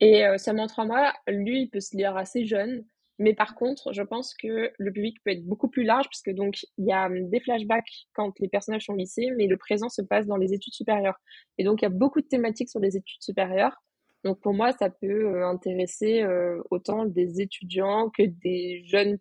Et 0.01 0.25
ça 0.37 0.53
montre 0.53 0.81
à 0.81 0.85
moi, 0.85 1.13
lui, 1.29 1.63
il 1.63 1.71
peut 1.71 1.81
se 1.81 1.97
lire 1.97 2.17
assez 2.17 2.45
jeune. 2.45 2.85
Mais 3.19 3.35
par 3.35 3.55
contre, 3.55 3.93
je 3.93 4.03
pense 4.03 4.35
que 4.35 4.73
le 4.77 4.93
public 4.93 5.19
peut 5.25 5.33
être 5.33 5.45
beaucoup 5.45 5.69
plus 5.69 5.85
large, 5.85 6.09
puisque 6.09 6.31
donc 6.31 6.63
il 6.79 6.87
y 6.87 6.93
a 6.93 7.09
des 7.11 7.41
flashbacks 7.41 8.07
quand 8.15 8.33
les 8.41 8.49
personnages 8.49 8.87
sont 8.87 8.95
au 8.95 8.97
lycée, 8.97 9.31
mais 9.37 9.47
le 9.47 9.57
présent 9.57 9.89
se 9.89 10.03
passe 10.03 10.27
dans 10.27 10.37
les 10.37 10.53
études 10.55 10.73
supérieures. 10.73 11.19
Et 11.59 11.65
donc 11.65 11.83
il 11.83 11.85
y 11.85 11.87
a 11.87 11.91
beaucoup 11.91 12.21
de 12.21 12.27
thématiques 12.27 12.71
sur 12.71 12.81
les 12.81 12.97
études 12.97 13.23
supérieures. 13.23 13.77
Donc 14.25 14.41
pour 14.41 14.55
moi, 14.55 14.73
ça 14.73 14.89
peut 14.89 15.27
euh, 15.27 15.47
intéresser 15.47 16.23
euh, 16.23 16.63
autant 16.71 17.05
des 17.05 17.41
étudiants 17.41 18.11
que 18.11 18.23
des 18.23 18.83
jeunes 18.85 19.19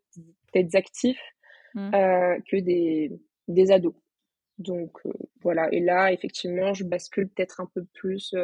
peut-être 0.54 0.76
actifs 0.76 1.22
mmh. 1.74 1.96
euh, 1.96 2.40
que 2.50 2.58
des, 2.58 3.12
des 3.48 3.72
ados. 3.72 3.96
Donc 4.58 5.00
voilà, 5.42 5.68
et 5.72 5.80
là, 5.80 6.12
effectivement, 6.12 6.74
je 6.74 6.84
bascule 6.84 7.30
peut-être 7.30 7.62
un 7.62 7.68
peu 7.74 7.84
plus. 7.94 8.36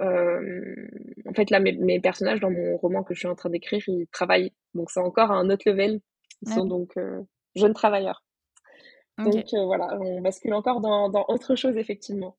En 0.00 1.32
fait, 1.34 1.50
là, 1.50 1.60
mes, 1.60 2.00
personnages 2.00 2.40
dans 2.40 2.50
mon 2.50 2.76
roman 2.76 3.02
que 3.02 3.14
je 3.14 3.20
suis 3.20 3.28
en 3.28 3.34
train 3.34 3.50
d'écrire, 3.50 3.82
ils 3.86 4.06
travaillent. 4.08 4.52
Donc 4.74 4.90
c'est 4.90 5.00
encore 5.00 5.30
à 5.30 5.36
un 5.36 5.50
autre 5.50 5.68
level. 5.68 6.00
Ils 6.42 6.52
sont 6.52 6.66
donc 6.66 6.94
jeunes 7.54 7.74
travailleurs. 7.74 8.22
Donc 9.18 9.46
voilà, 9.52 9.98
on 10.00 10.20
bascule 10.20 10.54
encore 10.54 10.80
dans, 10.80 11.08
dans 11.08 11.24
autre 11.28 11.56
chose, 11.56 11.76
effectivement. 11.76 12.36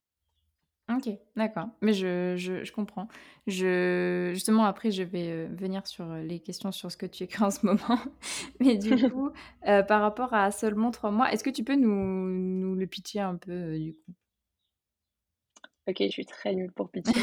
OK, 0.89 1.09
d'accord. 1.35 1.67
Mais 1.81 1.91
je 1.91 2.35
je 2.37 2.63
je 2.63 2.71
comprends. 2.71 3.09
Je 3.45 4.31
justement, 4.33 4.63
après, 4.63 4.89
je 4.89 5.03
vais, 5.03 5.29
euh, 5.29 5.47
venir 5.51 5.85
sur, 5.85 6.09
euh, 6.09 6.21
les 6.21 6.39
questions 6.39 6.71
sur 6.71 6.89
ce 6.89 6.95
que 6.95 7.05
tu 7.05 7.23
écris 7.23 7.43
en 7.43 7.51
ce 7.51 7.65
moment. 7.65 7.99
Mais 8.61 8.77
du 8.77 8.89
coup, 9.11 9.29
euh, 9.67 9.83
par 9.83 10.01
rapport 10.01 10.33
à 10.33 10.49
seulement 10.51 10.91
trois 10.91 11.11
mois, 11.11 11.31
est-ce 11.31 11.43
que 11.43 11.49
tu 11.49 11.65
peux 11.65 11.75
nous 11.75 12.29
nous 12.29 12.75
le 12.75 12.87
pitcher 12.87 13.19
un 13.19 13.35
peu, 13.35 13.77
du 13.77 13.95
coup? 13.95 14.13
OK, 15.87 15.97
je 15.99 16.07
suis 16.07 16.25
très 16.25 16.53
nulle 16.53 16.71
pour 16.71 16.89
pitcher, 16.91 17.19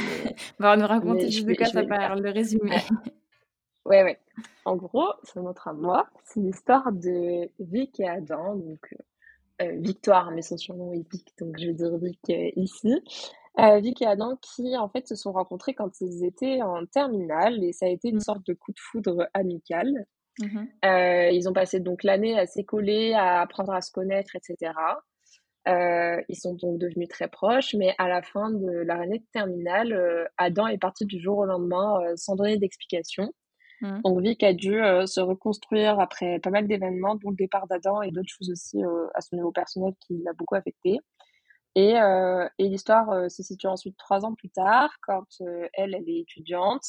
Bah, 0.59 0.77
nous 0.77 0.87
raconter 0.87 1.31
juste 1.31 1.47
de 1.47 1.55
quoi 1.55 1.67
ça 1.67 1.85
parle, 1.85 2.23
le 2.23 2.31
résumé. 2.31 2.77
Ouais, 3.85 4.03
ouais. 4.03 4.19
En 4.65 4.77
gros, 4.77 5.09
ça 5.25 5.41
montre 5.41 5.69
à 5.69 5.75
moi, 5.75 6.09
c'est 6.25 6.41
l'histoire 6.41 6.91
de 6.91 7.51
Vic 7.59 8.01
et 8.01 8.09
Adam, 8.09 8.57
donc 8.57 8.95
euh, 9.61 9.73
Victoire, 9.77 10.31
mais 10.31 10.43
son 10.43 10.57
surnom 10.57 10.93
est 10.93 11.05
Vic, 11.13 11.35
donc 11.39 11.59
je 11.59 11.67
vais 11.67 11.75
dire 11.75 11.97
Vic 11.99 12.19
euh, 12.31 12.51
ici. 12.57 13.03
Euh, 13.61 13.79
Vic 13.79 14.03
et 14.03 14.07
Adam 14.07 14.37
qui 14.41 14.77
en 14.77 14.89
fait 14.89 15.07
se 15.07 15.15
sont 15.15 15.33
rencontrés 15.33 15.75
quand 15.75 16.01
ils 16.01 16.25
étaient 16.25 16.61
en 16.63 16.87
terminale 16.87 17.63
et 17.63 17.73
ça 17.73 17.87
a 17.87 17.89
été 17.89 18.09
une 18.09 18.21
sorte 18.21 18.45
de 18.47 18.55
coup 18.55 18.73
de 18.73 18.81
foudre 18.81 19.29
amical. 19.35 20.07
Mmh 20.41 20.65
ils 21.31 21.49
ont 21.49 21.53
passé 21.53 21.79
donc 21.79 22.03
l'année 22.03 22.37
à 22.37 22.47
s'écoler, 22.47 23.13
à 23.13 23.41
apprendre 23.41 23.73
à 23.73 23.81
se 23.81 23.93
connaître, 23.93 24.35
etc. 24.35 24.73
ils 25.67 26.37
sont 26.37 26.55
donc 26.55 26.79
devenus 26.79 27.09
très 27.09 27.29
proches, 27.29 27.75
mais 27.75 27.95
à 27.99 28.09
la 28.09 28.23
fin 28.23 28.51
de 28.51 28.83
leur 28.83 29.01
année 29.01 29.19
de 29.19 29.27
terminale, 29.33 30.29
Adam 30.37 30.67
est 30.67 30.79
parti 30.79 31.07
du 31.07 31.21
jour 31.21 31.39
au 31.39 31.47
lendemain 31.47 32.01
sans 32.17 32.37
donner 32.37 32.59
d'explication. 32.59 33.33
Mmh. 33.81 34.01
Donc 34.03 34.21
Vic 34.23 34.43
a 34.43 34.53
dû 34.53 34.83
euh, 34.83 35.07
se 35.07 35.21
reconstruire 35.21 35.99
après 36.01 36.39
pas 36.39 36.51
mal 36.51 36.67
d'événements, 36.67 37.17
dont 37.17 37.31
le 37.31 37.37
départ 37.37 37.67
d'Adam 37.67 38.03
et 38.03 38.11
d'autres 38.11 38.29
choses 38.29 38.51
aussi 38.51 38.83
euh, 38.83 39.07
à 39.15 39.21
son 39.21 39.37
niveau 39.37 39.53
personnel 39.53 39.93
qui 40.01 40.23
l'a 40.25 40.33
beaucoup 40.33 40.55
affecté. 40.55 41.01
Et, 41.75 42.01
euh, 42.01 42.49
et 42.59 42.69
l'histoire 42.69 43.29
se 43.29 43.43
situe 43.43 43.67
ensuite 43.67 43.97
trois 43.97 44.25
ans 44.25 44.35
plus 44.35 44.49
tard, 44.49 44.91
quand 45.03 45.27
elle, 45.73 45.95
elle 45.95 46.09
est 46.09 46.21
étudiante 46.21 46.85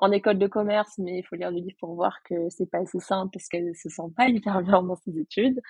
en 0.00 0.10
école 0.12 0.38
de 0.38 0.46
commerce, 0.46 0.98
mais 0.98 1.18
il 1.18 1.22
faut 1.22 1.36
lire 1.36 1.50
le 1.50 1.58
livre 1.58 1.76
pour 1.78 1.94
voir 1.94 2.22
que 2.24 2.48
c'est 2.50 2.70
pas 2.70 2.78
assez 2.78 3.00
simple 3.00 3.30
parce 3.32 3.48
qu'elle 3.48 3.74
se 3.76 3.88
sent 3.88 4.10
pas 4.16 4.28
hyper 4.28 4.62
bien 4.62 4.82
dans 4.82 4.96
ses 4.96 5.18
études. 5.18 5.60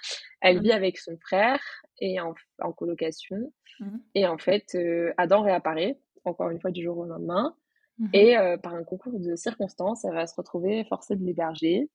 Elle 0.41 0.59
mmh. 0.59 0.63
vit 0.63 0.73
avec 0.73 0.99
son 0.99 1.17
frère 1.19 1.61
et 2.01 2.21
en, 2.21 2.35
en 2.61 2.73
colocation. 2.73 3.53
Mmh. 3.81 3.97
Et 4.15 4.27
en 4.27 4.39
fait, 4.39 4.77
Adam 5.19 5.43
réapparaît, 5.43 5.99
encore 6.25 6.51
une 6.51 6.61
fois 6.61 6.71
du 6.71 6.83
jour 6.83 6.99
au 6.99 7.05
lendemain. 7.05 7.55
Mmh 7.99 8.09
et 8.15 8.39
euh, 8.39 8.57
par 8.57 8.75
un 8.75 8.83
concours 8.83 9.21
de 9.21 9.37
circonstances, 9.37 10.05
elle 10.05 10.15
va 10.15 10.27
se 10.27 10.35
retrouver 10.35 10.85
forcée 10.85 11.17
de 11.17 11.25
l'héberger. 11.25 11.91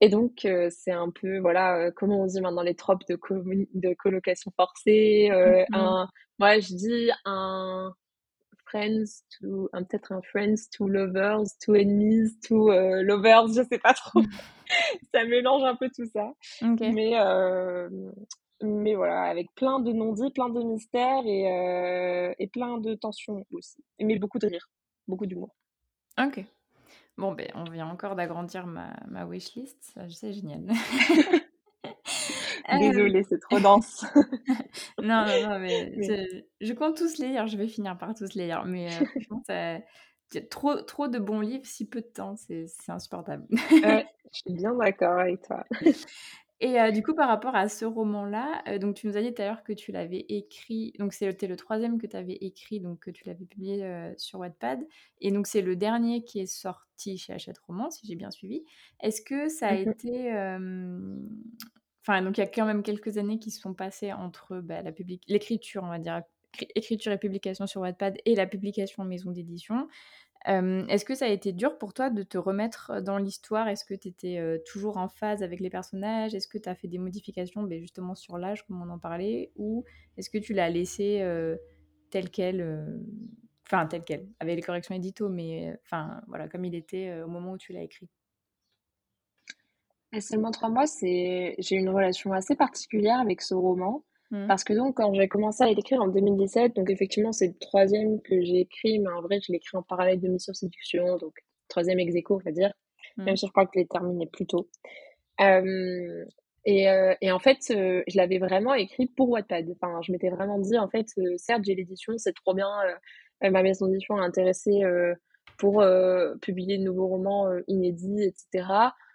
Et 0.00 0.08
donc, 0.08 0.46
euh, 0.46 0.70
c'est 0.70 0.92
un 0.92 1.10
peu, 1.10 1.38
voilà, 1.40 1.76
euh, 1.76 1.90
comment 1.94 2.22
on 2.22 2.26
dit 2.26 2.40
maintenant 2.40 2.62
les 2.62 2.74
tropes 2.74 3.06
de, 3.06 3.18
de 3.74 3.94
colocation 3.94 4.50
forcée. 4.56 5.28
Mmh 5.30 5.76
un, 5.76 6.08
moi, 6.38 6.58
je 6.58 6.74
dis 6.74 7.10
un 7.26 7.92
friends 8.70 9.24
to, 9.38 9.68
peut-être 9.72 10.12
un 10.12 10.22
friends 10.22 10.68
to 10.72 10.86
lovers, 10.86 11.44
to 11.64 11.74
enemies, 11.74 12.38
to 12.40 12.70
lovers, 13.02 13.48
je 13.48 13.62
sais 13.68 13.78
pas 13.78 13.94
trop. 13.94 14.22
ça 15.14 15.24
mélange 15.24 15.64
un 15.64 15.74
peu 15.74 15.88
tout 15.94 16.06
ça. 16.06 16.32
Mais, 16.62 17.12
mais 18.62 18.94
voilà, 18.94 19.22
avec 19.22 19.52
plein 19.56 19.80
de 19.80 19.92
non-dits, 19.92 20.30
plein 20.32 20.48
de 20.48 20.62
mystères 20.62 21.26
et, 21.26 22.34
et 22.38 22.46
plein 22.46 22.78
de 22.78 22.94
tensions 22.94 23.44
aussi. 23.50 23.82
Mais 23.98 24.18
beaucoup 24.18 24.38
de 24.38 24.46
rire 24.46 24.68
beaucoup 25.10 25.26
d'humour. 25.26 25.54
Ok. 26.18 26.44
Bon, 27.18 27.32
ben, 27.32 27.50
on 27.54 27.64
vient 27.64 27.88
encore 27.88 28.16
d'agrandir 28.16 28.66
ma, 28.66 28.96
ma 29.08 29.26
wishlist. 29.26 29.94
C'est 30.08 30.32
génial. 30.32 30.66
Euh, 32.72 32.78
Désolée, 32.78 33.22
c'est 33.28 33.38
trop 33.38 33.58
dense. 33.60 34.04
non, 35.02 35.24
non, 35.26 35.48
non, 35.48 35.58
mais, 35.58 35.92
Je, 36.60 36.72
compte 36.72 36.96
tous 36.96 37.18
les 37.18 37.28
lire. 37.28 37.46
Je 37.46 37.56
vais 37.56 37.68
finir 37.68 37.96
par 37.98 38.14
tous 38.14 38.34
les 38.34 38.46
lire. 38.46 38.64
Mais 38.64 38.88
euh, 39.50 39.78
trop, 40.50 40.76
trop 40.82 41.08
de 41.08 41.18
bons 41.18 41.40
livres, 41.40 41.66
si 41.66 41.88
peu 41.88 42.00
de 42.00 42.06
temps, 42.06 42.36
c'est 42.36 42.66
insupportable. 42.88 43.46
je 43.50 44.04
suis 44.30 44.52
bien 44.52 44.74
d'accord 44.74 45.18
avec 45.18 45.42
toi. 45.42 45.64
Et 46.62 46.92
du 46.92 47.02
coup, 47.02 47.14
par 47.14 47.28
rapport 47.28 47.56
à 47.56 47.70
ce 47.70 47.86
roman-là, 47.86 48.78
donc 48.78 48.94
tu 48.94 49.06
nous 49.06 49.16
as 49.16 49.22
dit 49.22 49.32
tout 49.32 49.40
à 49.40 49.46
l'heure 49.46 49.62
que 49.62 49.72
tu 49.72 49.92
l'avais 49.92 50.26
écrit, 50.28 50.92
donc 50.98 51.14
c'était 51.14 51.46
le 51.46 51.56
troisième 51.56 51.98
que 51.98 52.06
tu 52.06 52.14
avais 52.14 52.36
écrit, 52.42 52.80
donc 52.80 53.00
que 53.00 53.10
tu 53.10 53.24
l'avais 53.26 53.46
publié 53.46 54.12
sur 54.18 54.40
Wattpad, 54.40 54.86
et 55.22 55.30
donc 55.30 55.46
c'est 55.46 55.62
le 55.62 55.74
dernier 55.74 56.22
qui 56.22 56.38
est 56.38 56.44
sorti 56.44 57.16
chez 57.16 57.32
Hachette 57.32 57.58
Romans, 57.60 57.90
si 57.90 58.06
j'ai 58.06 58.14
bien 58.14 58.30
suivi. 58.30 58.62
Est-ce 59.00 59.22
que 59.22 59.48
ça 59.48 59.68
a 59.68 59.74
mmh 59.74 59.88
été... 59.88 60.32
Enfin, 62.02 62.22
donc 62.22 62.38
il 62.38 62.40
y 62.40 62.44
a 62.44 62.46
quand 62.46 62.66
même 62.66 62.82
quelques 62.82 63.18
années 63.18 63.38
qui 63.38 63.50
se 63.50 63.60
sont 63.60 63.74
passées 63.74 64.12
entre 64.12 64.60
bah, 64.60 64.82
l'écriture, 65.28 65.82
on 65.84 65.88
va 65.88 65.98
dire, 65.98 66.22
écriture 66.74 67.12
et 67.12 67.18
publication 67.18 67.66
sur 67.66 67.82
Wattpad 67.82 68.18
et 68.24 68.34
la 68.34 68.46
publication 68.46 69.02
en 69.02 69.06
maison 69.06 69.30
d'édition. 69.30 69.88
Est-ce 70.46 71.04
que 71.04 71.14
ça 71.14 71.26
a 71.26 71.28
été 71.28 71.52
dur 71.52 71.76
pour 71.76 71.92
toi 71.92 72.08
de 72.08 72.22
te 72.22 72.38
remettre 72.38 73.02
dans 73.02 73.18
l'histoire? 73.18 73.68
Est-ce 73.68 73.84
que 73.84 73.92
tu 73.94 74.08
étais 74.08 74.62
toujours 74.64 74.96
en 74.96 75.08
phase 75.08 75.42
avec 75.42 75.60
les 75.60 75.68
personnages? 75.68 76.34
Est-ce 76.34 76.48
que 76.48 76.56
tu 76.56 76.68
as 76.68 76.74
fait 76.74 76.88
des 76.88 76.98
modifications 76.98 77.62
ben, 77.62 77.78
justement 77.78 78.14
sur 78.14 78.38
l'âge, 78.38 78.66
comme 78.66 78.80
on 78.80 78.88
en 78.88 78.98
parlait? 78.98 79.52
Ou 79.56 79.84
est-ce 80.16 80.30
que 80.30 80.38
tu 80.38 80.54
l'as 80.54 80.70
laissé 80.70 81.22
tel 82.10 82.30
quel 82.30 82.98
Enfin, 83.66 83.86
tel 83.86 84.02
quel, 84.02 84.26
avec 84.40 84.56
les 84.56 84.62
corrections 84.62 84.96
édito, 84.96 85.28
mais 85.28 85.78
enfin, 85.84 86.20
voilà, 86.26 86.48
comme 86.48 86.64
il 86.64 86.74
était 86.74 87.20
au 87.22 87.28
moment 87.28 87.52
où 87.52 87.58
tu 87.58 87.72
l'as 87.72 87.82
écrit 87.82 88.08
et 90.12 90.20
Seulement 90.20 90.50
trois 90.50 90.68
mois, 90.68 90.84
j'ai 91.00 91.54
une 91.70 91.88
relation 91.88 92.32
assez 92.32 92.56
particulière 92.56 93.20
avec 93.20 93.42
ce 93.42 93.54
roman. 93.54 94.04
Mmh. 94.30 94.46
Parce 94.46 94.62
que 94.62 94.72
donc, 94.72 94.96
quand 94.96 95.12
j'ai 95.12 95.28
commencé 95.28 95.64
à 95.64 95.66
l'écrire 95.66 96.00
en 96.00 96.08
2017, 96.08 96.76
donc 96.76 96.88
effectivement, 96.88 97.32
c'est 97.32 97.48
le 97.48 97.58
troisième 97.58 98.20
que 98.22 98.40
j'ai 98.42 98.60
écrit, 98.60 99.00
mais 99.00 99.10
en 99.10 99.22
vrai, 99.22 99.40
je 99.40 99.50
l'ai 99.50 99.56
écrit 99.56 99.76
en 99.76 99.82
parallèle 99.82 100.20
de 100.20 100.28
Mission 100.28 100.52
Séduction, 100.52 101.16
donc 101.16 101.34
troisième 101.68 101.98
ex 101.98 102.14
on 102.30 102.36
va 102.36 102.52
dire, 102.52 102.72
mmh. 103.16 103.24
même 103.24 103.36
si 103.36 103.46
je 103.46 103.50
crois 103.50 103.66
que 103.66 103.72
je 103.74 103.80
l'ai 103.80 103.86
terminé 103.86 104.26
plus 104.26 104.46
tôt. 104.46 104.68
Euh, 105.40 106.24
et, 106.64 106.90
euh, 106.90 107.14
et, 107.20 107.32
en 107.32 107.38
fait, 107.38 107.58
euh, 107.70 108.02
je 108.06 108.16
l'avais 108.16 108.38
vraiment 108.38 108.74
écrit 108.74 109.06
pour 109.06 109.30
Wattpad. 109.30 109.68
Enfin, 109.72 110.00
je 110.02 110.12
m'étais 110.12 110.28
vraiment 110.28 110.58
dit, 110.58 110.78
en 110.78 110.88
fait, 110.88 111.06
certes, 111.36 111.62
j'ai 111.64 111.74
l'édition, 111.74 112.12
c'est 112.18 112.34
trop 112.34 112.54
bien, 112.54 112.68
ma 113.42 113.62
maison 113.62 113.86
d'édition 113.86 114.16
est 114.18 114.24
intéressée 114.24 114.82
pour 115.58 115.82
publier 116.42 116.78
de 116.78 116.84
nouveaux 116.84 117.08
romans 117.08 117.48
inédits, 117.66 118.22
etc. 118.22 118.66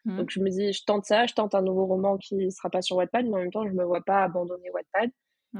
Mmh. 0.05 0.17
Donc 0.17 0.29
je 0.29 0.39
me 0.39 0.49
dis, 0.49 0.71
je 0.71 0.83
tente 0.85 1.05
ça, 1.05 1.25
je 1.25 1.33
tente 1.33 1.55
un 1.55 1.61
nouveau 1.61 1.85
roman 1.85 2.17
qui 2.17 2.35
ne 2.35 2.49
sera 2.49 2.69
pas 2.69 2.81
sur 2.81 2.95
Wattpad, 2.97 3.25
mais 3.25 3.33
en 3.33 3.39
même 3.39 3.51
temps, 3.51 3.65
je 3.65 3.71
ne 3.71 3.77
me 3.77 3.83
vois 3.83 4.01
pas 4.01 4.23
abandonner 4.23 4.69
Wattpad. 4.71 5.09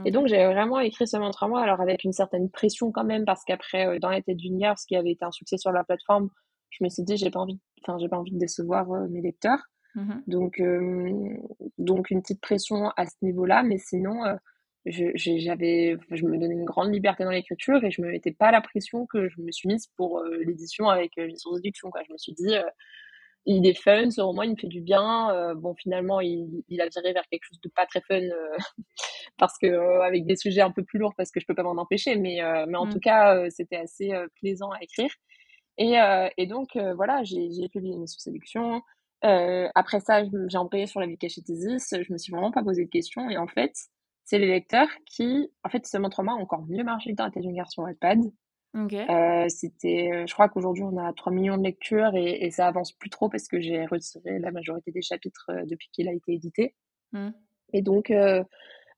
Et 0.03 0.11
donc 0.11 0.27
j'ai 0.27 0.45
vraiment 0.45 0.79
écrit 0.79 1.07
ce 1.07 1.31
trois 1.31 1.47
mois, 1.47 1.61
alors 1.61 1.79
avec 1.79 2.03
une 2.03 2.11
certaine 2.11 2.49
pression 2.49 2.91
quand 2.91 3.05
même, 3.05 3.23
parce 3.23 3.43
qu'après, 3.45 3.87
euh, 3.87 3.99
dans 3.99 4.09
la 4.09 4.21
tête 4.21 4.35
d'une 4.35 4.57
guerre, 4.57 4.77
ce 4.77 4.85
qui 4.85 4.95
avait 4.95 5.11
été 5.11 5.23
un 5.23 5.31
succès 5.31 5.57
sur 5.57 5.71
la 5.71 5.83
plateforme, 5.83 6.29
je 6.69 6.83
me 6.83 6.89
suis 6.89 7.03
dit, 7.03 7.15
j'ai 7.15 7.29
pas 7.29 7.39
envie, 7.39 7.59
enfin, 7.81 7.97
j'ai 7.97 8.09
pas 8.09 8.17
envie 8.17 8.33
de 8.33 8.37
décevoir 8.37 8.91
euh, 8.91 9.07
mes 9.07 9.21
lecteurs. 9.21 9.59
Mmh 9.95 10.13
donc, 10.27 10.59
euh, 10.59 11.37
donc 11.77 12.11
une 12.11 12.21
petite 12.21 12.41
pression 12.41 12.89
à 12.97 13.05
ce 13.05 13.15
niveau-là, 13.21 13.63
mais 13.63 13.77
sinon, 13.77 14.17
je, 14.85 15.05
j'avais, 15.15 15.95
je 16.11 16.25
me 16.25 16.37
donnais 16.37 16.53
une 16.53 16.65
grande 16.65 16.93
liberté 16.93 17.23
dans 17.23 17.29
l'écriture 17.29 17.81
et 17.81 17.91
je 17.91 18.01
me 18.01 18.11
mettais 18.11 18.33
pas 18.33 18.51
la 18.51 18.59
pression 18.59 19.05
que 19.05 19.29
je 19.29 19.39
me 19.39 19.51
suis 19.51 19.69
mise 19.69 19.87
pour 19.95 20.21
l'édition 20.41 20.89
avec 20.89 21.15
Mission 21.15 21.55
Séduction. 21.55 21.91
Quoi. 21.91 22.01
Je 22.05 22.11
me 22.11 22.17
suis 22.17 22.33
dit, 22.33 22.53
il 23.45 23.67
est 23.67 23.79
fun, 23.79 24.09
ce 24.09 24.21
roman, 24.21 24.43
il 24.43 24.51
me 24.51 24.55
fait 24.55 24.67
du 24.67 24.81
bien. 24.81 25.31
Euh, 25.31 25.55
bon, 25.55 25.75
finalement, 25.75 26.19
il, 26.21 26.63
il, 26.67 26.81
a 26.81 26.87
viré 26.87 27.13
vers 27.13 27.27
quelque 27.29 27.43
chose 27.43 27.59
de 27.61 27.69
pas 27.69 27.85
très 27.85 28.01
fun 28.01 28.15
euh, 28.15 28.57
parce 29.37 29.57
que 29.57 29.67
euh, 29.67 30.01
avec 30.01 30.25
des 30.25 30.35
sujets 30.35 30.61
un 30.61 30.71
peu 30.71 30.83
plus 30.83 30.99
lourds 30.99 31.13
parce 31.15 31.31
que 31.31 31.39
je 31.39 31.45
peux 31.45 31.55
pas 31.55 31.63
m'en 31.63 31.79
empêcher, 31.81 32.15
mais 32.15 32.39
mais 32.67 32.77
en 32.77 32.85
mm. 32.87 32.93
tout 32.93 32.99
cas, 32.99 33.49
c'était 33.49 33.77
assez 33.77 34.11
plaisant 34.35 34.71
à 34.71 34.81
écrire. 34.81 35.11
Et, 35.77 35.95
et 36.37 36.47
donc 36.47 36.77
voilà, 36.95 37.23
j'ai 37.23 37.69
publié 37.69 37.97
mes 37.97 38.07
sous-sélections. 38.07 38.81
après 39.21 39.99
ça, 39.99 40.23
j'ai 40.23 40.57
emprunté 40.57 40.87
sur 40.87 40.99
la 40.99 41.07
vie 41.07 41.17
Cachetesis. 41.17 41.89
Je 41.91 42.13
me 42.13 42.17
suis 42.17 42.31
vraiment 42.31 42.51
pas 42.51 42.63
posé 42.63 42.85
de 42.85 42.89
questions. 42.89 43.29
Et 43.29 43.37
en 43.37 43.47
fait, 43.47 43.73
c'est 44.23 44.39
les 44.39 44.47
lecteurs 44.47 44.89
qui, 45.05 45.51
en 45.63 45.69
fait, 45.69 45.85
ce 45.85 45.97
montre-moi 45.97 46.33
encore 46.33 46.65
mieux 46.67 46.83
marché 46.83 47.13
dans 47.13 47.25
la 47.25 47.31
tête 47.31 47.43
d'une 47.43 47.55
garçon 47.55 47.83
Wattpad. 47.83 48.19
Euh, 48.75 49.45
c'était, 49.47 50.11
euh, 50.11 50.25
je 50.27 50.33
crois 50.33 50.49
qu'aujourd'hui 50.49 50.83
on 50.83 50.97
a 50.97 51.13
3 51.13 51.31
millions 51.31 51.57
de 51.57 51.63
lectures 51.63 52.13
et, 52.15 52.45
et, 52.45 52.51
ça 52.51 52.67
avance 52.67 52.91
plus 52.91 53.09
trop 53.09 53.29
parce 53.29 53.47
que 53.47 53.61
j'ai 53.61 53.85
retiré 53.85 54.39
la 54.39 54.51
majorité 54.51 54.91
des 54.91 55.01
chapitres 55.01 55.49
euh, 55.49 55.65
depuis 55.65 55.87
qu'il 55.93 56.09
a 56.09 56.13
été 56.13 56.33
édité. 56.33 56.75
Mmh. 57.13 57.29
Et 57.73 57.81
donc 57.81 58.11
euh, 58.11 58.43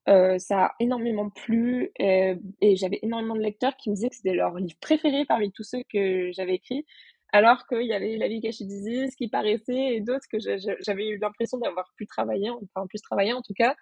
euh, 0.10 0.40
ça 0.40 0.66
a 0.66 0.76
énormément 0.80 1.30
plu 1.30 1.92
et, 2.00 2.36
et 2.62 2.76
j'avais 2.76 3.00
énormément 3.04 3.36
de 3.36 3.42
lecteurs 3.42 3.78
qui 3.78 3.90
me 3.90 3.96
disaient 3.96 4.10
que 4.10 4.16
c'était 4.16 4.34
leur 4.34 4.56
livre 4.56 4.78
préféré 4.82 5.26
parmi 5.26 5.52
tous 5.52 5.64
ceux 5.64 5.84
que 5.94 6.32
j'avais 6.32 6.56
écrits. 6.56 6.86
Alors 7.34 7.68
qu'il 7.68 7.86
y 7.86 7.94
avait 7.94 8.18
La 8.18 8.30
vie 8.30 8.40
cachée 8.42 8.64
d'Isis 8.66 9.16
qui 9.16 9.28
paraissait 9.28 9.96
et 9.96 10.02
d'autres 10.02 10.26
que 10.32 10.38
j'avais 10.40 11.10
eu 11.10 11.18
l'impression 11.18 11.58
d'avoir 11.58 11.92
plus 11.96 12.08
travaillé, 12.08 12.50
enfin 12.50 12.88
plus 12.88 13.02
travaillé 13.02 13.34
en 13.34 13.42
tout 13.42 13.54
cas. 13.54 13.76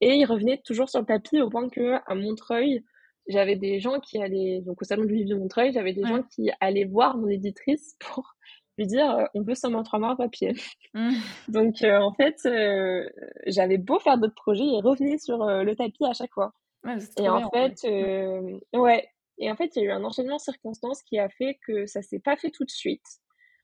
Et 0.00 0.14
ils 0.14 0.24
revenaient 0.24 0.60
toujours 0.64 0.88
sur 0.88 1.00
le 1.00 1.06
tapis 1.06 1.40
au 1.40 1.48
point 1.48 1.68
que 1.68 1.98
à 2.06 2.14
Montreuil, 2.14 2.82
j'avais 3.30 3.56
des 3.56 3.80
gens 3.80 4.00
qui 4.00 4.20
allaient, 4.20 4.60
donc 4.60 4.82
au 4.82 4.84
salon 4.84 5.04
du 5.04 5.14
livre 5.14 5.30
de 5.30 5.36
Montreuil, 5.36 5.72
j'avais 5.72 5.92
des 5.92 6.04
gens 6.04 6.22
qui 6.22 6.50
allaient 6.60 6.84
voir 6.84 7.16
mon 7.16 7.28
éditrice 7.28 7.96
pour 8.00 8.34
lui 8.78 8.86
dire 8.86 9.10
euh, 9.10 9.24
on 9.34 9.42
veut 9.42 9.54
seulement 9.54 9.82
trois 9.82 9.98
mois 9.98 10.16
papier. 10.16 10.54
Mmh. 10.94 11.10
donc 11.48 11.82
euh, 11.82 11.98
en 11.98 12.12
fait, 12.14 12.36
euh, 12.46 13.08
j'avais 13.46 13.78
beau 13.78 13.98
faire 13.98 14.18
d'autres 14.18 14.34
projets, 14.34 14.64
ils 14.64 14.82
revenaient 14.82 15.18
sur 15.18 15.44
le 15.44 15.74
tapis 15.74 16.04
à 16.04 16.12
chaque 16.12 16.32
fois. 16.32 16.52
et 17.18 17.28
en 17.28 17.50
fait, 17.50 17.86
ouais. 18.74 19.08
Et 19.42 19.50
en 19.50 19.56
fait, 19.56 19.74
il 19.74 19.82
y 19.82 19.86
a 19.86 19.88
eu 19.88 19.92
un 19.92 20.04
enchaînement 20.04 20.36
de 20.36 20.40
circonstances 20.40 21.02
qui 21.02 21.18
a 21.18 21.30
fait 21.30 21.58
que 21.66 21.86
ça 21.86 22.02
s'est 22.02 22.18
pas 22.18 22.36
fait 22.36 22.50
tout 22.50 22.64
de 22.64 22.70
suite. 22.70 23.06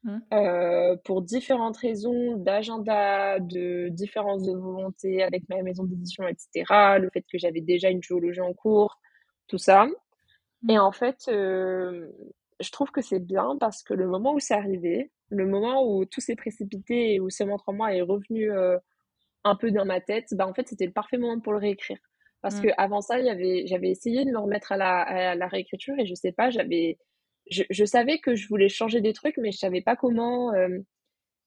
Mmh. 0.05 0.99
pour 1.05 1.21
différentes 1.23 1.79
raisons 1.79 2.37
d'agenda, 2.37 3.41
de 3.41 3.89
différences 3.89 4.45
de 4.45 4.53
volonté 4.53 5.25
avec 5.25 5.43
ma 5.49 5.61
maison 5.63 5.83
d'édition, 5.83 6.29
etc. 6.29 6.65
Le 7.01 7.11
fait 7.13 7.23
que 7.23 7.39
j'avais 7.39 7.61
déjà 7.61 7.91
une 7.91 8.03
géologie 8.03 8.41
en 8.41 8.53
cours, 8.53 9.01
tout 9.49 9.59
ça. 9.59 9.87
Et 10.69 10.77
mmh. 10.77 10.81
en 10.81 10.93
fait, 10.93 11.29
euh, 11.29 12.09
je 12.61 12.71
trouve 12.71 12.91
que 12.91 13.03
c'est 13.03 13.21
bien 13.21 13.57
parce 13.61 13.83
que 13.83 13.95
le 13.95 14.07
moment 14.07 14.35
où 14.35 14.41
c'est 14.41 14.55
arrivé, 14.55 15.11
le 15.29 15.47
moment 15.47 15.87
où 15.87 16.05
tout 16.05 16.21
s'est 16.21 16.37
précipité 16.37 17.15
et 17.15 17.21
où 17.21 17.31
ce 17.31 17.45
montre 17.45 17.69
en 17.69 17.73
moi 17.73 17.95
est 17.95 18.01
revenu 18.01 18.51
un 19.45 19.57
peu 19.57 19.71
dans 19.71 19.85
ma 19.85 20.01
tête, 20.01 20.29
bah, 20.33 20.47
en 20.47 20.55
fait, 20.55 20.69
c'était 20.69 20.87
le 20.87 20.93
parfait 20.93 21.19
moment 21.19 21.41
pour 21.41 21.53
le 21.53 21.59
réécrire. 21.59 21.99
Parce 22.43 22.57
mmh. 22.57 22.63
que 22.63 22.69
avant 22.79 23.01
ça, 23.01 23.23
j'avais 23.23 23.91
essayé 23.91 24.25
de 24.25 24.31
me 24.31 24.39
remettre 24.39 24.73
à 24.73 24.77
la, 24.77 25.01
à 25.01 25.35
la 25.35 25.49
réécriture 25.49 25.95
et 25.99 26.07
je 26.07 26.15
sais 26.15 26.33
pas, 26.33 26.51
j'avais, 26.51 26.99
je, 27.51 27.65
je, 27.71 27.85
savais 27.85 28.19
que 28.19 28.35
je 28.35 28.49
voulais 28.49 28.69
changer 28.69 29.01
des 29.01 29.13
trucs, 29.13 29.37
mais 29.39 29.53
je 29.53 29.59
savais 29.59 29.81
pas 29.81 29.97
comment. 29.97 30.53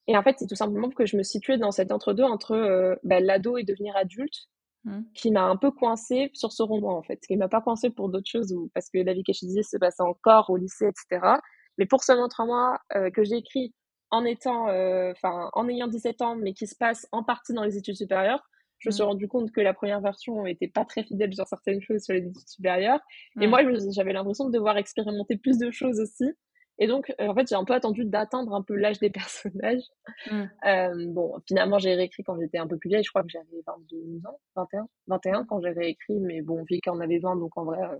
Et 0.07 0.17
en 0.17 0.23
fait, 0.23 0.35
c'est 0.39 0.47
tout 0.47 0.55
simplement 0.55 0.89
que 0.89 1.05
je 1.05 1.17
me 1.17 1.23
situais 1.23 1.57
dans 1.57 1.71
cet 1.71 1.91
entre-deux 1.91 2.23
entre, 2.23 2.99
bah, 3.03 3.19
l'ado 3.19 3.57
et 3.57 3.63
devenir 3.63 3.95
adulte, 3.95 4.49
mmh. 4.85 5.01
qui 5.13 5.31
m'a 5.31 5.43
un 5.43 5.55
peu 5.55 5.71
coincée 5.71 6.31
sur 6.33 6.51
ce 6.51 6.63
roman, 6.63 6.97
en 6.97 7.03
fait. 7.03 7.19
Qui 7.27 7.37
m'a 7.37 7.49
pas 7.49 7.61
coincée 7.61 7.89
pour 7.89 8.09
d'autres 8.09 8.29
choses, 8.29 8.53
ou 8.53 8.69
parce 8.73 8.89
que 8.89 8.99
la 8.99 9.13
vie 9.13 9.23
disait 9.23 9.63
se 9.63 9.77
passait 9.77 10.03
encore 10.03 10.49
au 10.49 10.57
lycée, 10.57 10.87
etc. 10.87 11.35
Mais 11.77 11.85
pour 11.85 12.03
ce 12.03 12.11
montre 12.13 12.45
moi 12.45 12.77
que 13.13 13.23
j'ai 13.23 13.37
écrit 13.37 13.73
en 14.11 14.25
étant, 14.25 14.63
enfin, 15.11 15.49
en 15.53 15.69
ayant 15.69 15.87
17 15.87 16.21
ans, 16.21 16.35
mais 16.35 16.53
qui 16.53 16.67
se 16.67 16.75
passe 16.75 17.07
en 17.11 17.23
partie 17.23 17.53
dans 17.53 17.63
les 17.63 17.77
études 17.77 17.95
supérieures, 17.95 18.43
je 18.79 18.89
me 18.89 18.91
suis 18.91 19.03
mmh. 19.03 19.07
rendu 19.07 19.27
compte 19.27 19.51
que 19.51 19.61
la 19.61 19.73
première 19.73 19.99
version 19.99 20.43
n'était 20.43 20.69
pas 20.69 20.85
très 20.85 21.03
fidèle 21.03 21.33
sur 21.33 21.45
certaines 21.45 21.81
choses 21.81 22.03
sur 22.03 22.13
les 22.13 22.21
études 22.21 22.47
supérieures. 22.47 23.01
Et 23.41 23.47
moi, 23.47 23.59
j'avais 23.91 24.13
l'impression 24.13 24.45
de 24.45 24.53
devoir 24.53 24.77
expérimenter 24.77 25.37
plus 25.37 25.57
de 25.57 25.69
choses 25.69 25.99
aussi. 25.99 26.31
Et 26.79 26.87
donc, 26.87 27.13
euh, 27.19 27.27
en 27.27 27.35
fait, 27.35 27.47
j'ai 27.47 27.55
un 27.55 27.65
peu 27.65 27.73
attendu 27.73 28.05
d'atteindre 28.05 28.53
un 28.53 28.63
peu 28.63 28.75
l'âge 28.75 28.99
des 28.99 29.09
personnages. 29.09 29.83
Mmh. 30.31 30.43
Euh, 30.65 31.05
bon, 31.09 31.35
finalement, 31.47 31.77
j'ai 31.77 31.93
réécrit 31.93 32.23
quand 32.23 32.39
j'étais 32.39 32.57
un 32.57 32.67
peu 32.67 32.77
plus 32.77 32.89
vieille. 32.89 33.03
Je 33.03 33.09
crois 33.09 33.23
que 33.23 33.29
j'avais 33.29 33.61
22 33.67 34.27
ans, 34.27 34.39
21, 34.55 34.87
21 35.07 35.45
quand 35.45 35.61
j'ai 35.61 35.71
réécrit. 35.71 36.19
Mais 36.19 36.41
bon, 36.41 36.63
vu 36.69 36.79
qu'on 36.83 36.99
avait 37.01 37.19
20, 37.19 37.35
donc 37.35 37.57
en 37.57 37.65
vrai, 37.65 37.81
euh, 37.83 37.97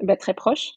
bah, 0.00 0.16
très 0.16 0.34
proche. 0.34 0.72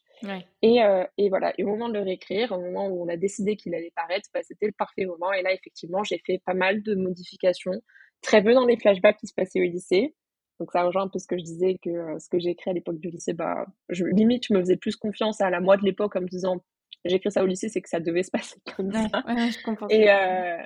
Et, 0.62 0.78
et, 1.18 1.28
voilà, 1.30 1.52
et 1.58 1.64
au 1.64 1.66
moment 1.66 1.88
de 1.88 1.94
le 1.94 2.00
réécrire, 2.04 2.52
au 2.52 2.60
moment 2.60 2.86
où 2.86 3.02
on 3.02 3.08
a 3.08 3.16
décidé 3.16 3.56
qu'il 3.56 3.74
allait 3.74 3.92
paraître, 3.96 4.28
bah, 4.32 4.40
c'était 4.44 4.66
le 4.66 4.72
parfait 4.72 5.04
moment. 5.04 5.32
Et 5.32 5.42
là, 5.42 5.52
effectivement, 5.52 6.04
j'ai 6.04 6.18
fait 6.24 6.40
pas 6.46 6.54
mal 6.54 6.80
de 6.84 6.94
modifications 6.94 7.82
très 8.20 8.40
peu 8.40 8.54
dans 8.54 8.64
les 8.64 8.76
flashbacks 8.76 9.16
qui 9.16 9.26
se 9.26 9.34
passaient 9.34 9.58
au 9.58 9.64
lycée. 9.64 10.14
Donc 10.60 10.70
ça 10.70 10.84
rejoint 10.84 11.02
un 11.02 11.08
peu 11.08 11.18
ce 11.18 11.26
que 11.26 11.36
je 11.36 11.42
disais, 11.42 11.76
que 11.82 11.90
ce 12.20 12.28
que 12.28 12.38
j'ai 12.38 12.50
écrit 12.50 12.70
à 12.70 12.72
l'époque 12.72 13.00
du 13.00 13.10
lycée, 13.10 13.32
bah, 13.32 13.66
je, 13.88 14.04
limite, 14.04 14.46
je 14.46 14.54
me 14.54 14.60
faisais 14.60 14.76
plus 14.76 14.94
confiance 14.94 15.40
à 15.40 15.50
la 15.50 15.60
moi 15.60 15.76
de 15.76 15.82
l'époque 15.82 16.14
en 16.14 16.20
me 16.20 16.28
disant, 16.28 16.62
j'ai 17.04 17.16
écrit 17.16 17.30
ça 17.30 17.42
au 17.42 17.46
lycée, 17.46 17.68
c'est 17.68 17.80
que 17.80 17.88
ça 17.88 18.00
devait 18.00 18.22
se 18.22 18.30
passer 18.30 18.56
comme 18.76 18.92
ça. 18.92 19.22
Ouais, 19.26 19.50
je 19.50 19.62
comprends. 19.62 19.88
Et 19.88 20.10
euh, 20.10 20.58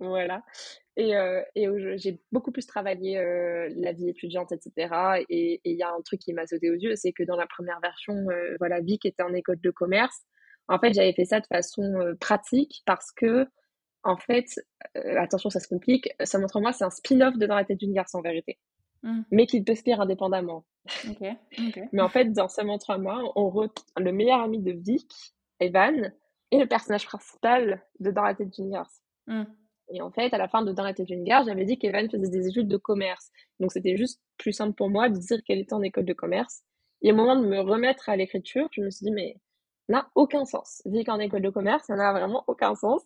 voilà. 0.00 0.42
Et, 0.96 1.16
euh, 1.16 1.42
et 1.54 1.66
j'ai 1.96 2.20
beaucoup 2.32 2.52
plus 2.52 2.66
travaillé 2.66 3.16
la 3.76 3.92
vie 3.92 4.08
étudiante, 4.08 4.52
etc. 4.52 5.24
Et 5.30 5.60
il 5.64 5.76
y 5.76 5.82
a 5.82 5.90
un 5.90 6.00
truc 6.02 6.20
qui 6.20 6.32
m'a 6.32 6.46
sauté 6.46 6.70
aux 6.70 6.74
yeux, 6.74 6.96
c'est 6.96 7.12
que 7.12 7.22
dans 7.22 7.36
la 7.36 7.46
première 7.46 7.80
version, 7.80 8.14
voilà, 8.58 8.80
Vic 8.80 9.06
était 9.06 9.22
en 9.22 9.32
école 9.32 9.60
de 9.60 9.70
commerce. 9.70 10.20
En 10.68 10.78
fait, 10.78 10.92
j'avais 10.92 11.12
fait 11.12 11.24
ça 11.24 11.40
de 11.40 11.46
façon 11.46 12.14
pratique 12.20 12.82
parce 12.84 13.10
que 13.12 13.46
en 14.02 14.16
fait, 14.16 14.46
euh, 14.96 15.18
attention, 15.18 15.50
ça 15.50 15.60
se 15.60 15.68
complique, 15.68 16.08
ça 16.22 16.38
montre 16.38 16.60
moi, 16.60 16.72
c'est 16.72 16.84
un 16.84 16.90
spin-off 16.90 17.36
de 17.36 17.46
Dans 17.46 17.56
la 17.56 17.64
tête 17.64 17.78
d'une 17.78 17.92
garce 17.92 18.14
en 18.14 18.22
vérité, 18.22 18.58
mmh. 19.02 19.22
mais 19.30 19.46
qui 19.46 19.62
peut 19.62 19.74
se 19.74 19.82
faire 19.82 20.00
indépendamment. 20.00 20.64
mais 21.92 22.02
en 22.02 22.08
fait, 22.08 22.32
dans 22.32 22.48
Ça 22.48 22.64
montre 22.64 22.96
moi, 22.98 23.20
on 23.36 23.50
retrouve 23.50 23.86
le 23.98 24.12
meilleur 24.12 24.40
ami 24.40 24.60
de 24.60 24.72
Vic, 24.72 25.34
Evan, 25.60 26.12
et 26.50 26.58
le 26.58 26.66
personnage 26.66 27.06
principal 27.06 27.84
de 28.00 28.10
Dans 28.10 28.22
la 28.22 28.34
tête 28.34 28.50
d'une 28.50 28.70
garce. 28.70 29.00
Et 29.92 30.00
en 30.02 30.10
fait, 30.10 30.32
à 30.32 30.38
la 30.38 30.48
fin 30.48 30.62
de 30.62 30.72
Dans 30.72 30.84
la 30.84 30.94
tête 30.94 31.06
d'une 31.06 31.24
garce, 31.24 31.46
j'avais 31.46 31.64
dit 31.64 31.78
qu'Evan 31.78 32.08
faisait 32.10 32.28
des 32.28 32.48
études 32.48 32.68
de 32.68 32.76
commerce. 32.76 33.30
Donc 33.58 33.72
c'était 33.72 33.96
juste 33.96 34.20
plus 34.38 34.52
simple 34.52 34.74
pour 34.74 34.90
moi 34.90 35.08
de 35.08 35.18
dire 35.18 35.42
qu'elle 35.44 35.58
était 35.58 35.74
en 35.74 35.82
école 35.82 36.04
de 36.04 36.12
commerce. 36.12 36.62
Et 37.02 37.12
au 37.12 37.14
moment 37.14 37.36
de 37.36 37.46
me 37.46 37.60
remettre 37.60 38.08
à 38.08 38.16
l'écriture, 38.16 38.68
je 38.72 38.82
me 38.82 38.90
suis 38.90 39.04
dit, 39.04 39.12
mais 39.12 39.36
n'a 39.88 40.08
aucun 40.14 40.44
sens. 40.44 40.82
Vic 40.86 41.08
en 41.08 41.18
école 41.18 41.42
de 41.42 41.50
commerce, 41.50 41.84
ça 41.86 41.96
n'a 41.96 42.12
vraiment 42.12 42.44
aucun 42.46 42.74
sens. 42.74 43.02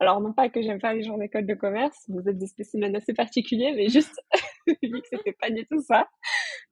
Alors, 0.00 0.20
non 0.20 0.32
pas 0.32 0.48
que 0.48 0.62
j'aime 0.62 0.80
pas 0.80 0.94
les 0.94 1.02
gens 1.02 1.18
d'école 1.18 1.46
de 1.46 1.54
commerce, 1.54 2.04
vous 2.08 2.28
êtes 2.28 2.38
des 2.38 2.46
spécimens 2.46 2.94
assez 2.94 3.14
particuliers, 3.14 3.72
mais 3.74 3.88
juste, 3.88 4.20
vu 4.66 5.00
que 5.00 5.08
c'était 5.10 5.32
pas 5.32 5.50
du 5.50 5.66
tout 5.66 5.82
ça. 5.82 6.08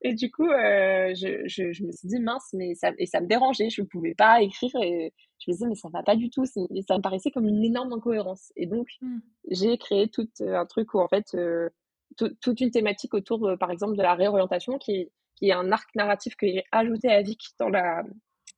Et 0.03 0.15
du 0.15 0.31
coup, 0.31 0.47
euh, 0.47 1.15
je, 1.15 1.47
je, 1.47 1.73
je, 1.73 1.85
me 1.85 1.93
suis 1.93 2.09
dit, 2.09 2.21
mince, 2.21 2.51
mais 2.53 2.75
ça, 2.75 2.93
et 2.99 3.07
ça 3.07 3.21
me 3.21 3.27
dérangeait, 3.27 3.71
je 3.71 3.83
pouvais 3.83 4.15
pas 4.15 4.43
écrire, 4.43 4.71
et 4.83 5.13
je 5.39 5.51
me 5.51 5.53
disais, 5.55 5.67
mais 5.67 5.75
ça 5.75 5.89
va 5.89 6.03
pas 6.03 6.17
du 6.17 6.29
tout, 6.31 6.45
et 6.45 6.83
ça 6.83 6.97
me 6.97 7.03
paraissait 7.03 7.31
comme 7.31 7.49
une 7.49 7.65
énorme 7.65 7.93
incohérence. 7.93 8.53
Et 8.57 8.67
donc, 8.67 8.89
mmh. 9.01 9.19
j'ai 9.51 9.79
créé 9.79 10.09
tout 10.09 10.29
euh, 10.43 10.59
un 10.59 10.67
truc 10.67 10.93
où, 10.95 11.01
en 11.01 11.09
fait, 11.09 11.35
euh, 11.35 11.71
toute 12.17 12.61
une 12.61 12.71
thématique 12.71 13.15
autour, 13.15 13.57
par 13.59 13.71
exemple, 13.71 13.97
de 13.97 14.03
la 14.03 14.15
réorientation, 14.15 14.79
qui, 14.79 15.11
qui 15.35 15.49
est 15.49 15.53
un 15.53 15.73
arc 15.73 15.89
narratif 15.95 16.37
que 16.37 16.47
j'ai 16.47 16.65
ajouté 16.73 17.11
à 17.11 17.23
Vic 17.23 17.41
dans 17.59 17.69
la 17.69 18.05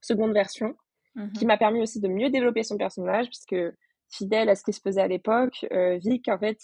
seconde 0.00 0.32
version, 0.32 0.74
mmh 1.14 1.32
qui 1.32 1.46
m'a 1.46 1.56
permis 1.56 1.80
aussi 1.80 2.00
de 2.00 2.06
mieux 2.06 2.30
développer 2.30 2.62
son 2.62 2.76
personnage, 2.76 3.26
puisque 3.26 3.56
fidèle 4.10 4.48
à 4.48 4.54
ce 4.54 4.62
qui 4.62 4.72
se 4.72 4.80
faisait 4.80 5.00
à 5.00 5.08
l'époque. 5.08 5.66
Vic, 6.00 6.28
en 6.28 6.38
fait, 6.38 6.58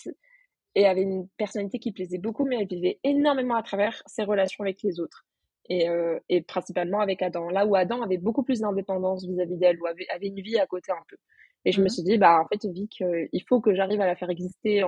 et 0.75 0.87
avait 0.87 1.03
une 1.03 1.29
personnalité 1.37 1.79
qui 1.79 1.93
plaisait 1.93 2.18
beaucoup, 2.18 2.45
mais 2.45 2.57
elle 2.61 2.66
vivait 2.66 2.99
énormément 3.05 3.57
à 3.57 3.62
travers 3.62 4.03
ses 4.07 4.25
relations 4.25 4.64
avec 4.64 4.83
les 4.83 5.01
autres. 5.01 5.27
Et, 5.70 5.89
euh, 5.89 6.18
et 6.29 6.43
principalement 6.43 7.01
avec 7.01 7.22
Adam. 7.22 7.49
Là 7.49 7.64
où 7.64 7.75
Adam 7.75 8.03
avait 8.03 8.18
beaucoup 8.18 8.43
plus 8.43 8.61
d'indépendance 8.61 9.25
vis-à-vis 9.25 9.57
d'elle, 9.57 9.81
ou 9.81 9.87
avait, 9.87 10.07
avait, 10.11 10.27
une 10.27 10.41
vie 10.41 10.59
à 10.59 10.66
côté 10.66 10.93
un 10.93 11.03
peu. 11.09 11.16
Et 11.64 11.72
je 11.72 11.81
me 11.81 11.87
mmh 11.87 11.89
suis 11.89 12.03
dit, 12.03 12.18
bah, 12.18 12.39
en 12.39 12.47
fait, 12.47 12.68
Vic, 12.70 13.01
euh, 13.01 13.27
il 13.33 13.43
faut 13.49 13.61
que 13.62 13.75
j'arrive 13.75 14.01
à 14.03 14.07
la 14.07 14.14
faire 14.14 14.29
exister 14.29 14.85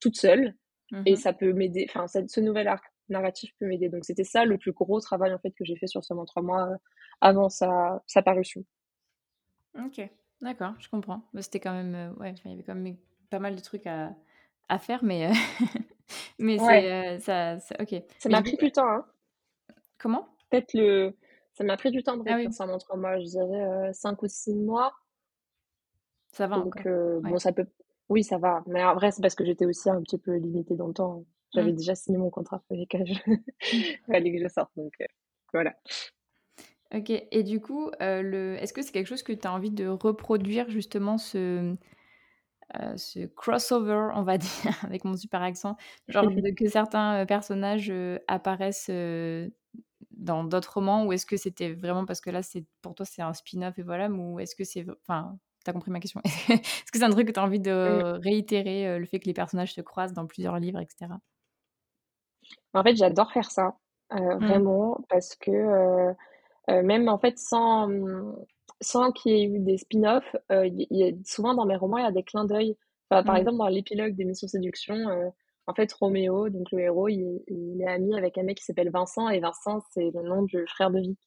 toute 0.00 0.16
seule. 0.16 0.54
Et 1.06 1.14
mmh 1.14 1.16
ça 1.16 1.32
peut 1.32 1.52
m'aider, 1.52 1.86
enfin, 1.88 2.06
ce 2.06 2.40
nouvel 2.40 2.68
arc 2.68 2.84
narratif 3.08 3.50
peut 3.58 3.66
m'aider. 3.66 3.88
Donc, 3.88 4.04
c'était 4.04 4.22
ça 4.22 4.44
le 4.44 4.56
plus 4.56 4.72
gros 4.72 5.00
travail, 5.00 5.34
en 5.34 5.38
fait, 5.38 5.50
que 5.50 5.64
j'ai 5.64 5.76
fait 5.76 5.88
sur 5.88 6.04
ce 6.04 6.14
trois 6.26 6.42
mois 6.42 6.68
avant 7.20 7.48
sa, 7.48 8.00
sa 8.06 8.22
parution. 8.22 8.64
Ok. 9.76 10.08
D'accord, 10.40 10.74
je 10.78 10.88
comprends. 10.88 11.22
Bah, 11.32 11.42
c'était 11.42 11.60
quand 11.60 11.72
même, 11.72 11.94
euh, 11.94 12.12
ouais, 12.20 12.34
il 12.44 12.50
y 12.50 12.54
avait 12.54 12.62
quand 12.62 12.74
même 12.74 12.96
pas 13.30 13.38
mal 13.38 13.56
de 13.56 13.60
trucs 13.60 13.86
à, 13.86 14.14
à 14.68 14.78
faire, 14.78 15.04
mais, 15.04 15.26
euh, 15.26 15.32
mais 16.38 16.58
c'est, 16.58 16.92
euh, 16.92 17.18
ça, 17.18 17.58
ok. 17.80 18.02
Ça 18.18 18.28
m'a 18.28 18.42
pris 18.42 18.56
du 18.56 18.72
temps, 18.72 18.88
hein. 18.88 19.06
Comment? 19.98 20.28
Peut-être 20.50 20.74
le, 20.74 21.16
ça 21.54 21.64
m'a 21.64 21.76
pris 21.76 21.90
du 21.90 22.02
temps 22.02 22.16
de 22.16 22.22
ah 22.26 22.34
réécrire 22.34 22.52
ça 22.52 22.66
en 22.66 22.78
trois 22.78 22.96
mois, 22.96 23.18
je 23.18 23.24
dirais 23.24 23.92
5 23.92 24.22
ou 24.22 24.28
6 24.28 24.54
mois. 24.54 24.92
Ça 26.32 26.46
va 26.46 26.56
Donc, 26.56 26.86
bon, 26.86 27.38
ça 27.38 27.52
peut, 27.52 27.66
oui, 28.08 28.24
ça 28.24 28.38
va. 28.38 28.62
Mais 28.66 28.84
en 28.84 28.94
vrai, 28.94 29.12
c'est 29.12 29.22
parce 29.22 29.34
que 29.34 29.44
j'étais 29.44 29.66
aussi 29.66 29.88
un 29.88 30.02
petit 30.02 30.18
peu 30.18 30.34
limitée 30.36 30.74
dans 30.74 30.88
le 30.88 30.94
temps. 30.94 31.24
J'avais 31.54 31.72
mmh. 31.72 31.76
déjà 31.76 31.94
signé 31.94 32.18
mon 32.18 32.30
contrat, 32.30 32.60
il 32.70 32.86
fallait 32.86 32.86
que 32.86 32.98
je, 33.06 33.14
fallait 34.06 34.32
que 34.32 34.42
je 34.42 34.48
sorte, 34.48 34.72
donc 34.76 34.92
voilà. 35.52 35.74
Ok, 36.94 37.10
et 37.10 37.42
du 37.42 37.60
coup, 37.60 37.90
euh, 38.02 38.22
le... 38.22 38.56
est-ce 38.56 38.72
que 38.72 38.82
c'est 38.82 38.92
quelque 38.92 39.08
chose 39.08 39.24
que 39.24 39.32
tu 39.32 39.46
as 39.48 39.52
envie 39.52 39.72
de 39.72 39.88
reproduire 39.88 40.70
justement 40.70 41.18
ce, 41.18 41.74
euh, 42.80 42.96
ce 42.96 43.26
crossover, 43.26 44.10
on 44.14 44.22
va 44.22 44.38
dire, 44.38 44.78
avec 44.82 45.04
mon 45.04 45.16
super 45.16 45.42
accent, 45.42 45.76
genre 46.08 46.24
que 46.56 46.68
certains 46.68 47.22
euh, 47.22 47.26
personnages 47.26 47.92
apparaissent 48.28 48.90
dans 50.10 50.44
d'autres 50.44 50.74
romans, 50.74 51.04
ou 51.04 51.12
est-ce 51.12 51.26
que 51.26 51.36
c'était 51.36 51.72
vraiment 51.72 52.04
parce 52.04 52.20
que 52.20 52.30
là, 52.30 52.42
c'est 52.42 52.64
pour 52.82 52.94
toi, 52.94 53.06
c'est 53.06 53.22
un 53.22 53.32
spin-off 53.32 53.78
et 53.78 53.82
voilà, 53.82 54.08
ou 54.08 54.38
est-ce 54.40 54.54
que 54.54 54.64
c'est. 54.64 54.86
Enfin, 55.02 55.38
t'as 55.64 55.72
compris 55.72 55.90
ma 55.90 56.00
question. 56.00 56.20
est-ce 56.24 56.92
que 56.92 56.98
c'est 56.98 57.04
un 57.04 57.10
truc 57.10 57.26
que 57.26 57.32
tu 57.32 57.40
as 57.40 57.44
envie 57.44 57.60
de 57.60 58.18
réitérer, 58.22 58.98
le 58.98 59.06
fait 59.06 59.18
que 59.18 59.26
les 59.26 59.34
personnages 59.34 59.74
se 59.74 59.80
croisent 59.80 60.12
dans 60.12 60.26
plusieurs 60.26 60.58
livres, 60.58 60.80
etc. 60.80 61.12
En 62.74 62.82
fait, 62.82 62.96
j'adore 62.96 63.32
faire 63.32 63.50
ça, 63.50 63.76
mmh. 64.12 64.44
vraiment, 64.44 64.98
parce 65.08 65.34
que 65.36 66.12
euh, 66.70 66.82
même 66.82 67.08
en 67.08 67.18
fait 67.18 67.38
sans, 67.38 67.88
sans 68.80 69.12
qu'il 69.12 69.32
y 69.32 69.40
ait 69.40 69.44
eu 69.44 69.58
des 69.60 69.78
spin-offs, 69.78 70.36
euh, 70.52 70.68
souvent 71.24 71.54
dans 71.54 71.66
mes 71.66 71.76
romans, 71.76 71.98
il 71.98 72.04
y 72.04 72.06
a 72.06 72.12
des 72.12 72.22
clins 72.22 72.44
d'œil. 72.44 72.76
par 73.08 73.24
mmh. 73.24 73.36
exemple, 73.36 73.58
dans 73.58 73.68
l'épilogue 73.68 74.14
d'émission 74.14 74.48
Séduction, 74.48 74.94
euh, 74.94 75.28
en 75.66 75.74
fait, 75.74 75.92
Roméo, 75.92 76.48
donc 76.50 76.70
le 76.72 76.80
héros, 76.80 77.08
il, 77.08 77.80
est 77.80 77.86
ami 77.86 78.16
avec 78.16 78.36
un 78.36 78.42
mec 78.42 78.58
qui 78.58 78.64
s'appelle 78.64 78.90
Vincent, 78.90 79.28
et 79.28 79.40
Vincent, 79.40 79.80
c'est 79.92 80.10
le 80.10 80.22
nom 80.22 80.42
du 80.42 80.66
frère 80.66 80.90
de 80.90 81.00
Vic. 81.00 81.18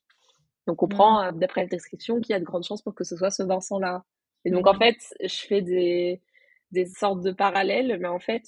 Donc, 0.67 0.83
on 0.83 0.87
prend, 0.87 1.31
mmh. 1.31 1.39
d'après 1.39 1.61
la 1.61 1.67
description, 1.67 2.19
qu'il 2.19 2.33
y 2.33 2.35
a 2.35 2.39
de 2.39 2.45
grandes 2.45 2.63
chances 2.63 2.81
pour 2.81 2.93
que 2.93 3.03
ce 3.03 3.15
soit 3.15 3.31
ce 3.31 3.43
Vincent-là. 3.43 4.03
Et 4.45 4.51
donc, 4.51 4.67
en 4.67 4.73
mmh. 4.73 4.79
fait, 4.79 4.97
je 5.21 5.39
fais 5.47 5.61
des, 5.61 6.21
des 6.71 6.85
sortes 6.85 7.21
de 7.21 7.31
parallèles, 7.31 7.97
mais 7.99 8.07
en 8.07 8.19
fait, 8.19 8.43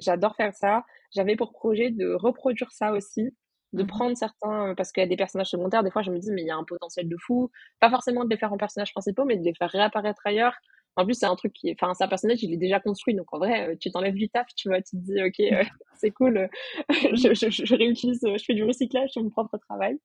j'adore 0.00 0.36
faire 0.36 0.54
ça. 0.54 0.84
J'avais 1.14 1.36
pour 1.36 1.52
projet 1.52 1.90
de 1.90 2.12
reproduire 2.12 2.70
ça 2.72 2.92
aussi, 2.92 3.34
de 3.72 3.82
mmh 3.82 3.86
prendre 3.86 4.16
certains, 4.16 4.74
parce 4.74 4.92
qu'il 4.92 5.02
y 5.02 5.06
a 5.06 5.08
des 5.08 5.16
personnages 5.16 5.50
secondaires, 5.50 5.82
des 5.82 5.90
fois 5.90 6.02
je 6.02 6.10
me 6.10 6.18
dis, 6.18 6.30
mais 6.32 6.42
il 6.42 6.46
y 6.46 6.50
a 6.50 6.56
un 6.56 6.64
potentiel 6.64 7.08
de 7.08 7.16
fou, 7.16 7.50
pas 7.78 7.90
forcément 7.90 8.24
de 8.24 8.30
les 8.30 8.36
faire 8.36 8.52
en 8.52 8.56
personnages 8.56 8.92
principaux, 8.92 9.24
mais 9.24 9.36
de 9.36 9.44
les 9.44 9.54
faire 9.54 9.70
réapparaître 9.70 10.20
ailleurs. 10.24 10.54
En 10.96 11.04
plus, 11.04 11.14
c'est 11.14 11.26
un 11.26 11.36
truc 11.36 11.52
qui 11.52 11.72
enfin, 11.72 11.94
c'est 11.94 12.02
un 12.02 12.08
personnage, 12.08 12.42
il 12.42 12.52
est 12.52 12.56
déjà 12.56 12.80
construit, 12.80 13.14
donc 13.14 13.32
en 13.32 13.38
vrai, 13.38 13.76
tu 13.80 13.90
t'enlèves 13.90 14.14
du 14.14 14.28
taf, 14.28 14.48
tu 14.56 14.68
vois, 14.68 14.82
tu 14.82 14.96
te 14.96 15.02
dis, 15.02 15.22
ok, 15.22 15.38
c'est 15.96 16.10
cool, 16.10 16.48
je, 16.90 17.32
je, 17.34 17.48
je, 17.50 17.74
réutilise, 17.74 18.20
je 18.22 18.44
fais 18.44 18.54
du 18.54 18.64
recyclage 18.64 19.10
sur 19.10 19.22
mon 19.22 19.30
propre 19.30 19.56
travail. 19.58 19.98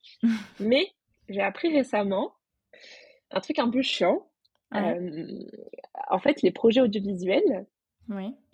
mais 0.59 0.87
j'ai 1.27 1.41
appris 1.41 1.75
récemment 1.75 2.33
un 3.31 3.39
truc 3.39 3.57
un 3.57 3.69
peu 3.69 3.81
chiant. 3.81 4.27
en 4.71 6.19
fait, 6.19 6.41
les 6.43 6.51
projets 6.51 6.81
audiovisuels, 6.81 7.65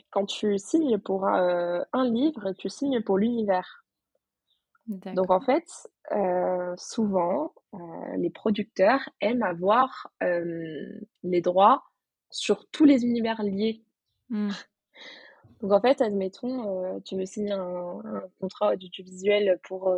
quand 0.09 0.25
tu 0.25 0.57
signes 0.57 0.99
pour 0.99 1.25
un 1.25 2.09
livre, 2.09 2.53
tu 2.53 2.69
signes 2.69 3.01
pour 3.01 3.17
l'univers. 3.17 3.80
Donc 5.15 5.31
en 5.31 5.41
fait, 5.41 5.65
souvent, 6.77 7.53
les 8.17 8.29
producteurs 8.29 9.09
aiment 9.21 9.43
avoir 9.43 10.11
les 11.23 11.41
droits 11.41 11.83
sur 12.29 12.67
tous 12.71 12.85
les 12.85 13.03
univers 13.03 13.41
liés. 13.43 13.83
Mmh. 14.29 14.51
Donc 15.61 15.71
en 15.71 15.81
fait, 15.81 16.01
admettons, 16.01 16.99
tu 17.01 17.15
veux 17.15 17.25
signer 17.25 17.53
un, 17.53 18.01
contrat 18.39 18.73
audiovisuel 18.73 19.59
pour 19.63 19.95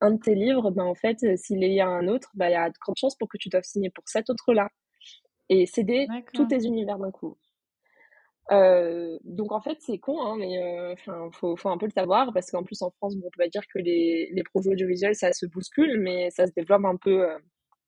un 0.00 0.12
de 0.12 0.18
tes 0.18 0.34
livres, 0.34 0.70
ben 0.70 0.84
en 0.84 0.94
fait, 0.94 1.18
s'il 1.36 1.62
est 1.62 1.68
lié 1.68 1.80
à 1.80 1.88
un 1.88 2.08
autre, 2.08 2.30
ben, 2.34 2.48
il 2.48 2.52
y 2.52 2.54
a 2.54 2.70
de 2.70 2.78
grandes 2.80 2.96
chances 2.96 3.16
pour 3.16 3.28
que 3.28 3.36
tu 3.36 3.48
doives 3.48 3.64
signer 3.64 3.90
pour 3.90 4.04
cet 4.08 4.30
autre-là 4.30 4.68
et 5.48 5.66
céder 5.66 6.06
tous 6.32 6.46
tes 6.46 6.64
univers 6.64 6.98
d'un 6.98 7.10
coup. 7.10 7.36
Euh, 8.52 9.16
donc 9.22 9.52
en 9.52 9.60
fait 9.60 9.76
c'est 9.80 9.98
con 9.98 10.20
hein, 10.20 10.34
mais 10.36 10.60
euh, 10.60 10.92
enfin 10.94 11.30
faut, 11.32 11.56
faut 11.56 11.68
un 11.68 11.78
peu 11.78 11.86
le 11.86 11.92
savoir 11.92 12.32
parce 12.32 12.50
qu'en 12.50 12.64
plus 12.64 12.82
en 12.82 12.90
France 12.90 13.14
bon, 13.14 13.28
on 13.28 13.30
peut 13.30 13.44
pas 13.44 13.48
dire 13.48 13.62
que 13.72 13.78
les, 13.78 14.28
les 14.32 14.42
projets 14.42 14.70
audiovisuels 14.70 15.14
ça 15.14 15.32
se 15.32 15.46
bouscule 15.46 16.00
mais 16.00 16.30
ça 16.30 16.48
se 16.48 16.52
développe 16.52 16.84
un 16.84 16.96
peu 16.96 17.30
euh, 17.30 17.38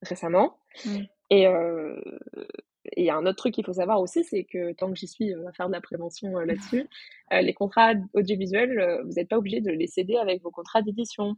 récemment. 0.03 0.57
Mmh. 0.85 0.99
et 1.31 1.47
il 2.97 3.05
y 3.05 3.11
a 3.11 3.17
un 3.17 3.27
autre 3.27 3.37
truc 3.37 3.55
qu'il 3.55 3.65
faut 3.65 3.73
savoir 3.73 4.01
aussi 4.01 4.23
c'est 4.23 4.45
que 4.45 4.73
tant 4.73 4.89
que 4.89 4.97
j'y 4.97 5.09
suis 5.09 5.35
à 5.35 5.53
faire 5.53 5.67
de 5.67 5.73
la 5.73 5.81
prévention 5.81 6.31
là-dessus 6.39 6.89
les 7.33 7.55
contrats 7.55 7.95
audiovisuels 8.15 9.03
vous 9.05 9.15
n'êtes 9.15 9.29
pas 9.29 9.39
obligé 9.39 9.61
de 9.61 9.71
les 9.71 9.89
céder 9.89 10.17
avec 10.17 10.43
vos 10.43 10.51
contrats 10.51 10.83
d'édition. 10.83 11.35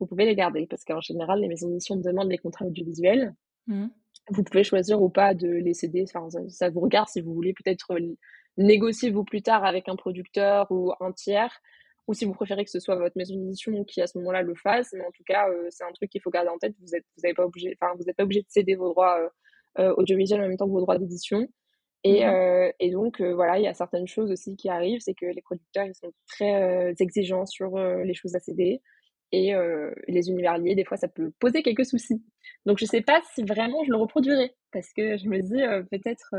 Vous 0.00 0.06
pouvez 0.06 0.24
les 0.24 0.34
garder 0.34 0.66
parce 0.66 0.84
qu'en 0.84 1.00
général 1.00 1.40
les 1.40 1.48
maisons 1.48 1.68
d'édition 1.68 1.96
demandent 1.96 2.30
les 2.30 2.38
contrats 2.38 2.66
audiovisuels. 2.66 3.34
Mmh 3.68 3.86
vous 4.30 4.42
pouvez 4.42 4.64
choisir 4.64 5.02
ou 5.02 5.08
pas 5.08 5.34
de 5.34 5.48
les 5.48 5.74
céder. 5.74 6.04
Enfin, 6.08 6.28
ça, 6.48 6.70
vous 6.70 6.80
regarde 6.80 7.08
si 7.08 7.20
vous 7.20 7.34
voulez 7.34 7.52
peut-être 7.52 7.96
négocier 8.56 9.10
vous 9.10 9.24
plus 9.24 9.42
tard 9.42 9.64
avec 9.64 9.88
un 9.88 9.96
producteur 9.96 10.66
ou 10.70 10.92
un 11.00 11.12
tiers, 11.12 11.60
ou 12.06 12.14
si 12.14 12.24
vous 12.24 12.32
préférez 12.32 12.64
que 12.64 12.70
ce 12.70 12.80
soit 12.80 12.96
votre 12.96 13.16
maison 13.16 13.34
d'édition 13.36 13.84
qui 13.84 14.00
à 14.00 14.06
ce 14.06 14.18
moment-là 14.18 14.42
le 14.42 14.54
fasse. 14.54 14.92
Mais 14.92 15.04
en 15.04 15.10
tout 15.12 15.24
cas, 15.24 15.48
euh, 15.48 15.66
c'est 15.70 15.84
un 15.84 15.92
truc 15.92 16.10
qu'il 16.10 16.20
faut 16.20 16.30
garder 16.30 16.50
en 16.50 16.58
tête. 16.58 16.74
Vous 16.80 16.94
êtes, 16.94 17.04
vous 17.16 17.34
pas 17.34 17.44
obligé, 17.44 17.76
enfin, 17.80 17.94
vous 17.96 18.04
n'êtes 18.04 18.16
pas 18.16 18.24
obligé 18.24 18.42
de 18.42 18.48
céder 18.48 18.74
vos 18.74 18.90
droits 18.90 19.20
euh, 19.20 19.28
euh, 19.82 19.94
audiovisuels 19.96 20.40
en 20.40 20.48
même 20.48 20.56
temps 20.56 20.66
que 20.66 20.72
vos 20.72 20.80
droits 20.80 20.98
d'édition. 20.98 21.46
Et, 22.02 22.24
mmh 22.24 22.72
et, 22.78 22.90
donc, 22.92 23.20
voilà, 23.20 23.58
il 23.58 23.64
y 23.64 23.66
a 23.66 23.74
certaines 23.74 24.06
choses 24.06 24.30
aussi 24.30 24.56
qui 24.56 24.70
arrivent, 24.70 25.00
c'est 25.00 25.12
que 25.12 25.26
les 25.26 25.42
producteurs, 25.42 25.84
ils 25.84 25.94
sont 25.94 26.12
très 26.26 26.94
exigeants 26.98 27.44
sur 27.44 27.76
les 27.78 28.14
choses 28.14 28.34
à 28.34 28.40
céder 28.40 28.80
et 29.32 29.54
les 30.08 30.28
univers 30.28 30.58
liés, 30.58 30.74
des 30.74 30.84
fois, 30.84 30.96
ça 30.96 31.08
peut 31.08 31.32
poser 31.38 31.62
quelques 31.62 31.86
soucis. 31.86 32.22
Donc, 32.66 32.78
je 32.78 32.84
sais 32.84 33.00
pas 33.00 33.20
si 33.32 33.42
vraiment 33.42 33.84
je 33.84 33.90
le 33.90 33.96
reproduirai, 33.96 34.54
parce 34.72 34.92
que 34.92 35.16
je 35.16 35.28
me 35.28 35.40
dis, 35.40 35.62
peut-être, 35.90 36.34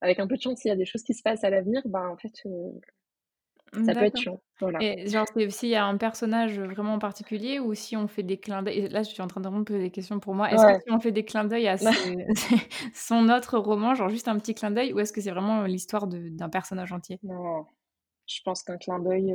avec 0.00 0.18
un 0.18 0.26
peu 0.26 0.36
de 0.36 0.42
chance, 0.42 0.60
s'il 0.60 0.68
y 0.68 0.72
a 0.72 0.76
des 0.76 0.84
choses 0.84 1.02
qui 1.02 1.14
se 1.14 1.22
passent 1.22 1.44
à 1.44 1.50
l'avenir, 1.50 1.82
ben, 1.84 2.08
en 2.08 2.16
fait, 2.16 2.32
ça 3.84 3.94
peut 3.94 4.04
être 4.04 4.16
chiant. 4.16 4.40
Voilà. 4.60 4.78
Et 4.82 5.06
genre, 5.06 5.26
s'il 5.50 5.68
y 5.68 5.74
a 5.74 5.84
un 5.84 5.96
personnage 5.96 6.58
vraiment 6.58 6.98
particulier 6.98 7.60
ou 7.60 7.74
si 7.74 7.96
on 7.96 8.08
fait 8.08 8.22
des 8.22 8.38
clins 8.38 8.62
d'œil. 8.62 8.88
Là, 8.88 9.02
je 9.02 9.10
suis 9.10 9.22
en 9.22 9.26
train 9.26 9.40
de 9.40 9.48
me 9.48 9.64
poser 9.64 9.78
des 9.78 9.90
questions 9.90 10.18
pour 10.20 10.34
moi. 10.34 10.50
Est-ce 10.50 10.64
que 10.64 10.82
si 10.82 10.90
on 10.90 11.00
fait 11.00 11.12
des 11.12 11.24
clins 11.24 11.44
d'œil 11.44 11.68
à 11.68 11.76
son 12.94 13.28
autre 13.28 13.58
roman, 13.58 13.94
genre 13.94 14.08
juste 14.08 14.28
un 14.28 14.38
petit 14.38 14.54
clin 14.54 14.70
d'œil, 14.70 14.92
ou 14.92 15.00
est-ce 15.00 15.12
que 15.12 15.20
c'est 15.20 15.30
vraiment 15.30 15.62
l'histoire 15.62 16.06
d'un 16.06 16.48
personnage 16.48 16.92
entier? 16.92 17.18
Non. 17.22 17.66
Je 18.26 18.40
pense 18.44 18.62
qu'un 18.62 18.76
clin 18.76 18.98
d'œil, 18.98 19.34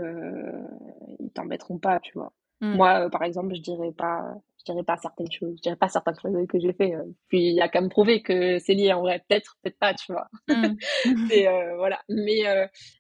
ils 1.20 1.32
t'embêteront 1.32 1.80
pas, 1.80 2.00
tu 2.00 2.14
vois. 2.14 2.34
Mmh. 2.62 2.76
Moi, 2.76 3.06
euh, 3.06 3.10
par 3.10 3.24
exemple, 3.24 3.54
je 3.56 3.62
dirais 3.62 3.92
pas, 3.98 4.22
je 4.60 4.72
dirais 4.72 4.84
pas 4.84 4.98
certaines 4.98 5.32
choses, 5.32 5.56
je 5.58 5.62
dirais 5.62 5.76
pas 5.76 5.90
certains 5.90 6.14
clins 6.14 6.46
que 6.46 6.60
j'ai 6.60 6.74
fait. 6.74 6.96
Euh. 6.96 7.04
Puis 7.28 7.48
il 7.50 7.56
y 7.56 7.62
a 7.62 7.68
qu'à 7.68 7.82
me 7.82 7.90
prouver 7.90 8.22
que 8.22 8.60
c'est 8.60 8.74
lié 8.74 8.94
en 8.94 9.02
vrai, 9.02 9.24
peut-être, 9.28 9.58
peut-être 9.62 9.80
pas, 9.80 9.94
tu 9.94 10.12
vois. 10.12 10.28
Mmh. 11.06 11.32
et 11.32 11.48
euh, 11.48 11.76
voilà. 11.78 12.00
Mais 12.08 12.44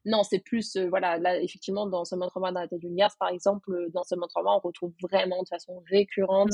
non, 0.06 0.24
c'est 0.24 0.40
plus, 0.40 0.78
voilà, 0.90 1.18
là, 1.18 1.40
effectivement, 1.42 1.88
dans 1.88 2.04
ce 2.04 2.16
montre 2.16 2.40
dans 2.40 2.52
la 2.52 2.68
tête 2.68 2.80
d'une 2.80 2.96
garce, 2.96 3.16
par 3.16 3.30
exemple, 3.30 3.72
dans 3.94 4.04
ce 4.04 4.16
montre 4.16 4.34
on 4.36 4.60
retrouve 4.60 4.94
vraiment 5.02 5.42
de 5.42 5.48
façon 5.48 5.82
récurrente 5.90 6.52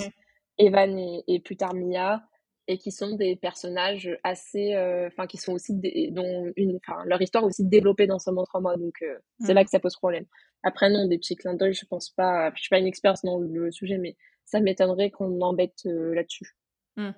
Evan 0.58 0.98
et, 1.00 1.24
et 1.28 1.40
plus 1.40 1.58
tard 1.58 1.74
Mia 1.74 2.22
et 2.70 2.78
qui 2.78 2.92
sont 2.92 3.16
des 3.16 3.36
personnages 3.36 4.10
assez, 4.24 4.78
enfin, 5.08 5.28
qui 5.28 5.38
sont 5.38 5.54
aussi, 5.54 5.74
dont 6.12 6.52
une, 6.56 6.80
leur 7.06 7.22
histoire 7.22 7.44
est 7.44 7.48
aussi 7.48 7.66
développée 7.66 8.08
dans 8.08 8.20
ce 8.20 8.30
montre 8.30 8.60
moi, 8.62 8.78
donc 8.78 9.04
c'est 9.40 9.54
là 9.54 9.62
mmh. 9.62 9.66
que 9.66 9.70
ça 9.72 9.80
pose 9.80 9.96
problème. 9.96 10.26
Après, 10.64 10.90
non, 10.90 11.08
des 11.08 11.18
petits 11.18 11.36
clins 11.36 11.54
d'œil, 11.54 11.74
je 11.74 11.86
pense 11.86 12.10
pas. 12.10 12.52
Je 12.56 12.62
suis 12.62 12.70
pas 12.70 12.80
une 12.80 12.88
experte 12.88 13.24
dans 13.24 13.40
le 13.40 13.72
sujet, 13.72 13.98
mais 13.98 14.18
ça 14.46 14.60
m'étonnerait 14.60 15.12
qu'on 15.12 15.40
embête 15.42 15.86
euh, 15.86 16.14
là-dessus. 16.14 16.56
Mmh. 16.98 17.12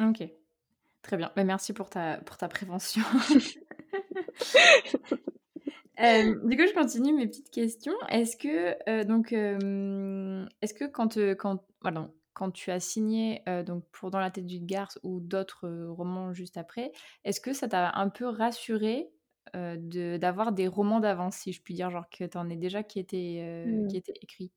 Ok. 0.00 0.22
Très 1.02 1.16
bien. 1.16 1.32
Bah, 1.34 1.44
merci 1.44 1.72
pour 1.72 1.90
ta, 1.90 2.18
pour 2.18 2.36
ta 2.36 2.48
prévention. 2.48 3.02
Euh, 6.00 6.34
du 6.42 6.56
coup, 6.56 6.64
je 6.66 6.74
continue 6.74 7.12
mes 7.12 7.28
petites 7.28 7.50
questions. 7.50 7.94
Est-ce 8.08 8.36
que, 8.36 8.74
euh, 8.90 9.04
donc, 9.04 9.32
est-ce 9.32 10.74
que 10.74 10.86
quand, 10.86 11.16
quand, 11.38 11.64
voilà, 11.82 12.10
quand 12.34 12.50
tu 12.50 12.70
as 12.70 12.80
signé 12.80 13.42
donc 13.64 13.84
pour 13.92 14.10
Dans 14.10 14.20
la 14.20 14.30
tête 14.30 14.46
d'une 14.46 14.66
garce 14.66 14.98
ou 15.02 15.20
d'autres 15.20 15.68
romans 15.88 16.32
juste 16.32 16.56
après, 16.56 16.92
est-ce 17.24 17.40
que 17.40 17.52
ça 17.52 17.68
t'a 17.68 17.92
un 17.94 18.08
peu 18.08 18.26
rassuré 18.26 19.10
euh, 19.54 19.76
d'avoir 20.18 20.52
des 20.52 20.66
romans 20.66 21.00
d'avance, 21.00 21.36
si 21.36 21.52
je 21.52 21.62
puis 21.62 21.74
dire, 21.74 21.90
genre 21.90 22.08
que 22.10 22.24
tu 22.24 22.36
en 22.36 22.50
es 22.50 22.56
déjà 22.56 22.82
qui 22.82 22.98
étaient, 22.98 23.64
mmh. 23.66 23.86
qui 23.86 23.96
étaient 23.96 24.14
écrits? 24.20 24.50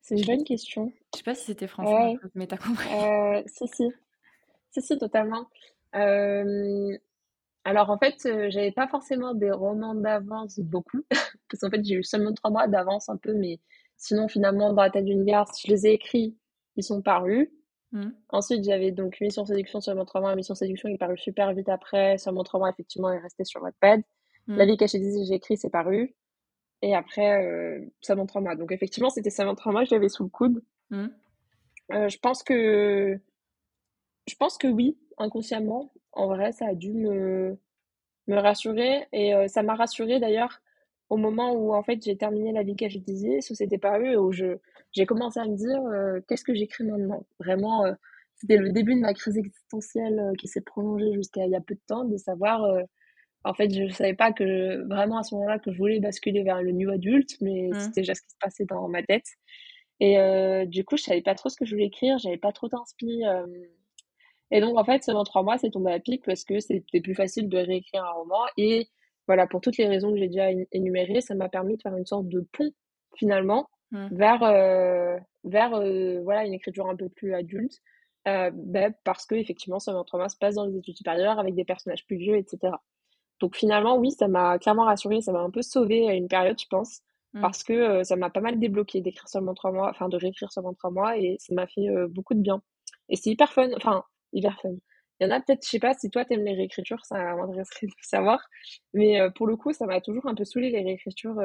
C'est 0.00 0.16
une 0.16 0.24
bonne 0.24 0.44
question. 0.44 0.92
Je 1.12 1.18
sais 1.18 1.24
pas 1.24 1.34
si 1.34 1.44
c'était 1.44 1.66
français, 1.66 2.16
mais 2.34 2.46
t'as 2.46 2.56
compris. 2.56 2.88
Si, 3.46 3.68
si. 3.68 3.92
Si, 4.70 4.80
si, 4.80 4.98
totalement. 4.98 5.46
alors, 5.92 7.90
en 7.90 7.98
fait, 7.98 8.16
j'avais 8.50 8.72
pas 8.72 8.88
forcément 8.88 9.34
des 9.34 9.50
romans 9.50 9.94
d'avance 9.94 10.58
beaucoup, 10.60 11.04
parce 11.50 11.60
qu'en 11.60 11.70
fait, 11.70 11.84
j'ai 11.84 11.96
eu 11.96 12.04
seulement 12.04 12.32
trois 12.32 12.50
mois 12.50 12.66
d'avance 12.66 13.10
un 13.10 13.18
peu, 13.18 13.34
mais 13.34 13.60
sinon, 13.98 14.28
finalement, 14.28 14.72
dans 14.72 14.82
la 14.82 14.90
tête 14.90 15.04
d'une 15.04 15.24
garce, 15.24 15.60
je 15.62 15.70
les 15.70 15.86
ai 15.86 15.92
écrits, 15.92 16.36
ils 16.76 16.84
sont 16.84 17.02
parus. 17.02 17.50
Mmh. 17.92 18.08
Ensuite, 18.30 18.64
j'avais 18.64 18.92
donc 18.92 19.20
Mission 19.20 19.44
Séduction 19.44 19.80
sur 19.80 19.94
mon 19.94 20.06
mois. 20.20 20.34
Mission 20.34 20.54
Séduction 20.54 20.88
est 20.88 20.98
paru 20.98 21.18
super 21.18 21.52
vite 21.52 21.68
après. 21.68 22.18
Sur 22.18 22.32
mon 22.32 22.44
mois, 22.54 22.70
effectivement, 22.70 23.10
est 23.10 23.18
resté 23.18 23.44
sur 23.44 23.62
Wattpad. 23.62 24.02
Mmh. 24.46 24.56
La 24.56 24.66
vie 24.66 24.76
cachée 24.76 24.98
des 24.98 25.24
j'ai 25.24 25.34
écrit, 25.34 25.56
c'est 25.56 25.70
paru. 25.70 26.14
Et 26.80 26.94
après, 26.94 27.44
euh, 27.44 27.84
ça 28.00 28.14
montre 28.14 28.40
mois. 28.40 28.54
Donc, 28.54 28.72
effectivement, 28.72 29.10
c'était 29.10 29.30
ça 29.30 29.44
montre 29.44 29.70
mois, 29.72 29.84
je 29.84 29.94
l'avais 29.94 30.08
sous 30.08 30.24
le 30.24 30.30
coude. 30.30 30.62
Mmh. 30.90 31.06
Euh, 31.92 32.08
je 32.08 32.18
pense 32.18 32.42
que. 32.42 33.18
Je 34.28 34.34
pense 34.36 34.58
que 34.58 34.68
oui, 34.68 34.98
inconsciemment. 35.16 35.92
En 36.12 36.28
vrai, 36.28 36.52
ça 36.52 36.66
a 36.66 36.74
dû 36.74 36.92
me, 36.92 37.58
me 38.26 38.36
rassurer. 38.36 39.06
Et 39.12 39.34
euh, 39.34 39.48
ça 39.48 39.62
m'a 39.62 39.74
rassuré 39.74 40.20
d'ailleurs 40.20 40.60
au 41.10 41.16
moment 41.16 41.52
où 41.52 41.74
en 41.74 41.82
fait 41.82 42.02
j'ai 42.02 42.16
terminé 42.16 42.52
la 42.52 42.62
vie 42.62 42.74
des 42.74 43.40
ce 43.40 43.54
c'était 43.54 43.78
paru, 43.78 44.16
où 44.16 44.32
je 44.32 44.58
j'ai 44.92 45.06
commencé 45.06 45.40
à 45.40 45.44
me 45.44 45.56
dire 45.56 45.80
euh, 45.86 46.20
qu'est-ce 46.28 46.44
que 46.44 46.54
j'écris 46.54 46.84
maintenant? 46.84 47.26
Vraiment, 47.40 47.84
euh, 47.84 47.92
c'était 48.36 48.56
le 48.56 48.72
début 48.72 48.94
de 48.94 49.00
ma 49.00 49.14
crise 49.14 49.36
existentielle 49.36 50.18
euh, 50.18 50.32
qui 50.38 50.48
s'est 50.48 50.60
prolongée 50.60 51.12
jusqu'à 51.14 51.44
il 51.44 51.50
y 51.50 51.56
a 51.56 51.60
peu 51.60 51.74
de 51.74 51.80
temps, 51.86 52.04
de 52.04 52.16
savoir. 52.16 52.62
en 53.44 53.54
fait, 53.54 53.72
je 53.74 53.82
ne 53.84 53.90
savais 53.90 54.14
pas 54.14 54.32
que 54.32 54.86
vraiment 54.88 55.18
à 55.18 55.22
ce 55.22 55.34
moment-là 55.34 55.58
que 55.58 55.72
je 55.72 55.78
voulais 55.78 56.00
basculer 56.00 56.42
vers 56.42 56.62
le 56.62 56.72
new 56.72 56.90
adulte, 56.90 57.36
mais 57.40 57.70
mmh. 57.72 57.80
c'était 57.80 58.00
déjà 58.02 58.14
ce 58.14 58.22
qui 58.22 58.30
se 58.30 58.38
passait 58.40 58.64
dans 58.66 58.88
ma 58.88 59.02
tête. 59.02 59.26
Et 60.00 60.16
du 60.66 60.84
coup, 60.84 60.96
je 60.96 61.02
savais 61.02 61.22
pas 61.22 61.34
trop 61.34 61.48
ce 61.48 61.56
que 61.56 61.64
je 61.64 61.74
voulais 61.74 61.86
écrire, 61.86 62.18
j'avais 62.18 62.36
pas 62.36 62.52
trop 62.52 62.68
d'inspi. 62.68 63.22
et 64.50 64.60
donc, 64.60 64.78
en 64.78 64.84
fait, 64.84 65.02
seulement 65.02 65.24
trois 65.24 65.42
mois, 65.42 65.58
c'est 65.58 65.70
tombé 65.70 65.92
à 65.92 65.98
pic 65.98 66.24
parce 66.24 66.44
que 66.44 66.60
c'était 66.60 67.00
plus 67.00 67.14
facile 67.14 67.48
de 67.48 67.58
réécrire 67.58 68.04
un 68.04 68.12
roman. 68.12 68.42
Et 68.56 68.88
voilà, 69.28 69.46
pour 69.46 69.60
toutes 69.60 69.76
les 69.76 69.86
raisons 69.86 70.10
que 70.10 70.18
j'ai 70.18 70.26
déjà 70.26 70.48
énumérées, 70.72 71.20
ça 71.20 71.36
m'a 71.36 71.48
permis 71.48 71.76
de 71.76 71.82
faire 71.82 71.96
une 71.96 72.06
sorte 72.06 72.28
de 72.28 72.40
pont 72.52 72.72
finalement 73.16 73.68
Mmh. 73.90 74.08
vers, 74.10 74.42
euh, 74.42 75.16
vers 75.44 75.74
euh, 75.74 76.20
voilà, 76.22 76.44
une 76.44 76.52
écriture 76.52 76.88
un 76.88 76.96
peu 76.96 77.08
plus 77.08 77.34
adulte. 77.34 77.80
Euh, 78.26 78.50
ben, 78.52 78.92
parce 79.04 79.24
que 79.24 79.34
effectivement, 79.34 79.78
ça 79.78 79.92
se 79.92 80.36
passe 80.36 80.56
dans 80.56 80.66
les 80.66 80.76
études 80.76 80.96
supérieures 80.96 81.38
avec 81.38 81.54
des 81.54 81.64
personnages 81.64 82.04
plus 82.06 82.16
vieux, 82.16 82.36
etc. 82.36 82.74
Donc 83.40 83.56
finalement, 83.56 83.96
oui, 83.96 84.10
ça 84.10 84.28
m'a 84.28 84.58
clairement 84.58 84.84
rassuré, 84.84 85.20
ça 85.22 85.32
m'a 85.32 85.40
un 85.40 85.50
peu 85.50 85.62
sauvé 85.62 86.08
à 86.08 86.14
une 86.14 86.28
période, 86.28 86.58
je 86.60 86.66
pense, 86.68 87.00
mmh. 87.32 87.40
parce 87.40 87.62
que 87.62 88.02
ça 88.04 88.16
m'a 88.16 88.28
pas 88.28 88.40
mal 88.40 88.58
débloqué 88.58 89.00
d'écrire 89.00 89.28
seulement 89.28 89.54
trois 89.54 89.72
mois, 89.72 89.88
enfin 89.88 90.08
de 90.08 90.16
réécrire 90.16 90.52
seulement 90.52 90.74
trois 90.74 90.90
mois, 90.90 91.16
et 91.16 91.36
ça 91.38 91.54
m'a 91.54 91.66
fait 91.66 91.88
beaucoup 92.10 92.34
de 92.34 92.40
bien. 92.40 92.60
Et 93.08 93.16
c'est 93.16 93.30
hyper 93.30 93.52
fun, 93.52 93.70
enfin 93.76 94.04
hyper 94.32 94.60
fun. 94.60 94.74
Il 95.20 95.26
y 95.26 95.30
en 95.30 95.34
a 95.34 95.40
peut-être, 95.40 95.64
je 95.64 95.68
sais 95.70 95.78
pas 95.78 95.94
si 95.94 96.10
toi 96.10 96.24
t'aimes 96.24 96.44
les 96.44 96.54
réécritures, 96.54 97.04
ça 97.04 97.34
m'intéresserait 97.34 97.86
de 97.86 97.92
savoir, 98.02 98.40
mais 98.94 99.18
pour 99.34 99.46
le 99.46 99.56
coup, 99.56 99.72
ça 99.72 99.86
m'a 99.86 100.00
toujours 100.00 100.26
un 100.26 100.34
peu 100.34 100.44
saoulé 100.44 100.70
les 100.70 100.82
réécritures 100.82 101.40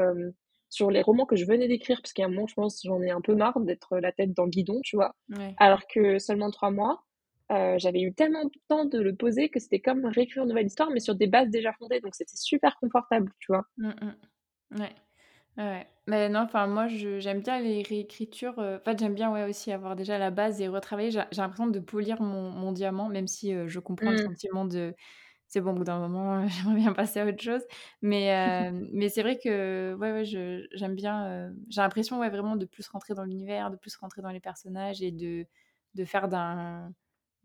sur 0.70 0.92
les 0.92 1.02
romans 1.02 1.26
que 1.26 1.36
je 1.36 1.46
venais 1.46 1.68
d'écrire, 1.68 2.02
parce 2.02 2.14
qu'à 2.14 2.26
un 2.26 2.30
moment, 2.30 2.48
je 2.48 2.54
pense, 2.54 2.82
j'en 2.84 3.02
ai 3.02 3.12
un 3.12 3.22
peu 3.22 3.36
marre 3.36 3.60
d'être 3.60 3.98
la 3.98 4.12
tête 4.12 4.34
dans 4.34 4.46
le 4.46 4.50
guidon, 4.50 4.80
tu 4.84 4.96
vois. 4.96 5.16
Alors 5.58 5.88
que 5.88 6.20
seulement 6.20 6.52
trois 6.52 6.72
mois, 6.72 7.04
euh, 7.52 7.76
j'avais 7.78 8.02
eu 8.02 8.14
tellement 8.14 8.46
de 8.46 8.52
temps 8.68 8.86
de 8.86 9.00
le 9.00 9.16
poser 9.16 9.50
que 9.50 9.60
c'était 9.60 9.80
comme 9.80 10.06
réécrire 10.06 10.44
une 10.44 10.50
nouvelle 10.50 10.68
histoire, 10.68 10.90
mais 10.90 11.00
sur 11.00 11.16
des 11.16 11.28
bases 11.28 11.50
déjà 11.50 11.74
fondées. 11.74 12.00
Donc 12.00 12.16
c'était 12.16 12.38
super 12.38 12.78
confortable, 12.80 13.32
tu 13.40 13.52
vois. 13.52 13.64
Mmh, 13.78 13.90
mmh. 13.90 14.80
Ouais. 14.80 14.96
Ouais. 15.58 15.88
Mais 16.08 16.28
non, 16.30 16.42
enfin, 16.42 16.68
moi, 16.68 16.88
j'aime 16.88 17.42
bien 17.42 17.60
les 17.60 17.82
réécritures. 17.82 18.60
Euh, 18.60 18.78
en 18.78 18.84
fait, 18.84 19.00
j'aime 19.00 19.14
bien 19.14 19.32
ouais, 19.32 19.44
aussi 19.44 19.72
avoir 19.72 19.96
déjà 19.96 20.18
la 20.18 20.32
base 20.32 20.60
et 20.62 20.68
retravailler. 20.68 21.12
J'ai 21.12 21.24
l'impression 21.38 21.68
de 21.68 21.80
polir 21.80 22.22
mon, 22.22 22.50
mon, 22.50 22.72
diamant, 22.72 23.08
même 23.08 23.28
si 23.28 23.54
euh, 23.54 23.68
je 23.68 23.80
comprends 23.80 24.12
le 24.12 24.18
mmh. 24.18 24.26
sentiment 24.26 24.66
de 24.66 24.94
c'est 25.48 25.62
bon, 25.62 25.72
au 25.72 25.76
bout 25.76 25.84
d'un 25.84 26.00
moment, 26.00 26.48
j'aimerais 26.48 26.78
bien 26.78 26.94
passer 26.94 27.20
à 27.20 27.28
autre 27.28 27.42
chose. 27.42 27.62
Mais, 28.02 28.72
mais 28.92 29.08
c'est 29.10 29.22
vrai 29.22 29.38
que 29.38 29.96
ouais, 30.00 30.12
ouais, 30.12 30.26
j'aime 30.26 30.96
bien. 30.96 31.52
j'ai 31.70 31.82
l'impression 31.82 32.20
ouais, 32.20 32.30
vraiment 32.30 32.56
de 32.56 32.66
plus 32.66 32.88
rentrer 32.88 33.14
dans 33.14 33.24
l'univers, 33.24 33.70
de 33.70 33.78
plus 33.78 33.96
rentrer 33.96 34.24
dans 34.24 34.32
les 34.32 34.40
personnages 34.40 35.02
et 35.04 35.12
de, 35.12 35.46
de 35.94 36.06
faire 36.06 36.28
d'un. 36.28 36.92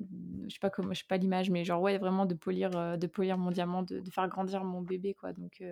Je 0.00 0.54
sais 0.54 0.60
pas 0.60 0.70
comment, 0.70 0.92
je 0.92 1.00
sais 1.00 1.06
pas 1.08 1.16
l'image, 1.16 1.50
mais 1.50 1.64
genre, 1.64 1.82
ouais, 1.82 1.98
vraiment 1.98 2.26
de 2.26 2.34
polir, 2.34 2.70
de 2.70 3.06
polir 3.06 3.36
mon 3.36 3.50
diamant, 3.50 3.82
de, 3.82 4.00
de, 4.00 4.10
faire 4.10 4.28
grandir 4.28 4.64
mon 4.64 4.80
bébé, 4.80 5.14
quoi. 5.14 5.32
Donc, 5.32 5.62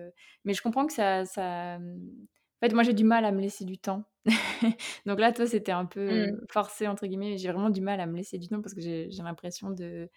mais 0.43 0.53
je 0.53 0.61
comprends 0.61 0.85
que 0.85 0.93
ça, 0.93 1.25
ça. 1.25 1.77
En 1.77 2.65
fait, 2.65 2.73
moi, 2.73 2.83
j'ai 2.83 2.93
du 2.93 3.03
mal 3.03 3.23
à 3.23 3.31
me 3.31 3.39
laisser 3.39 3.65
du 3.65 3.77
temps. 3.77 4.03
Donc 5.05 5.19
là, 5.19 5.31
toi, 5.31 5.45
c'était 5.45 5.71
un 5.71 5.85
peu 5.85 6.27
mmh. 6.27 6.45
forcé, 6.49 6.87
entre 6.87 7.05
guillemets. 7.05 7.37
J'ai 7.37 7.51
vraiment 7.51 7.69
du 7.69 7.81
mal 7.81 8.01
à 8.01 8.07
me 8.07 8.17
laisser 8.17 8.37
du 8.37 8.47
temps 8.47 8.61
parce 8.61 8.73
que 8.73 8.81
j'ai 8.81 9.09
l'impression 9.23 9.69
de 9.71 10.09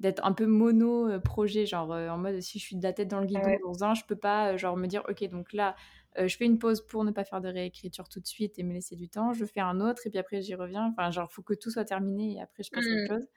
d'être 0.00 0.24
un 0.24 0.32
peu 0.32 0.46
mono 0.46 1.08
euh, 1.08 1.20
projet, 1.20 1.66
genre 1.66 1.92
euh, 1.92 2.08
en 2.08 2.18
mode 2.18 2.40
si 2.40 2.58
je 2.58 2.64
suis 2.64 2.76
de 2.76 2.82
la 2.82 2.92
tête 2.92 3.08
dans 3.08 3.20
le 3.20 3.26
guidon 3.26 3.56
dans 3.64 3.84
un, 3.84 3.94
je 3.94 4.02
peux 4.04 4.16
pas 4.16 4.52
euh, 4.52 4.58
genre 4.58 4.76
me 4.76 4.86
dire 4.86 5.02
ok 5.08 5.28
donc 5.28 5.52
là 5.52 5.76
je 6.16 6.36
fais 6.36 6.44
une 6.44 6.58
pause 6.58 6.86
pour 6.86 7.04
ne 7.04 7.10
pas 7.10 7.24
faire 7.24 7.40
de 7.40 7.48
réécriture 7.48 8.08
tout 8.08 8.20
de 8.20 8.26
suite 8.26 8.58
et 8.58 8.62
me 8.62 8.72
laisser 8.72 8.96
du 8.96 9.08
temps, 9.08 9.32
je 9.32 9.44
fais 9.44 9.60
un 9.60 9.80
autre 9.80 10.06
et 10.06 10.10
puis 10.10 10.18
après 10.18 10.42
j'y 10.42 10.54
reviens. 10.54 10.86
Enfin 10.92 11.10
genre 11.10 11.32
faut 11.32 11.42
que 11.42 11.54
tout 11.54 11.70
soit 11.70 11.84
terminé 11.84 12.34
et 12.34 12.40
après 12.40 12.62
je 12.62 12.70
passe 12.70 12.84
à 12.84 12.88
autre 12.88 13.14
mmh. 13.14 13.18
chose. 13.18 13.28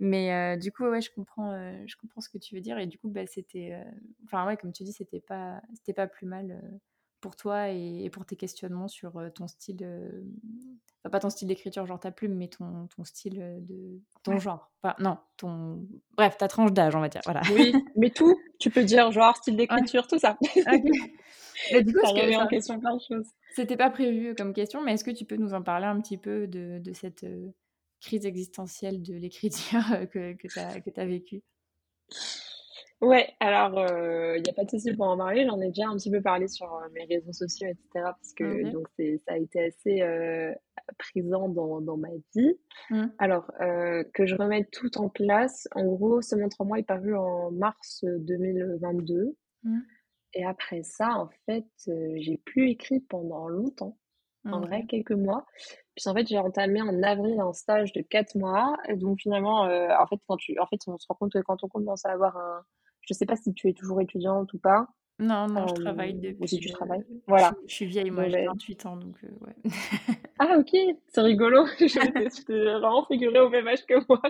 Mais 0.00 0.56
du 0.58 0.72
coup 0.72 0.84
ouais 0.84 1.00
je 1.00 1.10
comprends 1.10 1.52
je 1.86 1.96
comprends 1.96 2.20
ce 2.20 2.28
que 2.28 2.38
tu 2.38 2.54
veux 2.54 2.60
dire 2.60 2.78
et 2.78 2.86
du 2.86 2.98
coup 2.98 3.08
bah, 3.08 3.26
c'était 3.26 3.76
enfin 4.24 4.46
ouais 4.46 4.56
comme 4.56 4.72
tu 4.72 4.84
dis 4.84 4.92
c'était 4.92 5.20
pas 5.20 5.60
c'était 5.74 5.94
pas 5.94 6.06
plus 6.06 6.26
mal 6.26 6.60
pour 7.20 7.36
toi 7.36 7.68
et, 7.68 8.08
pour 8.10 8.24
tes 8.24 8.36
questionnements 8.36 8.88
sur 8.88 9.20
ton 9.34 9.48
style, 9.48 9.84
enfin 11.00 11.10
pas 11.10 11.20
ton 11.20 11.30
style 11.30 11.48
d'écriture, 11.48 11.86
genre 11.86 12.00
ta 12.00 12.10
plume, 12.10 12.34
mais 12.34 12.48
ton, 12.48 12.88
ton 12.94 13.04
style 13.04 13.38
de 13.60 14.00
ton 14.22 14.38
genre. 14.38 14.70
Enfin, 14.82 14.94
non, 14.98 15.18
ton. 15.36 15.86
Bref, 16.16 16.36
ta 16.38 16.48
tranche 16.48 16.72
d'âge, 16.72 16.94
on 16.94 17.00
va 17.00 17.08
dire. 17.08 17.22
Voilà. 17.24 17.42
Oui, 17.52 17.74
mais 17.96 18.10
tout, 18.10 18.38
tu 18.58 18.70
peux 18.70 18.84
dire 18.84 19.10
genre 19.10 19.36
style 19.36 19.56
d'écriture, 19.92 20.06
tout 20.06 20.18
ça. 20.18 20.36
Okay. 20.42 20.62
du 21.72 21.92
coup, 21.94 22.00
ça 22.00 22.42
en 22.42 22.46
question 22.46 22.78
plein 22.78 22.96
de 22.96 23.00
choses. 23.00 23.26
C'était 23.54 23.76
pas 23.76 23.90
prévu 23.90 24.34
comme 24.34 24.52
question, 24.52 24.82
mais 24.82 24.94
est-ce 24.94 25.04
que 25.04 25.10
tu 25.10 25.24
peux 25.24 25.36
nous 25.36 25.54
en 25.54 25.62
parler 25.62 25.86
un 25.86 26.00
petit 26.00 26.18
peu 26.18 26.46
de, 26.46 26.78
de 26.78 26.92
cette 26.92 27.26
crise 28.00 28.26
existentielle 28.26 29.02
de 29.02 29.14
l'écriture 29.14 29.80
que, 30.12 30.34
que 30.34 30.48
tu 30.48 30.58
as, 30.58 31.02
as 31.02 31.06
vécue? 31.06 31.42
Ouais, 33.00 33.28
alors 33.38 33.78
il 34.36 34.42
n'y 34.42 34.50
a 34.50 34.52
pas 34.52 34.64
de 34.64 34.70
souci 34.70 34.92
pour 34.92 35.06
en 35.06 35.16
parler. 35.16 35.46
J'en 35.46 35.60
ai 35.60 35.68
déjà 35.68 35.88
un 35.88 35.96
petit 35.96 36.10
peu 36.10 36.20
parlé 36.20 36.48
sur 36.48 36.68
mes 36.94 37.04
réseaux 37.04 37.32
sociaux, 37.32 37.68
etc. 37.68 37.86
Parce 37.94 38.32
que 38.34 38.70
donc 38.72 38.88
ça 39.24 39.34
a 39.34 39.36
été 39.36 39.66
assez 39.66 40.02
présent 40.98 41.48
dans, 41.48 41.80
dans 41.80 41.96
ma 41.96 42.08
vie. 42.34 42.58
Mmh. 42.90 43.06
Alors 43.18 43.52
que 44.14 44.26
je 44.26 44.34
remette 44.34 44.70
tout 44.72 44.98
en 44.98 45.08
place. 45.08 45.68
En 45.76 45.84
gros, 45.84 46.22
ce 46.22 46.34
montre 46.34 46.64
moi 46.64 46.80
est 46.80 46.86
paru 46.86 47.14
en 47.14 47.52
mars 47.52 48.04
2022. 48.04 49.36
Mmh. 49.62 49.78
Et 50.34 50.44
après 50.44 50.82
ça, 50.82 51.08
en 51.10 51.28
fait, 51.46 51.66
j'ai 51.86 52.36
plus 52.44 52.70
écrit 52.70 53.00
pendant 53.00 53.48
longtemps. 53.48 53.96
En 54.44 54.60
vrai, 54.60 54.86
quelques 54.86 55.12
mois. 55.12 55.44
Puis 55.94 56.08
en 56.08 56.14
fait, 56.14 56.26
j'ai 56.26 56.38
entamé 56.38 56.80
en 56.80 57.02
avril 57.02 57.38
un 57.38 57.52
stage 57.52 57.92
de 57.92 58.00
quatre 58.00 58.34
mois. 58.34 58.78
donc 58.94 59.20
finalement, 59.20 59.62
en 59.62 60.06
fait, 60.06 60.16
quand 60.26 60.38
tu, 60.38 60.58
en 60.58 60.66
fait, 60.66 60.78
on 60.86 60.96
se 60.96 61.06
rend 61.06 61.16
compte 61.16 61.32
que 61.32 61.40
quand 61.40 61.62
on 61.64 61.68
commence 61.68 62.06
à 62.06 62.12
avoir 62.12 62.36
un 62.38 62.64
je 63.08 63.14
sais 63.14 63.26
pas 63.26 63.36
si 63.36 63.54
tu 63.54 63.68
es 63.68 63.72
toujours 63.72 64.00
étudiante 64.00 64.52
ou 64.52 64.58
pas. 64.58 64.86
Non, 65.20 65.48
non, 65.48 65.66
je 65.66 65.82
travaille 65.82 66.14
depuis. 66.14 66.36
Ou 66.40 66.46
si 66.46 66.60
tu 66.60 66.70
travailles. 66.70 67.04
Voilà. 67.26 67.52
Je, 67.66 67.74
suis 67.74 67.86
vieille, 67.86 68.10
moi, 68.10 68.28
j'ai 68.28 68.46
28 68.46 68.86
ans, 68.86 68.96
donc 68.96 69.16
euh, 69.24 69.28
ouais. 69.40 69.72
ah, 70.38 70.56
ok, 70.58 70.70
c'est 71.08 71.20
rigolo. 71.20 71.66
je 71.80 72.44
t'ai 72.44 72.62
vraiment 72.62 73.04
figuré 73.06 73.40
au 73.40 73.48
même 73.48 73.66
âge 73.66 73.84
que 73.84 73.94
moi. 74.08 74.22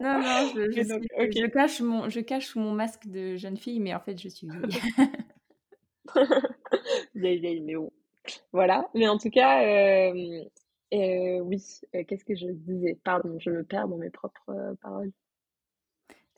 non, 0.00 0.20
non, 0.20 0.52
je, 0.54 0.70
je, 0.70 1.46
cache 1.48 1.80
mon, 1.80 2.08
je 2.08 2.20
cache 2.20 2.46
sous 2.46 2.60
mon 2.60 2.72
masque 2.72 3.08
de 3.08 3.36
jeune 3.36 3.56
fille, 3.56 3.80
mais 3.80 3.92
en 3.92 3.98
fait, 3.98 4.16
je 4.18 4.28
suis 4.28 4.46
vieille. 4.46 4.80
vieille, 7.16 7.40
vieille, 7.40 7.60
mais 7.62 7.74
bon. 7.74 7.90
Voilà, 8.52 8.88
mais 8.94 9.08
en 9.08 9.18
tout 9.18 9.30
cas, 9.30 9.64
euh, 9.64 10.44
euh, 10.94 11.40
oui, 11.40 11.60
qu'est-ce 12.06 12.24
que 12.24 12.36
je 12.36 12.46
disais? 12.52 12.96
Pardon, 13.02 13.36
je 13.40 13.50
me 13.50 13.64
perds 13.64 13.88
dans 13.88 13.96
mes 13.96 14.10
propres 14.10 14.76
paroles. 14.80 15.10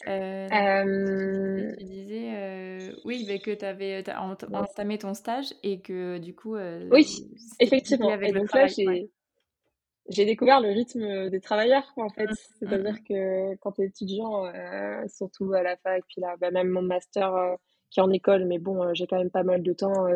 Euh, 0.09 1.72
tu 1.78 1.84
disais, 1.84 2.30
euh, 2.34 2.92
oui, 3.05 3.24
bah, 3.26 3.38
que 3.38 3.53
tu 3.53 3.64
avais 3.64 4.03
entamé 4.53 4.98
ton 4.98 5.14
stage 5.14 5.55
et 5.62 5.80
que 5.80 6.18
du 6.18 6.34
coup. 6.34 6.57
Euh, 6.57 6.88
oui, 6.90 7.07
effectivement. 7.61 8.18
Et 8.20 8.32
donc 8.32 8.53
là, 8.53 8.66
j'ai 10.09 10.24
découvert 10.24 10.61
le 10.61 10.70
rythme 10.70 11.30
des 11.30 11.40
travailleurs, 11.40 11.92
en 11.96 12.09
fait. 12.09 12.26
Mmh, 12.26 12.34
C'est-à-dire 12.59 12.94
mmh. 12.94 13.05
que 13.09 13.57
quand 13.57 13.72
tu 13.72 13.82
es 13.82 13.86
étudiant, 13.86 14.44
surtout 15.09 15.53
à 15.53 15.62
la 15.62 15.76
fac, 15.76 16.03
puis 16.09 16.20
là, 16.20 16.36
bah, 16.40 16.50
même 16.50 16.68
mon 16.68 16.82
master 16.82 17.32
qui 17.90 18.00
est 18.00 18.03
en 18.03 18.11
école, 18.11 18.46
mais 18.46 18.59
bon, 18.59 18.92
j'ai 18.94 19.07
quand 19.07 19.18
même 19.18 19.30
pas 19.30 19.44
mal 19.44 19.62
de 19.62 19.72
temps 19.72 20.07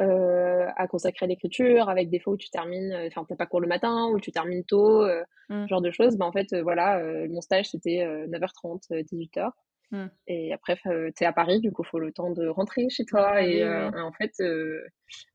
euh, 0.00 0.66
à 0.76 0.86
consacrer 0.86 1.24
à 1.24 1.28
l'écriture, 1.28 1.88
avec 1.88 2.08
des 2.08 2.20
fois 2.20 2.34
où 2.34 2.36
tu 2.36 2.50
termines, 2.50 2.92
euh, 2.92 3.08
enfin, 3.08 3.26
t'as 3.28 3.34
pas 3.34 3.46
cours 3.46 3.60
le 3.60 3.66
matin, 3.66 4.06
ou 4.12 4.20
tu 4.20 4.30
termines 4.30 4.64
tôt, 4.64 5.02
euh, 5.02 5.24
mmh. 5.48 5.64
ce 5.64 5.68
genre 5.68 5.80
de 5.80 5.90
choses. 5.90 6.16
Ben, 6.16 6.26
en 6.26 6.32
fait, 6.32 6.54
voilà, 6.54 7.02
mon 7.28 7.40
stage, 7.40 7.70
c'était 7.70 8.06
9h30, 8.28 8.92
18h. 8.92 9.50
Mmh. 9.90 10.06
Et 10.28 10.52
après, 10.52 10.76
tu 10.84 11.24
es 11.24 11.26
à 11.26 11.32
Paris, 11.32 11.60
du 11.60 11.72
coup, 11.72 11.82
il 11.84 11.88
faut 11.88 11.98
le 11.98 12.12
temps 12.12 12.30
de 12.30 12.46
rentrer 12.46 12.88
chez 12.90 13.04
toi. 13.04 13.42
et 13.42 13.64
en 13.66 14.12
fait, 14.12 14.32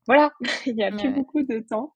voilà, 0.08 0.32
il 0.66 0.76
n'y 0.76 0.84
a 0.84 0.92
plus 0.92 1.10
beaucoup 1.10 1.44
de 1.44 1.60
temps. 1.60 1.94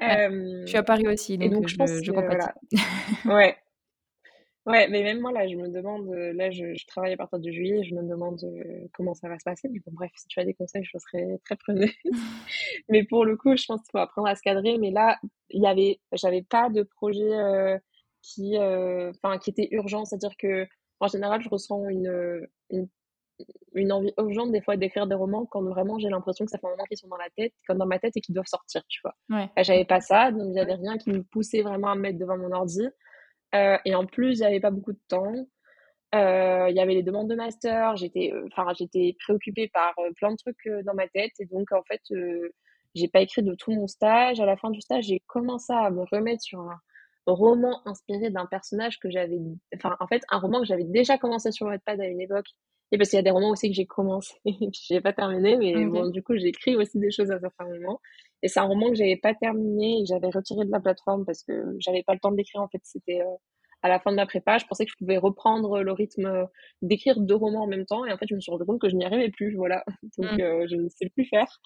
je 0.00 0.64
suis 0.66 0.78
à 0.78 0.82
Paris 0.82 1.06
aussi, 1.06 1.38
donc, 1.38 1.68
je, 1.68 1.76
pense 1.76 1.90
je, 2.02 2.10
Voilà. 2.10 2.54
ouais, 3.26 3.56
Ouais, 4.64 4.86
mais 4.88 5.02
même 5.02 5.20
moi, 5.20 5.32
là, 5.32 5.48
je 5.48 5.56
me 5.56 5.68
demande, 5.68 6.08
euh, 6.08 6.32
là, 6.34 6.50
je, 6.52 6.74
je 6.74 6.86
travaille 6.86 7.12
à 7.12 7.16
partir 7.16 7.40
de 7.40 7.50
juillet, 7.50 7.82
je 7.82 7.94
me 7.96 8.02
demande 8.02 8.38
euh, 8.44 8.86
comment 8.92 9.12
ça 9.12 9.28
va 9.28 9.36
se 9.38 9.44
passer. 9.44 9.68
Mais 9.68 9.80
bon, 9.80 9.90
bref, 9.92 10.12
si 10.14 10.28
tu 10.28 10.38
as 10.38 10.44
des 10.44 10.54
conseils, 10.54 10.84
je 10.84 10.96
serais 10.98 11.38
très 11.44 11.56
preneuse. 11.56 11.90
mais 12.88 13.02
pour 13.04 13.24
le 13.24 13.36
coup, 13.36 13.56
je 13.56 13.64
pense 13.66 13.80
qu'il 13.82 13.90
faut 13.90 13.98
apprendre 13.98 14.28
à 14.28 14.36
se 14.36 14.42
cadrer. 14.42 14.78
Mais 14.78 14.92
là, 14.92 15.18
il 15.50 15.62
y 15.62 15.66
avait, 15.66 16.00
j'avais 16.12 16.42
pas 16.42 16.70
de 16.70 16.84
projet 16.84 17.34
euh, 17.34 17.76
qui, 18.22 18.56
enfin, 18.56 19.38
qui 19.38 19.50
était 19.50 19.68
urgent. 19.72 20.04
C'est-à-dire 20.04 20.36
que, 20.38 20.66
en 21.00 21.08
général, 21.08 21.42
je 21.42 21.48
ressens 21.48 21.88
une, 21.88 22.46
une, 22.70 22.88
une 23.74 23.92
envie 23.92 24.12
urgente 24.16 24.52
des 24.52 24.60
fois 24.60 24.76
d'écrire 24.76 25.08
des 25.08 25.16
romans 25.16 25.46
quand 25.46 25.62
vraiment 25.62 25.98
j'ai 25.98 26.08
l'impression 26.08 26.44
que 26.44 26.52
ça 26.52 26.58
fait 26.58 26.68
un 26.68 26.70
moment 26.70 26.84
qu'ils 26.84 26.98
sont 26.98 27.08
dans 27.08 27.16
la 27.16 27.30
tête, 27.36 27.52
comme 27.66 27.78
dans 27.78 27.86
ma 27.86 27.98
tête 27.98 28.16
et 28.16 28.20
qu'ils 28.20 28.34
doivent 28.34 28.46
sortir, 28.46 28.82
tu 28.88 29.00
vois. 29.02 29.14
Ouais. 29.30 29.50
J'avais 29.64 29.84
pas 29.84 30.00
ça, 30.00 30.30
donc 30.30 30.42
il 30.50 30.54
y 30.54 30.60
avait 30.60 30.74
rien 30.74 30.96
qui 30.98 31.10
me 31.10 31.24
poussait 31.24 31.62
vraiment 31.62 31.88
à 31.88 31.96
me 31.96 32.02
mettre 32.02 32.18
devant 32.18 32.38
mon 32.38 32.52
ordi. 32.52 32.86
Euh, 33.54 33.78
et 33.84 33.94
en 33.94 34.06
plus, 34.06 34.38
j'avais 34.38 34.60
pas 34.60 34.70
beaucoup 34.70 34.92
de 34.92 35.00
temps. 35.08 35.32
Euh, 36.14 36.66
il 36.68 36.76
y 36.76 36.80
avait 36.80 36.94
les 36.94 37.02
demandes 37.02 37.28
de 37.28 37.34
master. 37.34 37.96
J'étais, 37.96 38.32
euh, 38.32 38.46
enfin, 38.52 38.72
j'étais 38.74 39.16
préoccupée 39.24 39.68
par 39.68 39.94
plein 40.16 40.32
de 40.32 40.36
trucs 40.36 40.68
dans 40.84 40.94
ma 40.94 41.08
tête. 41.08 41.32
Et 41.38 41.46
donc, 41.46 41.72
en 41.72 41.82
fait, 41.82 42.02
j'ai 42.94 43.08
pas 43.08 43.20
écrit 43.20 43.42
de 43.42 43.54
tout 43.54 43.72
mon 43.72 43.86
stage. 43.86 44.40
À 44.40 44.46
la 44.46 44.56
fin 44.56 44.70
du 44.70 44.80
stage, 44.80 45.04
j'ai 45.04 45.20
commencé 45.26 45.72
à 45.72 45.90
me 45.90 46.04
remettre 46.10 46.42
sur 46.42 46.60
un 46.60 46.80
roman 47.26 47.80
inspiré 47.86 48.30
d'un 48.30 48.46
personnage 48.46 48.98
que 48.98 49.10
j'avais, 49.10 49.38
enfin, 49.74 49.96
en 50.00 50.06
fait, 50.06 50.22
un 50.30 50.38
roman 50.38 50.60
que 50.60 50.66
j'avais 50.66 50.84
déjà 50.84 51.18
commencé 51.18 51.52
sur 51.52 51.66
Wattpad 51.66 52.00
à 52.00 52.06
une 52.06 52.20
époque. 52.20 52.48
Et 52.90 52.98
parce 52.98 53.08
qu'il 53.08 53.16
y 53.16 53.20
a 53.20 53.22
des 53.22 53.30
romans 53.30 53.50
aussi 53.50 53.70
que 53.70 53.74
j'ai 53.74 53.86
commencé 53.86 54.34
et 54.44 54.52
puis 54.58 54.82
j'ai 54.86 55.00
pas 55.00 55.14
terminé, 55.14 55.56
mais 55.56 55.86
bon, 55.86 56.08
du 56.08 56.22
coup, 56.22 56.36
j'écris 56.36 56.76
aussi 56.76 56.98
des 56.98 57.10
choses 57.10 57.30
à 57.30 57.40
certains 57.40 57.64
moments. 57.64 58.00
Et 58.42 58.48
c'est 58.48 58.60
un 58.60 58.64
roman 58.64 58.88
que 58.88 58.96
j'avais 58.96 59.16
pas 59.16 59.34
terminé 59.34 59.98
et 59.98 60.02
que 60.02 60.08
j'avais 60.08 60.28
retiré 60.28 60.64
de 60.64 60.70
la 60.70 60.80
plateforme 60.80 61.24
parce 61.24 61.44
que 61.44 61.76
j'avais 61.78 62.02
pas 62.02 62.12
le 62.14 62.18
temps 62.18 62.32
d'écrire. 62.32 62.60
En 62.60 62.68
fait, 62.68 62.80
c'était 62.82 63.20
euh, 63.20 63.36
à 63.82 63.88
la 63.88 64.00
fin 64.00 64.10
de 64.10 64.16
ma 64.16 64.26
prépa. 64.26 64.58
Je 64.58 64.66
pensais 64.66 64.84
que 64.84 64.90
je 64.90 64.96
pouvais 64.96 65.16
reprendre 65.16 65.80
le 65.80 65.92
rythme 65.92 66.26
euh, 66.26 66.44
d'écrire 66.82 67.20
deux 67.20 67.36
romans 67.36 67.62
en 67.62 67.66
même 67.68 67.86
temps. 67.86 68.04
Et 68.04 68.12
en 68.12 68.18
fait, 68.18 68.26
je 68.28 68.34
me 68.34 68.40
suis 68.40 68.50
rendu 68.50 68.64
compte 68.64 68.80
que 68.80 68.88
je 68.88 68.96
n'y 68.96 69.04
arrivais 69.04 69.30
plus. 69.30 69.54
Voilà. 69.54 69.84
Donc, 70.18 70.32
mmh. 70.32 70.40
euh, 70.40 70.66
je 70.68 70.76
ne 70.76 70.88
sais 70.88 71.08
plus 71.08 71.24
faire. 71.24 71.60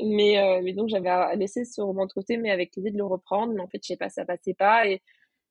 Mais, 0.00 0.60
mais 0.62 0.72
donc, 0.72 0.88
j'avais 0.88 1.36
laissé 1.36 1.66
ce 1.66 1.82
roman 1.82 2.06
de 2.06 2.12
côté, 2.12 2.38
mais 2.38 2.50
avec 2.50 2.74
l'idée 2.76 2.90
de 2.90 2.96
le 2.96 3.04
reprendre. 3.04 3.52
Mais 3.52 3.60
en 3.60 3.68
fait, 3.68 3.78
je 3.82 3.88
sais 3.88 3.96
pas, 3.98 4.08
ça 4.08 4.24
passait 4.24 4.54
pas. 4.54 4.88
Et, 4.88 5.02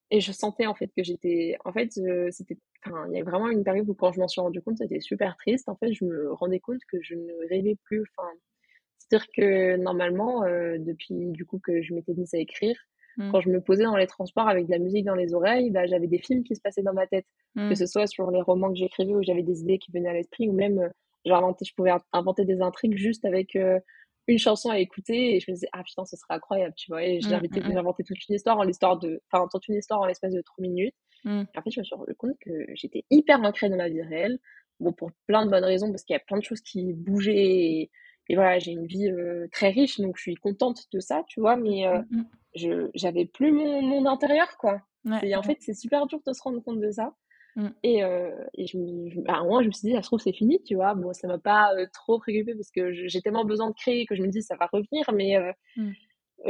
et 0.09 0.19
je 0.19 0.32
sentais 0.32 0.65
en 0.65 0.74
fait 0.74 0.88
que 0.97 1.03
j'étais. 1.03 1.57
En 1.63 1.72
fait, 1.72 1.91
c'était. 2.32 2.57
Enfin, 2.84 3.05
il 3.11 3.17
y 3.17 3.22
a 3.22 3.24
vraiment 3.24 3.49
une 3.49 3.63
période 3.63 3.88
où 3.88 3.93
quand 3.93 4.11
je 4.11 4.19
m'en 4.19 4.28
suis 4.28 4.41
rendu 4.41 4.59
compte, 4.63 4.80
c'était 4.80 4.99
super 4.99 5.38
triste. 5.38 5.69
En 5.69 5.76
fait, 5.76 5.93
je 5.93 6.05
me 6.05 6.34
rendais 6.34 6.59
compte 6.59 6.80
que 6.91 6.97
je 7.03 7.13
ne 7.13 7.49
rêvais 7.49 7.78
plus. 7.84 8.03
Enfin, 8.17 8.28
c'est-à-dire 9.12 9.28
que 9.36 9.76
normalement, 9.76 10.43
euh, 10.45 10.78
depuis 10.80 11.32
du 11.32 11.45
coup 11.45 11.59
que 11.59 11.82
je 11.82 11.93
m'étais 11.93 12.14
mise 12.14 12.34
à 12.34 12.38
écrire, 12.38 12.78
mmh. 13.18 13.32
quand 13.32 13.41
je 13.41 13.49
me 13.49 13.59
posais 13.59 13.84
dans 13.84 13.97
les 13.97 14.07
transports 14.07 14.47
avec 14.47 14.68
de 14.68 14.72
la 14.72 14.80
musique 14.80 15.03
dans 15.03 15.16
les 15.16 15.34
oreilles, 15.34 15.70
bah, 15.70 15.86
j'avais 15.86 16.07
des 16.07 16.20
films 16.20 16.43
qui 16.43 16.55
se 16.55 16.62
passaient 16.62 16.82
dans 16.82 16.93
ma 16.93 17.07
tête. 17.07 17.26
Que 17.55 17.72
mmh. 17.74 17.76
ce 17.76 17.86
soit 17.88 18.07
sur 18.07 18.32
les 18.32 18.41
romans 18.41 18.70
que 18.70 18.78
j'écrivais 18.78 19.14
où 19.14 19.22
j'avais 19.22 19.43
des 19.43 19.59
idées 19.59 19.80
qui 19.80 19.91
venaient 19.91 20.09
à 20.09 20.14
l'esprit, 20.14 20.47
ou 20.47 20.53
même, 20.53 20.80
euh, 20.80 20.89
je 21.26 21.74
pouvais 21.76 21.91
inventer 22.14 22.45
des 22.45 22.62
intrigues 22.62 22.95
juste 22.95 23.26
avec 23.26 23.57
euh, 23.57 23.80
une 24.28 24.39
chanson 24.39 24.70
à 24.70 24.80
écouter 24.80 25.36
et 25.36 25.39
je 25.41 25.51
me 25.51 25.55
disais, 25.55 25.68
ah 25.74 25.84
putain, 25.84 26.05
ce 26.05 26.16
serait 26.16 26.36
incroyable, 26.36 26.74
tu 26.78 26.89
vois. 26.89 27.03
Et 27.03 27.20
j'ai 27.20 27.36
mmh, 27.36 27.78
inventé 27.78 28.05
toute 28.05 28.30
une 28.30 28.36
histoire 28.36 28.59
en 28.59 28.64
l'histoire 28.64 28.97
de, 28.97 29.22
enfin, 29.30 29.45
toute 29.51 29.68
une 29.68 29.76
histoire 29.76 29.99
en 29.99 30.05
l'espace 30.05 30.34
de 30.34 30.41
trois 30.41 30.62
minutes. 30.62 30.95
En 31.26 31.62
fait, 31.62 31.70
je 31.70 31.82
me 31.82 31.84
suis 31.84 31.95
rendu 31.95 32.16
compte 32.16 32.38
que 32.39 32.66
j'étais 32.76 33.03
hyper 33.09 33.41
ancrée 33.41 33.70
dans 33.70 33.76
ma 33.76 33.89
vie 33.89 34.01
réelle. 34.01 34.39
Bon, 34.80 34.93
pour 34.93 35.12
plein 35.28 35.45
de 35.45 35.51
bonnes 35.51 35.66
raisons, 35.66 35.91
parce 35.91 36.03
qu'il 36.03 36.14
y 36.14 36.18
a 36.18 36.20
plein 36.20 36.38
de 36.38 36.43
choses 36.43 36.62
qui 36.62 36.93
bougeaient 36.93 37.36
et, 37.36 37.91
et 38.30 38.36
voilà, 38.36 38.59
j'ai 38.59 38.72
une 38.72 38.86
vie 38.86 39.09
euh, 39.09 39.47
très 39.51 39.69
riche, 39.69 39.99
donc 39.99 40.17
je 40.17 40.22
suis 40.22 40.36
contente 40.36 40.88
de 40.93 40.99
ça, 40.99 41.24
tu 41.28 41.39
vois, 41.39 41.55
mais 41.55 41.88
euh, 41.88 41.99
mmh, 42.11 42.17
mmh. 42.17 42.26
je 42.55 42.89
j'avais 42.93 43.26
plus 43.26 43.51
mon 43.51 43.82
monde 43.82 44.07
intérieur, 44.07 44.57
quoi. 44.57 44.82
et 45.24 45.36
en 45.36 45.43
fait, 45.43 45.57
c'est 45.59 45.74
super 45.74 46.05
dur 46.07 46.19
de 46.26 46.34
se 46.34 46.41
rendre 46.41 46.61
compte 46.61 46.80
de 46.80 46.91
ça. 46.91 47.13
Mmh. 47.57 47.67
Et, 47.84 47.97
et 47.99 48.65
je, 48.67 48.78
à 49.28 49.39
un 49.39 49.43
moment, 49.43 49.61
je 49.61 49.67
me 49.67 49.72
suis 49.74 49.89
dit, 49.89 49.93
ça 49.93 50.01
se 50.01 50.07
trouve, 50.07 50.22
c'est 50.22 50.32
fini, 50.32 50.63
tu 50.63 50.76
vois. 50.76 50.93
Bon, 50.93 51.11
ça 51.11 51.28
m'a 51.28 51.38
pas 51.38 51.74
trop 51.91 52.17
préoccupé 52.17 52.55
parce 52.55 52.72
que 52.72 52.93
j'ai 52.93 53.22
tellement 53.22 53.43
besoin 53.43 53.69
de 53.69 53.76
créer 53.76 54.05
que 54.05 54.15
je 54.15 54.22
me 54.22 54.30
dis, 54.30 54.41
ça 54.41 54.55
va 54.55 54.69
revenir. 54.72 55.11
Mais 55.13 55.36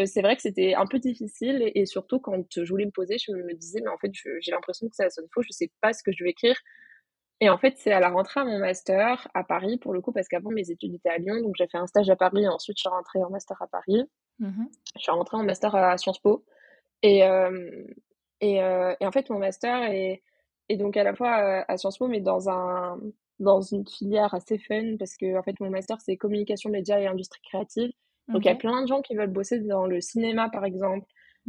c'est 0.06 0.22
vrai 0.22 0.36
que 0.36 0.44
c'était 0.44 0.76
un 0.76 0.86
peu 0.86 1.00
difficile. 1.00 1.72
Et, 1.74 1.88
surtout, 1.88 2.20
quand 2.20 2.46
je 2.56 2.70
voulais 2.70 2.86
me 2.86 2.92
poser, 2.92 3.18
je 3.18 3.32
me 3.32 3.56
disais, 3.56 3.82
mais 3.82 3.90
en 3.90 3.98
fait, 3.98 4.12
j'ai 4.42 4.52
l'impression 4.52 4.88
que 4.90 4.96
ça 4.96 5.10
sonne 5.10 5.26
faux. 5.34 5.42
Je 5.42 5.52
sais 5.52 5.72
pas 5.82 5.92
ce 5.94 6.04
que 6.04 6.12
je 6.12 6.24
vais 6.24 6.30
écrire. 6.30 6.56
Et 7.42 7.50
en 7.50 7.58
fait, 7.58 7.74
c'est 7.78 7.92
à 7.92 8.00
la 8.00 8.10
rentrée 8.10 8.40
à 8.40 8.46
mon 8.46 8.60
master 8.60 9.28
à 9.34 9.44
Paris, 9.44 9.78
pour 9.78 9.94
le 9.94 10.02
coup, 10.02 10.12
parce 10.12 10.28
qu'avant, 10.28 10.52
mes 10.52 10.72
études 10.72 10.94
étaient 10.94 11.10
à 11.10 11.18
Lyon. 11.18 11.42
Donc, 11.42 11.56
j'ai 11.58 11.68
fait 11.68 11.78
un 11.78 11.88
stage 11.88 12.10
à 12.10 12.16
Paris 12.16 12.44
et 12.44 12.48
ensuite, 12.48 12.78
je 12.78 12.82
suis 12.82 12.90
rentrée 12.90 13.24
en 13.24 13.30
master 13.30 13.62
à 13.62 13.68
Paris. 13.68 14.04
Mmh 14.40 14.66
je 14.96 15.02
suis 15.02 15.12
rentrée 15.12 15.38
en 15.38 15.44
master 15.44 15.76
à 15.76 15.98
Sciences 15.98 16.20
Po. 16.20 16.46
Et, 17.02 17.20
et, 18.42 18.56
et, 18.56 19.06
en 19.06 19.12
fait, 19.12 19.30
mon 19.30 19.40
master 19.40 19.84
est 19.92 20.22
et 20.72 20.78
donc 20.78 20.96
à 20.96 21.04
la 21.04 21.14
fois 21.14 21.66
à 21.68 21.78
Sciences 21.78 21.98
Po, 21.98 22.08
mais 22.08 22.22
dans, 22.22 22.50
un, 22.50 22.98
dans 23.40 23.60
une 23.60 23.86
filière 23.86 24.34
assez 24.34 24.58
fun, 24.58 24.96
parce 24.98 25.18
que 25.18 25.38
en 25.38 25.44
fait 25.44 25.60
mon 25.60 25.70
master 25.70 26.00
c'est 26.00 26.16
communication, 26.16 26.70
médias 26.70 26.98
et 26.98 27.08
industrie 27.08 27.42
créative. 27.44 27.92
Donc 28.30 28.46
il 28.46 28.48
y 28.48 28.52
a 28.52 28.56
plein 28.56 28.82
de 28.82 28.88
gens 28.88 29.02
qui 29.02 29.14
veulent 29.14 29.32
bosser 29.32 29.60
dans 29.60 29.86
le 29.86 30.00
cinéma 30.00 30.50
par 30.50 30.64
exemple. 30.64 31.06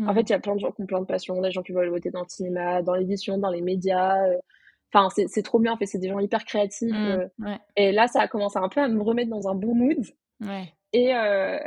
En 0.07 0.14
fait, 0.14 0.22
il 0.22 0.30
y 0.30 0.34
a 0.34 0.40
plein 0.40 0.55
de 0.55 0.61
gens 0.61 0.72
qui 0.72 0.82
ont 0.82 0.86
plein 0.86 1.01
de 1.01 1.07
passion, 1.07 1.40
des 1.40 1.53
gens 1.53 1.62
qui 1.62 1.72
veulent 1.72 1.90
bosser 1.90 2.11
dans 2.11 2.22
le 2.22 2.28
cinéma, 2.28 2.82
dans 2.82 2.95
l'édition, 2.95 3.38
dans 3.38 3.51
les 3.51 3.61
médias. 3.61 4.16
Euh. 4.95 4.99
Enfin, 4.99 5.09
c'est 5.28 5.43
trop 5.43 5.59
bien, 5.59 5.72
en 5.72 5.76
fait, 5.76 5.86
c'est 5.86 5.99
des 5.99 6.09
gens 6.09 6.18
hyper 6.18 6.45
créatifs. 6.45 6.93
Mmh, 6.93 7.28
euh. 7.47 7.57
Et 7.76 7.93
là, 7.93 8.07
ça 8.09 8.20
a 8.20 8.28
commencé 8.28 8.59
un 8.59 8.68
peu 8.68 8.80
à 8.80 8.88
me 8.88 9.03
remettre 9.03 9.30
dans 9.30 9.49
un 9.49 9.55
bon 9.55 9.74
mood. 9.74 10.05
Et, 10.95 11.14
euh, 11.14 11.59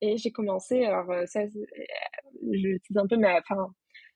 et 0.00 0.16
j'ai 0.16 0.30
commencé, 0.30 0.84
alors 0.84 1.12
ça, 1.26 1.46
je 1.46 2.78
dis 2.90 2.98
un 2.98 3.06
peu, 3.06 3.16
mais 3.16 3.36
enfin, 3.38 3.68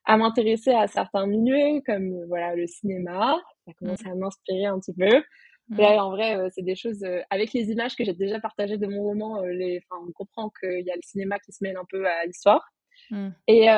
à 0.09 0.17
m'intéresser 0.17 0.73
à 0.73 0.87
certains 0.89 1.27
milieux 1.27 1.83
comme 1.87 2.13
euh, 2.15 2.27
voilà 2.27 2.57
le 2.57 2.67
cinéma. 2.67 3.39
Ça 3.67 3.71
a 3.71 3.75
commencé 3.75 4.05
mmh. 4.09 4.13
à 4.13 4.15
m'inspirer 4.15 4.65
un 4.65 4.81
petit 4.81 4.95
peu. 4.95 5.23
Mmh. 5.69 5.81
Et 5.81 6.01
en 6.01 6.11
vrai, 6.11 6.37
euh, 6.37 6.49
c'est 6.55 6.63
des 6.63 6.75
choses 6.75 7.05
euh, 7.05 7.21
avec 7.29 7.53
les 7.53 7.71
images 7.71 7.95
que 7.95 8.05
j'ai 8.05 8.15
déjà 8.15 8.41
partagées 8.41 8.79
de 8.79 8.87
mon 8.87 9.03
roman. 9.03 9.43
les, 9.43 9.83
enfin, 9.85 10.03
on 10.09 10.13
comprend 10.13 10.51
qu'il 10.59 10.81
y 10.81 10.91
a 10.91 10.97
le 10.97 11.03
cinéma 11.05 11.39
qui 11.39 11.53
se 11.53 11.63
mêle 11.63 11.77
un 11.77 11.85
peu 11.89 12.07
à 12.07 12.25
l'histoire. 12.25 12.67
Mmh. 13.11 13.29
Et 13.47 13.69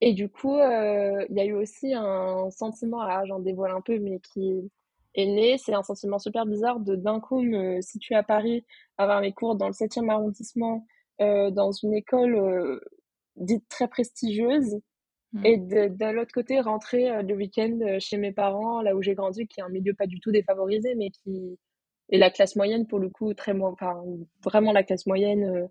et 0.00 0.12
du 0.12 0.28
coup, 0.28 0.56
il 0.56 1.34
y 1.36 1.40
a 1.40 1.44
eu 1.44 1.52
aussi 1.54 1.94
un 1.94 2.50
sentiment, 2.50 3.02
là 3.04 3.24
j'en 3.26 3.40
dévoile 3.40 3.72
un 3.72 3.80
peu, 3.80 3.98
mais 3.98 4.20
qui 4.20 4.70
est 5.14 5.26
né. 5.26 5.58
C'est 5.58 5.74
un 5.74 5.82
sentiment 5.82 6.18
super 6.18 6.46
bizarre 6.46 6.80
de 6.80 6.96
d'un 6.96 7.20
coup 7.20 7.40
me 7.42 7.80
situer 7.80 8.14
à 8.14 8.22
Paris, 8.22 8.64
avoir 8.98 9.20
mes 9.20 9.32
cours 9.32 9.56
dans 9.56 9.66
le 9.66 9.72
7e 9.72 10.10
arrondissement, 10.10 10.86
dans 11.18 11.72
une 11.72 11.94
école 11.94 12.80
dite 13.36 13.68
très 13.68 13.88
prestigieuse. 13.88 14.80
Mmh. 15.32 15.46
Et 15.46 15.56
de, 15.58 16.12
l'autre 16.12 16.32
côté, 16.32 16.60
rentrer 16.60 17.10
euh, 17.10 17.22
le 17.22 17.34
week-end 17.34 17.78
euh, 17.82 17.98
chez 17.98 18.16
mes 18.16 18.32
parents, 18.32 18.80
là 18.80 18.94
où 18.94 19.02
j'ai 19.02 19.14
grandi, 19.14 19.46
qui 19.46 19.60
est 19.60 19.62
un 19.62 19.68
milieu 19.68 19.92
pas 19.94 20.06
du 20.06 20.20
tout 20.20 20.30
défavorisé, 20.30 20.94
mais 20.94 21.10
qui 21.10 21.58
est 22.10 22.18
la 22.18 22.30
classe 22.30 22.56
moyenne 22.56 22.86
pour 22.86 22.98
le 22.98 23.10
coup, 23.10 23.34
très 23.34 23.52
enfin, 23.60 24.02
vraiment 24.44 24.72
la 24.72 24.84
classe 24.84 25.06
moyenne, 25.06 25.44
euh, 25.44 25.66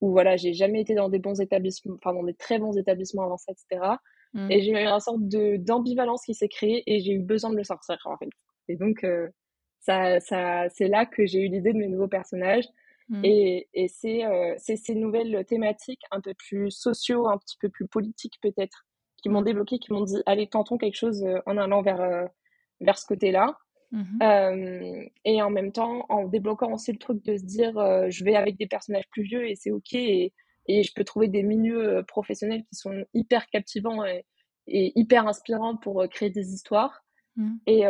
où 0.00 0.10
voilà, 0.12 0.36
j'ai 0.36 0.52
jamais 0.52 0.80
été 0.80 0.94
dans 0.94 1.08
des 1.08 1.18
bons 1.18 1.40
établissements, 1.40 1.94
enfin 1.96 2.14
dans 2.14 2.24
des 2.24 2.34
très 2.34 2.58
bons 2.58 2.76
établissements 2.76 3.24
avant 3.24 3.36
ça, 3.36 3.52
etc. 3.52 3.94
Mmh. 4.32 4.50
Et 4.50 4.62
j'ai 4.62 4.70
eu 4.72 4.76
une 4.76 5.00
sorte 5.00 5.28
de 5.28 5.56
d'ambivalence 5.56 6.24
qui 6.24 6.34
s'est 6.34 6.48
créée 6.48 6.82
et 6.86 7.00
j'ai 7.00 7.12
eu 7.12 7.20
besoin 7.20 7.50
de 7.50 7.56
le 7.56 7.64
sortir 7.64 7.98
en 8.04 8.16
fait. 8.16 8.30
Et 8.68 8.76
donc 8.76 9.04
ça, 9.80 10.20
ça, 10.20 10.68
c'est 10.68 10.88
là 10.88 11.06
que 11.06 11.26
j'ai 11.26 11.40
eu 11.40 11.48
l'idée 11.48 11.72
de 11.72 11.78
mes 11.78 11.88
nouveaux 11.88 12.08
personnages. 12.08 12.68
Mmh. 13.08 13.24
Et, 13.24 13.68
et 13.74 13.90
euh, 14.24 14.54
c'est 14.58 14.76
ces 14.76 14.94
nouvelles 14.94 15.44
thématiques 15.46 16.02
un 16.12 16.20
peu 16.20 16.32
plus 16.34 16.70
sociaux, 16.70 17.28
un 17.28 17.38
petit 17.38 17.56
peu 17.58 17.68
plus 17.68 17.88
politiques 17.88 18.38
peut-être, 18.40 18.86
qui 19.16 19.28
m'ont 19.28 19.40
mmh. 19.40 19.44
débloqué, 19.44 19.78
qui 19.78 19.92
m'ont 19.92 20.04
dit 20.04 20.22
allez, 20.26 20.46
tentons 20.46 20.78
quelque 20.78 20.96
chose 20.96 21.24
euh, 21.24 21.40
en 21.46 21.56
allant 21.56 21.82
vers, 21.82 22.00
euh, 22.00 22.26
vers 22.80 22.98
ce 22.98 23.06
côté-là. 23.06 23.56
Mmh 23.92 25.08
et 25.24 25.42
en 25.42 25.50
même 25.50 25.72
temps, 25.72 26.06
en 26.08 26.28
débloquant 26.28 26.72
aussi 26.72 26.92
le 26.92 26.98
truc 26.98 27.24
de 27.24 27.36
se 27.36 27.44
dire 27.44 27.72
je 28.08 28.24
vais 28.24 28.36
avec 28.36 28.56
des 28.56 28.68
personnages 28.68 29.08
plus 29.10 29.22
vieux 29.22 29.48
et 29.48 29.56
c'est 29.56 29.72
ok. 29.72 29.94
Et, 29.94 30.32
et, 30.66 30.82
je 30.84 30.92
peux 30.94 31.02
trouver 31.02 31.26
des 31.26 31.42
milieux 31.42 32.04
professionnels 32.06 32.62
qui 32.62 32.76
sont 32.76 33.04
hyper 33.14 33.48
captivants 33.48 34.04
et, 34.04 34.24
et 34.68 34.92
hyper 34.94 35.26
inspirants 35.26 35.76
pour 35.76 36.08
créer 36.08 36.30
des 36.30 36.52
histoires. 36.52 37.04
Et, 37.66 37.84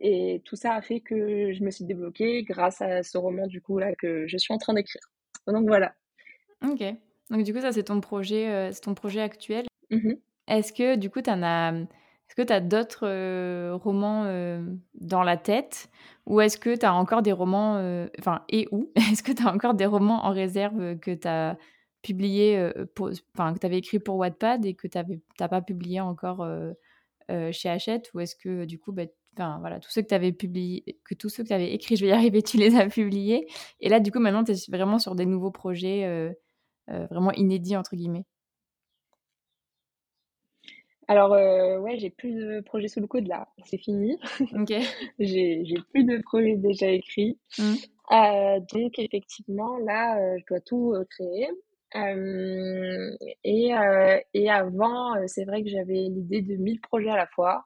et 0.00 0.40
tout 0.44 0.56
ça 0.56 0.74
a 0.74 0.82
fait 0.82 1.00
que 1.00 1.52
je 1.52 1.62
me 1.62 1.70
suis 1.70 1.84
débloquée 1.84 2.42
grâce 2.42 2.80
à 2.80 3.02
ce 3.02 3.18
roman, 3.18 3.46
du 3.46 3.60
coup, 3.60 3.78
là, 3.78 3.94
que 3.94 4.26
je 4.26 4.36
suis 4.38 4.54
en 4.54 4.58
train 4.58 4.72
d'écrire. 4.72 5.02
Donc 5.46 5.66
voilà. 5.66 5.94
Ok. 6.64 6.82
Donc 7.28 7.44
du 7.44 7.52
coup, 7.52 7.60
ça, 7.60 7.72
c'est 7.72 7.84
ton 7.84 8.00
projet, 8.00 8.48
euh, 8.48 8.72
c'est 8.72 8.80
ton 8.80 8.94
projet 8.94 9.20
actuel. 9.20 9.66
Mmh 9.90 10.14
Est-ce 10.48 10.72
que, 10.72 10.96
du 10.96 11.10
coup, 11.10 11.20
tu 11.20 11.30
as... 11.30 11.72
Est-ce 12.30 12.36
que 12.36 12.46
tu 12.46 12.52
as 12.52 12.60
d'autres 12.60 13.72
romans 13.74 14.24
dans 14.94 15.24
la 15.24 15.36
tête? 15.36 15.90
Ou 16.26 16.40
est-ce 16.40 16.58
que 16.58 16.76
tu 16.76 16.86
as 16.86 16.94
encore 16.94 17.22
des 17.22 17.32
romans... 17.32 18.06
Enfin, 18.20 18.44
et 18.48 18.68
où 18.70 18.92
Est-ce 18.94 19.24
que 19.24 19.32
tu 19.32 19.44
as 19.44 19.52
encore 19.52 19.74
des 19.74 19.86
romans 19.86 20.24
en 20.24 20.30
réserve 20.30 20.96
que 21.00 21.10
tu 21.10 21.26
as 21.26 21.58
publiés, 22.02 22.70
enfin, 23.34 23.52
que 23.52 23.58
tu 23.58 23.66
avais 23.66 23.78
écrit 23.78 23.98
pour 23.98 24.14
Wattpad 24.14 24.64
et 24.64 24.74
que 24.74 24.86
tu 24.86 24.96
n'as 25.40 25.48
pas 25.48 25.60
publié 25.60 26.00
encore 26.00 26.46
chez 27.50 27.68
Hachette? 27.68 28.12
Ou 28.14 28.20
est-ce 28.20 28.36
que, 28.36 28.64
du 28.64 28.78
coup, 28.78 28.92
bah, 28.92 29.06
voilà, 29.36 29.80
tous 29.80 29.90
ceux 29.90 30.02
que 30.02 30.06
tu 30.06 30.14
avais 30.14 30.30
publié, 30.30 31.00
que 31.04 31.16
tous 31.16 31.30
ceux 31.30 31.42
que 31.42 31.48
tu 31.48 31.54
avais 31.54 31.72
écrits, 31.72 31.96
je 31.96 32.04
vais 32.04 32.10
y 32.10 32.14
arriver, 32.14 32.42
tu 32.42 32.58
les 32.58 32.76
as 32.76 32.86
publiés. 32.86 33.48
Et 33.80 33.88
là, 33.88 33.98
du 33.98 34.12
coup, 34.12 34.20
maintenant, 34.20 34.44
tu 34.44 34.52
es 34.52 34.70
vraiment 34.70 35.00
sur 35.00 35.16
des 35.16 35.26
nouveaux 35.26 35.50
projets 35.50 36.32
vraiment 36.86 37.32
inédits, 37.32 37.76
entre 37.76 37.96
guillemets. 37.96 38.24
Alors, 41.10 41.32
euh, 41.34 41.78
ouais, 41.80 41.98
j'ai 41.98 42.10
plus 42.10 42.32
de 42.32 42.60
projets 42.60 42.86
sous 42.86 43.00
le 43.00 43.08
coude 43.08 43.26
là, 43.26 43.48
c'est 43.64 43.78
fini. 43.78 44.16
J'ai 45.18 45.64
plus 45.92 46.04
de 46.04 46.22
projets 46.22 46.56
déjà 46.56 46.86
écrits. 46.86 47.36
Mmh. 47.58 47.74
donc, 48.72 48.96
effectivement, 48.96 49.78
là, 49.78 50.38
je 50.38 50.44
dois 50.46 50.60
tout 50.60 50.94
créer. 51.10 51.48
et, 53.44 53.72
et 54.34 54.50
avant, 54.50 55.26
c'est 55.26 55.44
vrai 55.44 55.64
que 55.64 55.68
j'avais 55.68 55.94
l'idée 55.94 56.42
de 56.42 56.54
1000 56.54 56.80
projets 56.80 57.10
à 57.10 57.16
la 57.16 57.26
fois. 57.26 57.64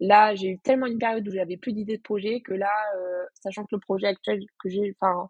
Là, 0.00 0.34
j'ai 0.34 0.48
eu 0.50 0.58
tellement 0.58 0.86
une 0.86 0.98
période 0.98 1.26
où 1.28 1.30
j'avais 1.30 1.58
plus 1.58 1.72
d'idées 1.72 1.98
de 1.98 2.02
projet 2.02 2.40
que 2.40 2.54
là, 2.54 2.72
euh, 2.96 3.26
sachant 3.34 3.64
que 3.64 3.74
le 3.74 3.80
projet 3.80 4.06
actuel 4.06 4.40
que 4.62 4.70
j'ai, 4.70 4.94
enfin, 4.98 5.28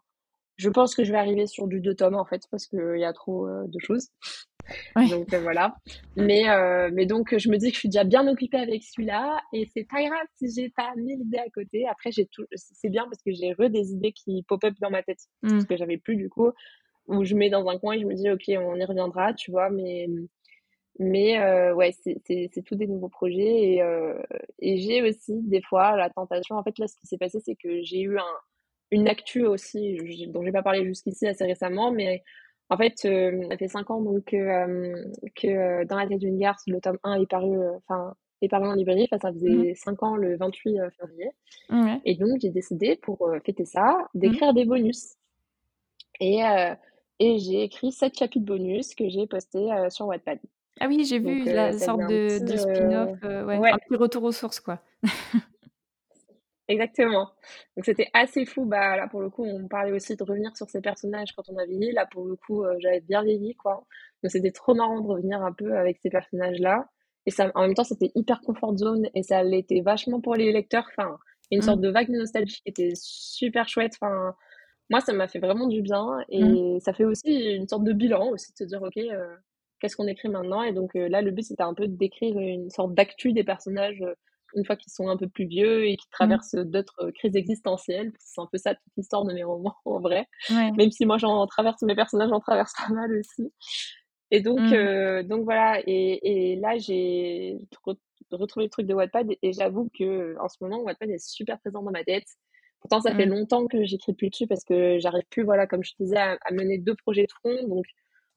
je 0.55 0.69
pense 0.69 0.95
que 0.95 1.03
je 1.03 1.11
vais 1.11 1.17
arriver 1.17 1.45
sur 1.47 1.67
du 1.67 1.81
deux 1.81 1.95
tomes 1.95 2.15
en 2.15 2.25
fait 2.25 2.43
parce 2.51 2.67
qu'il 2.67 2.97
y 2.97 3.03
a 3.03 3.13
trop 3.13 3.47
euh, 3.47 3.65
de 3.67 3.79
choses. 3.79 4.09
Donc 5.09 5.33
euh, 5.33 5.39
voilà. 5.39 5.75
Mais 6.15 6.43
mais 6.91 7.05
donc 7.05 7.37
je 7.37 7.49
me 7.49 7.57
dis 7.57 7.69
que 7.69 7.75
je 7.75 7.79
suis 7.79 7.89
déjà 7.89 8.03
bien 8.03 8.27
occupée 8.27 8.57
avec 8.57 8.83
celui-là 8.83 9.41
et 9.53 9.69
c'est 9.73 9.85
pas 9.85 10.03
grave 10.03 10.25
si 10.35 10.47
j'ai 10.55 10.69
pas 10.69 10.93
mille 10.95 11.21
idées 11.21 11.37
à 11.37 11.49
côté. 11.49 11.87
Après 11.87 12.11
j'ai 12.11 12.25
tout, 12.25 12.45
c'est 12.53 12.89
bien 12.89 13.03
parce 13.05 13.21
que 13.23 13.31
j'ai 13.31 13.53
re 13.53 13.69
des 13.69 13.91
idées 13.91 14.11
qui 14.11 14.43
pop 14.43 14.63
up 14.63 14.75
dans 14.79 14.89
ma 14.89 15.03
tête 15.03 15.19
parce 15.41 15.53
mmh. 15.53 15.65
que 15.65 15.77
j'avais 15.77 15.97
plus 15.97 16.15
du 16.15 16.29
coup 16.29 16.51
où 17.07 17.23
je 17.23 17.35
mets 17.35 17.49
dans 17.49 17.67
un 17.67 17.77
coin 17.77 17.93
et 17.93 17.99
je 17.99 18.05
me 18.05 18.13
dis 18.13 18.29
ok 18.29 18.43
on 18.49 18.75
y 18.75 18.85
reviendra, 18.85 19.33
tu 19.33 19.51
vois. 19.51 19.69
Mais 19.69 20.07
mais 20.99 21.39
euh, 21.39 21.73
ouais, 21.73 21.95
c'est 22.03 22.63
tout 22.65 22.75
des 22.75 22.87
nouveaux 22.87 23.09
projets. 23.09 23.73
Et, 23.73 23.81
euh, 23.81 24.21
et 24.59 24.77
j'ai 24.77 25.01
aussi 25.01 25.41
des 25.41 25.61
fois 25.61 25.95
la 25.95 26.09
tentation. 26.09 26.55
En 26.55 26.63
fait, 26.63 26.77
là, 26.77 26.87
ce 26.87 26.95
qui 26.97 27.07
s'est 27.07 27.17
passé, 27.17 27.39
c'est 27.43 27.55
que 27.55 27.81
j'ai 27.81 28.01
eu 28.01 28.19
un, 28.19 28.35
une 28.91 29.07
actu 29.07 29.45
aussi, 29.45 29.97
dont 30.27 30.43
j'ai 30.43 30.51
pas 30.51 30.61
parlé 30.61 30.85
jusqu'ici 30.85 31.25
assez 31.27 31.45
récemment, 31.45 31.91
mais 31.91 32.23
en 32.71 32.77
fait, 32.77 33.03
euh, 33.03 33.43
ça 33.49 33.57
fait 33.57 33.67
cinq 33.67 33.91
ans 33.91 33.99
donc 34.01 34.33
euh, 34.33 34.95
que 35.35 35.83
dans 35.83 35.97
la 35.97 36.07
tête 36.07 36.19
d'une 36.19 36.37
garce, 36.37 36.63
le 36.67 36.79
tome 36.79 36.97
1 37.03 37.21
est 37.21 37.29
paru, 37.29 37.57
enfin, 37.75 38.15
est 38.41 38.47
paru 38.47 38.65
en 38.69 38.75
librairie. 38.75 39.09
Enfin, 39.11 39.19
ça 39.19 39.33
faisait 39.33 39.49
mmh. 39.49 39.75
cinq 39.75 40.01
ans 40.03 40.15
le 40.15 40.37
28 40.37 40.77
février. 40.97 41.31
Et 42.05 42.15
donc, 42.15 42.39
j'ai 42.41 42.49
décidé 42.49 42.95
pour 42.95 43.29
fêter 43.45 43.65
ça 43.65 43.97
mmh. 44.13 44.19
d'écrire 44.19 44.53
des 44.53 44.63
bonus. 44.63 45.15
Et, 46.21 46.39
et 47.19 47.39
j'ai 47.39 47.63
écrit 47.63 47.91
sept 47.91 48.17
chapitres 48.17 48.45
bonus 48.45 48.95
que 48.95 49.09
j'ai 49.09 49.27
postés 49.27 49.67
sur 49.89 50.07
Wattpad. 50.07 50.39
Ah 50.79 50.87
oui, 50.87 51.03
j'ai 51.03 51.19
vu 51.19 51.43
la 51.43 51.77
sorte 51.77 52.07
de, 52.07 52.29
spin-off, 52.29 53.21
ouais, 53.21 53.69
un 53.69 53.77
petit 53.79 53.97
retour 53.97 54.23
aux 54.23 54.31
sources, 54.31 54.61
quoi. 54.61 54.79
Exactement. 56.71 57.29
Donc 57.75 57.85
c'était 57.85 58.09
assez 58.13 58.45
fou. 58.45 58.65
Bah 58.65 58.95
là 58.95 59.07
pour 59.07 59.21
le 59.21 59.29
coup, 59.29 59.43
on 59.43 59.67
parlait 59.67 59.91
aussi 59.91 60.15
de 60.15 60.23
revenir 60.23 60.55
sur 60.55 60.69
ces 60.69 60.81
personnages 60.81 61.33
quand 61.35 61.43
on 61.49 61.57
a 61.57 61.65
vieilli. 61.65 61.91
Là 61.91 62.05
pour 62.05 62.25
le 62.25 62.35
coup, 62.35 62.63
j'avais 62.79 63.01
bien 63.01 63.23
vieilli 63.23 63.55
quoi. 63.55 63.85
Donc 64.23 64.31
c'était 64.31 64.51
trop 64.51 64.73
marrant 64.73 65.01
de 65.01 65.07
revenir 65.07 65.41
un 65.41 65.51
peu 65.51 65.75
avec 65.77 65.99
ces 66.01 66.09
personnages-là. 66.09 66.89
Et 67.25 67.31
ça, 67.31 67.51
en 67.53 67.61
même 67.61 67.75
temps, 67.75 67.83
c'était 67.83 68.11
hyper 68.15 68.41
comfort 68.41 68.77
zone 68.77 69.07
et 69.13 69.21
ça 69.21 69.43
l'était 69.43 69.81
vachement 69.81 70.21
pour 70.21 70.35
les 70.35 70.51
lecteurs. 70.51 70.87
Enfin, 70.89 71.17
une 71.51 71.59
mmh. 71.59 71.61
sorte 71.61 71.81
de 71.81 71.89
vague 71.89 72.09
de 72.09 72.17
nostalgie 72.17 72.61
qui 72.63 72.69
était 72.69 72.93
super 72.95 73.67
chouette. 73.67 73.93
Enfin, 74.01 74.33
moi, 74.89 75.01
ça 75.01 75.13
m'a 75.13 75.27
fait 75.27 75.39
vraiment 75.39 75.67
du 75.67 75.81
bien 75.81 76.19
et 76.29 76.43
mmh. 76.43 76.79
ça 76.79 76.93
fait 76.93 77.05
aussi 77.05 77.55
une 77.55 77.67
sorte 77.67 77.83
de 77.83 77.93
bilan 77.93 78.29
aussi 78.29 78.51
de 78.53 78.57
se 78.57 78.63
dire 78.63 78.81
ok 78.81 78.97
qu'est-ce 79.81 79.95
qu'on 79.97 80.07
écrit 80.07 80.29
maintenant? 80.29 80.63
Et 80.63 80.71
donc 80.71 80.95
euh, 80.95 81.09
là, 81.09 81.21
le 81.21 81.31
but, 81.31 81.43
c'était 81.43 81.63
un 81.63 81.73
peu 81.73 81.87
d'écrire 81.87 82.37
une 82.39 82.69
sorte 82.69 82.93
d'actu 82.93 83.33
des 83.33 83.43
personnages 83.43 84.01
euh, 84.01 84.13
une 84.55 84.65
fois 84.65 84.75
qu'ils 84.75 84.91
sont 84.91 85.07
un 85.07 85.17
peu 85.17 85.27
plus 85.27 85.45
vieux 85.45 85.85
et 85.85 85.95
qui 85.97 86.07
mmh. 86.07 86.11
traversent 86.11 86.55
d'autres 86.55 86.95
euh, 86.99 87.11
crises 87.11 87.35
existentielles. 87.35 88.11
C'est 88.19 88.41
un 88.41 88.47
peu 88.51 88.57
ça 88.57 88.75
toute 88.75 88.93
l'histoire 88.97 89.25
de 89.25 89.33
mes 89.33 89.43
romans 89.43 89.75
en 89.85 89.99
vrai. 89.99 90.27
Même 90.49 90.91
si 90.91 91.05
moi 91.05 91.17
j'en 91.17 91.45
traverse, 91.47 91.81
mes 91.83 91.95
personnages 91.95 92.29
j'en 92.29 92.39
traverse 92.39 92.73
pas 92.77 92.93
mal 92.93 93.11
aussi. 93.19 93.53
Et 94.31 94.41
donc, 94.41 94.59
mmh. 94.59 95.23
donc 95.23 95.43
voilà. 95.43 95.81
Et, 95.85 96.53
et 96.53 96.55
là, 96.55 96.77
j'ai 96.77 97.57
retrouver 98.35 98.65
le 98.65 98.69
truc 98.69 98.87
de 98.87 98.93
Wattpad 98.93 99.27
et, 99.41 99.53
j'avoue 99.53 99.89
que 99.97 100.35
en 100.39 100.47
ce 100.47 100.57
moment, 100.61 100.81
Wattpad 100.81 101.09
est 101.09 101.25
super 101.25 101.59
présent 101.59 101.81
dans 101.81 101.91
ma 101.91 102.03
tête. 102.03 102.27
Pourtant, 102.79 103.01
ça 103.01 103.13
fait 103.13 103.27
mmh. 103.27 103.29
longtemps 103.29 103.67
que 103.67 103.83
j'écris 103.83 104.13
plus 104.13 104.29
dessus 104.29 104.47
parce 104.47 104.63
que 104.63 104.97
j'arrive 104.99 105.25
plus, 105.29 105.43
voilà, 105.43 105.67
comme 105.67 105.83
je 105.83 105.91
te 105.91 106.03
disais, 106.03 106.17
à, 106.17 106.37
mener 106.51 106.79
deux 106.79 106.95
projets 106.95 107.25
de 107.25 107.31
front. 107.31 107.67
Donc, 107.67 107.85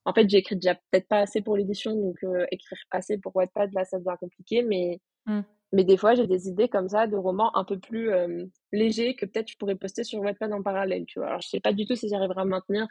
en 0.04 0.12
fait, 0.12 0.28
j'écris 0.28 0.56
déjà 0.56 0.74
peut-être 0.74 1.08
pas 1.08 1.20
assez 1.20 1.40
pour 1.40 1.56
l'édition, 1.56 1.94
donc 1.94 2.16
euh, 2.24 2.44
écrire 2.50 2.78
assez 2.90 3.16
pour 3.16 3.34
Wattpad, 3.34 3.72
là, 3.72 3.84
ça 3.86 3.98
devient 3.98 4.16
compliqué. 4.20 4.62
Mais, 4.62 5.00
mmh. 5.26 5.40
Mais 5.74 5.84
des 5.84 5.96
fois, 5.96 6.14
j'ai 6.14 6.26
des 6.28 6.48
idées 6.48 6.68
comme 6.68 6.88
ça 6.88 7.08
de 7.08 7.16
romans 7.16 7.54
un 7.56 7.64
peu 7.64 7.78
plus 7.78 8.10
euh, 8.12 8.46
légers 8.72 9.16
que 9.16 9.26
peut-être 9.26 9.50
je 9.50 9.56
pourrais 9.56 9.74
poster 9.74 10.04
sur 10.04 10.20
Wattpad 10.20 10.52
en 10.52 10.62
parallèle, 10.62 11.04
tu 11.04 11.18
vois. 11.18 11.28
Alors, 11.28 11.40
je 11.40 11.48
sais 11.48 11.60
pas 11.60 11.72
du 11.72 11.84
tout 11.84 11.96
si 11.96 12.08
j'arriverai 12.08 12.42
à 12.42 12.44
maintenir 12.44 12.86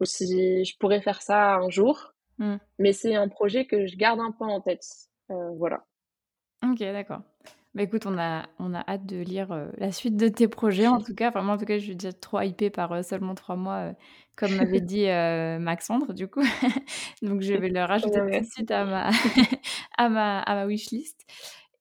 ou 0.00 0.04
si 0.04 0.64
je 0.64 0.76
pourrais 0.78 1.00
faire 1.00 1.20
ça 1.20 1.56
un 1.56 1.68
jour. 1.68 2.12
Mmh. 2.38 2.56
Mais 2.78 2.92
c'est 2.92 3.16
un 3.16 3.28
projet 3.28 3.66
que 3.66 3.86
je 3.86 3.96
garde 3.96 4.20
un 4.20 4.30
peu 4.30 4.44
en 4.44 4.60
tête. 4.60 4.84
Euh, 5.30 5.50
voilà. 5.56 5.84
Ok, 6.64 6.78
d'accord. 6.78 7.22
Bah 7.74 7.82
écoute, 7.82 8.06
on 8.06 8.16
a, 8.18 8.46
on 8.58 8.72
a 8.72 8.84
hâte 8.88 9.04
de 9.04 9.18
lire 9.18 9.52
euh, 9.52 9.66
la 9.76 9.90
suite 9.90 10.16
de 10.16 10.28
tes 10.28 10.46
projets. 10.46 10.86
En 10.86 11.00
tout 11.02 11.14
cas, 11.14 11.30
enfin, 11.30 11.42
moi, 11.42 11.54
en 11.54 11.58
tout 11.58 11.64
cas, 11.64 11.78
je 11.78 11.84
suis 11.84 11.96
déjà 11.96 12.12
trop 12.12 12.40
hypée 12.40 12.70
par 12.70 12.92
euh, 12.92 13.02
seulement 13.02 13.34
trois 13.34 13.56
mois, 13.56 13.92
comme 14.36 14.54
m'avait 14.54 14.80
dit 14.80 15.06
Maxandre, 15.60 16.14
du 16.14 16.28
coup. 16.28 16.42
Donc, 17.22 17.40
je 17.40 17.54
vais 17.54 17.68
le 17.68 17.82
rajouter 17.82 18.20
tout 18.20 18.40
de 18.40 18.44
suite 18.44 18.70
à 18.70 18.84
ma, 18.84 19.10
à 19.98 20.08
ma, 20.08 20.40
à 20.40 20.54
ma 20.54 20.66
wishlist. 20.66 21.26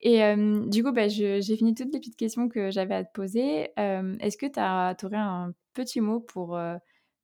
Et 0.08 0.22
du 0.68 0.84
coup, 0.84 0.92
bah, 0.92 1.08
j'ai 1.08 1.42
fini 1.42 1.74
toutes 1.74 1.92
les 1.92 2.00
petites 2.00 2.16
questions 2.16 2.48
que 2.48 2.70
j'avais 2.70 2.94
à 2.94 3.04
te 3.04 3.12
poser. 3.12 3.72
Est-ce 3.76 4.38
que 4.38 4.46
tu 4.46 4.60
aurais 5.06 5.18
un 5.18 5.52
petit 5.74 6.00
mot 6.00 6.20
pour 6.20 6.50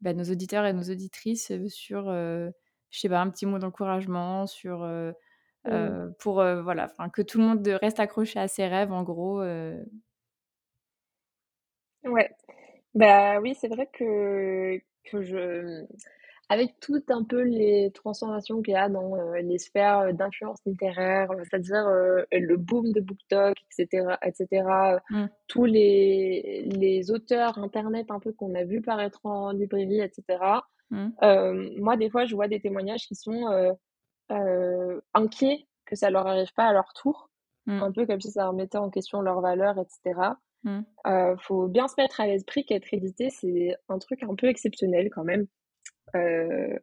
bah, 0.01 0.13
nos 0.13 0.23
auditeurs 0.23 0.65
et 0.65 0.73
nos 0.73 0.81
auditrices 0.81 1.51
sur, 1.67 2.05
je 2.11 2.51
sais 2.89 3.07
pas, 3.07 3.21
un 3.21 3.29
petit 3.29 3.45
mot 3.45 3.59
d'encouragement, 3.59 4.47
sur, 4.47 4.79
pour, 6.17 6.33
voilà, 6.33 6.91
que 7.13 7.21
tout 7.21 7.37
le 7.37 7.43
monde 7.43 7.67
reste 7.67 7.99
accroché 7.99 8.39
à 8.39 8.47
ses 8.47 8.65
rêves, 8.65 8.91
en 8.91 9.03
gros. 9.03 9.43
Ouais. 12.03 12.31
Bah 12.95 13.39
oui, 13.41 13.55
c'est 13.61 13.67
vrai 13.67 13.87
que, 13.93 14.81
que 15.05 15.21
je, 15.21 15.85
avec 16.51 16.81
tout 16.81 17.01
un 17.07 17.23
peu 17.23 17.43
les 17.43 17.91
transformations 17.91 18.61
qu'il 18.61 18.73
y 18.73 18.75
a 18.75 18.89
dans 18.89 19.15
euh, 19.15 19.39
les 19.39 19.57
sphères 19.57 19.99
euh, 19.99 20.11
d'influence 20.11 20.57
littéraire, 20.65 21.31
euh, 21.31 21.43
c'est-à-dire 21.45 21.85
le 21.85 22.57
boom 22.57 22.91
de 22.91 22.99
BookTok, 22.99 23.55
etc., 23.71 24.15
etc., 24.21 24.65
mmh. 25.09 25.25
tous 25.47 25.63
les, 25.63 26.63
les 26.65 27.09
auteurs 27.09 27.57
internet 27.57 28.11
un 28.11 28.19
peu 28.19 28.33
qu'on 28.33 28.53
a 28.53 28.65
vu 28.65 28.81
paraître 28.81 29.25
en 29.25 29.51
librairie, 29.51 30.01
etc. 30.01 30.43
Mmh. 30.89 31.11
moi, 31.79 31.95
des 31.95 32.09
fois, 32.09 32.25
je 32.25 32.35
vois 32.35 32.49
des 32.49 32.59
témoignages 32.59 33.07
qui 33.07 33.15
sont 33.15 33.77
inquiets 35.13 35.67
que 35.85 35.95
ça 35.95 36.09
leur 36.09 36.27
arrive 36.27 36.51
pas 36.53 36.65
à 36.65 36.73
leur 36.73 36.91
tour, 36.93 37.29
mmh. 37.65 37.81
un 37.81 37.91
peu 37.93 38.05
comme 38.05 38.19
si 38.19 38.29
ça 38.29 38.49
remettait 38.49 38.77
en 38.77 38.89
question 38.89 39.21
leurs 39.21 39.39
valeurs, 39.39 39.77
etc. 39.79 40.19
Il 40.65 41.35
faut 41.39 41.69
bien 41.69 41.87
se 41.87 41.93
mettre 41.97 42.19
à 42.19 42.27
l'esprit 42.27 42.65
qu'être 42.65 42.93
édité, 42.93 43.29
c'est 43.29 43.77
un 43.87 43.99
truc 43.99 44.21
un 44.23 44.35
peu 44.35 44.47
exceptionnel 44.47 45.09
quand 45.15 45.23
même. 45.23 45.47
Euh, 46.15 46.77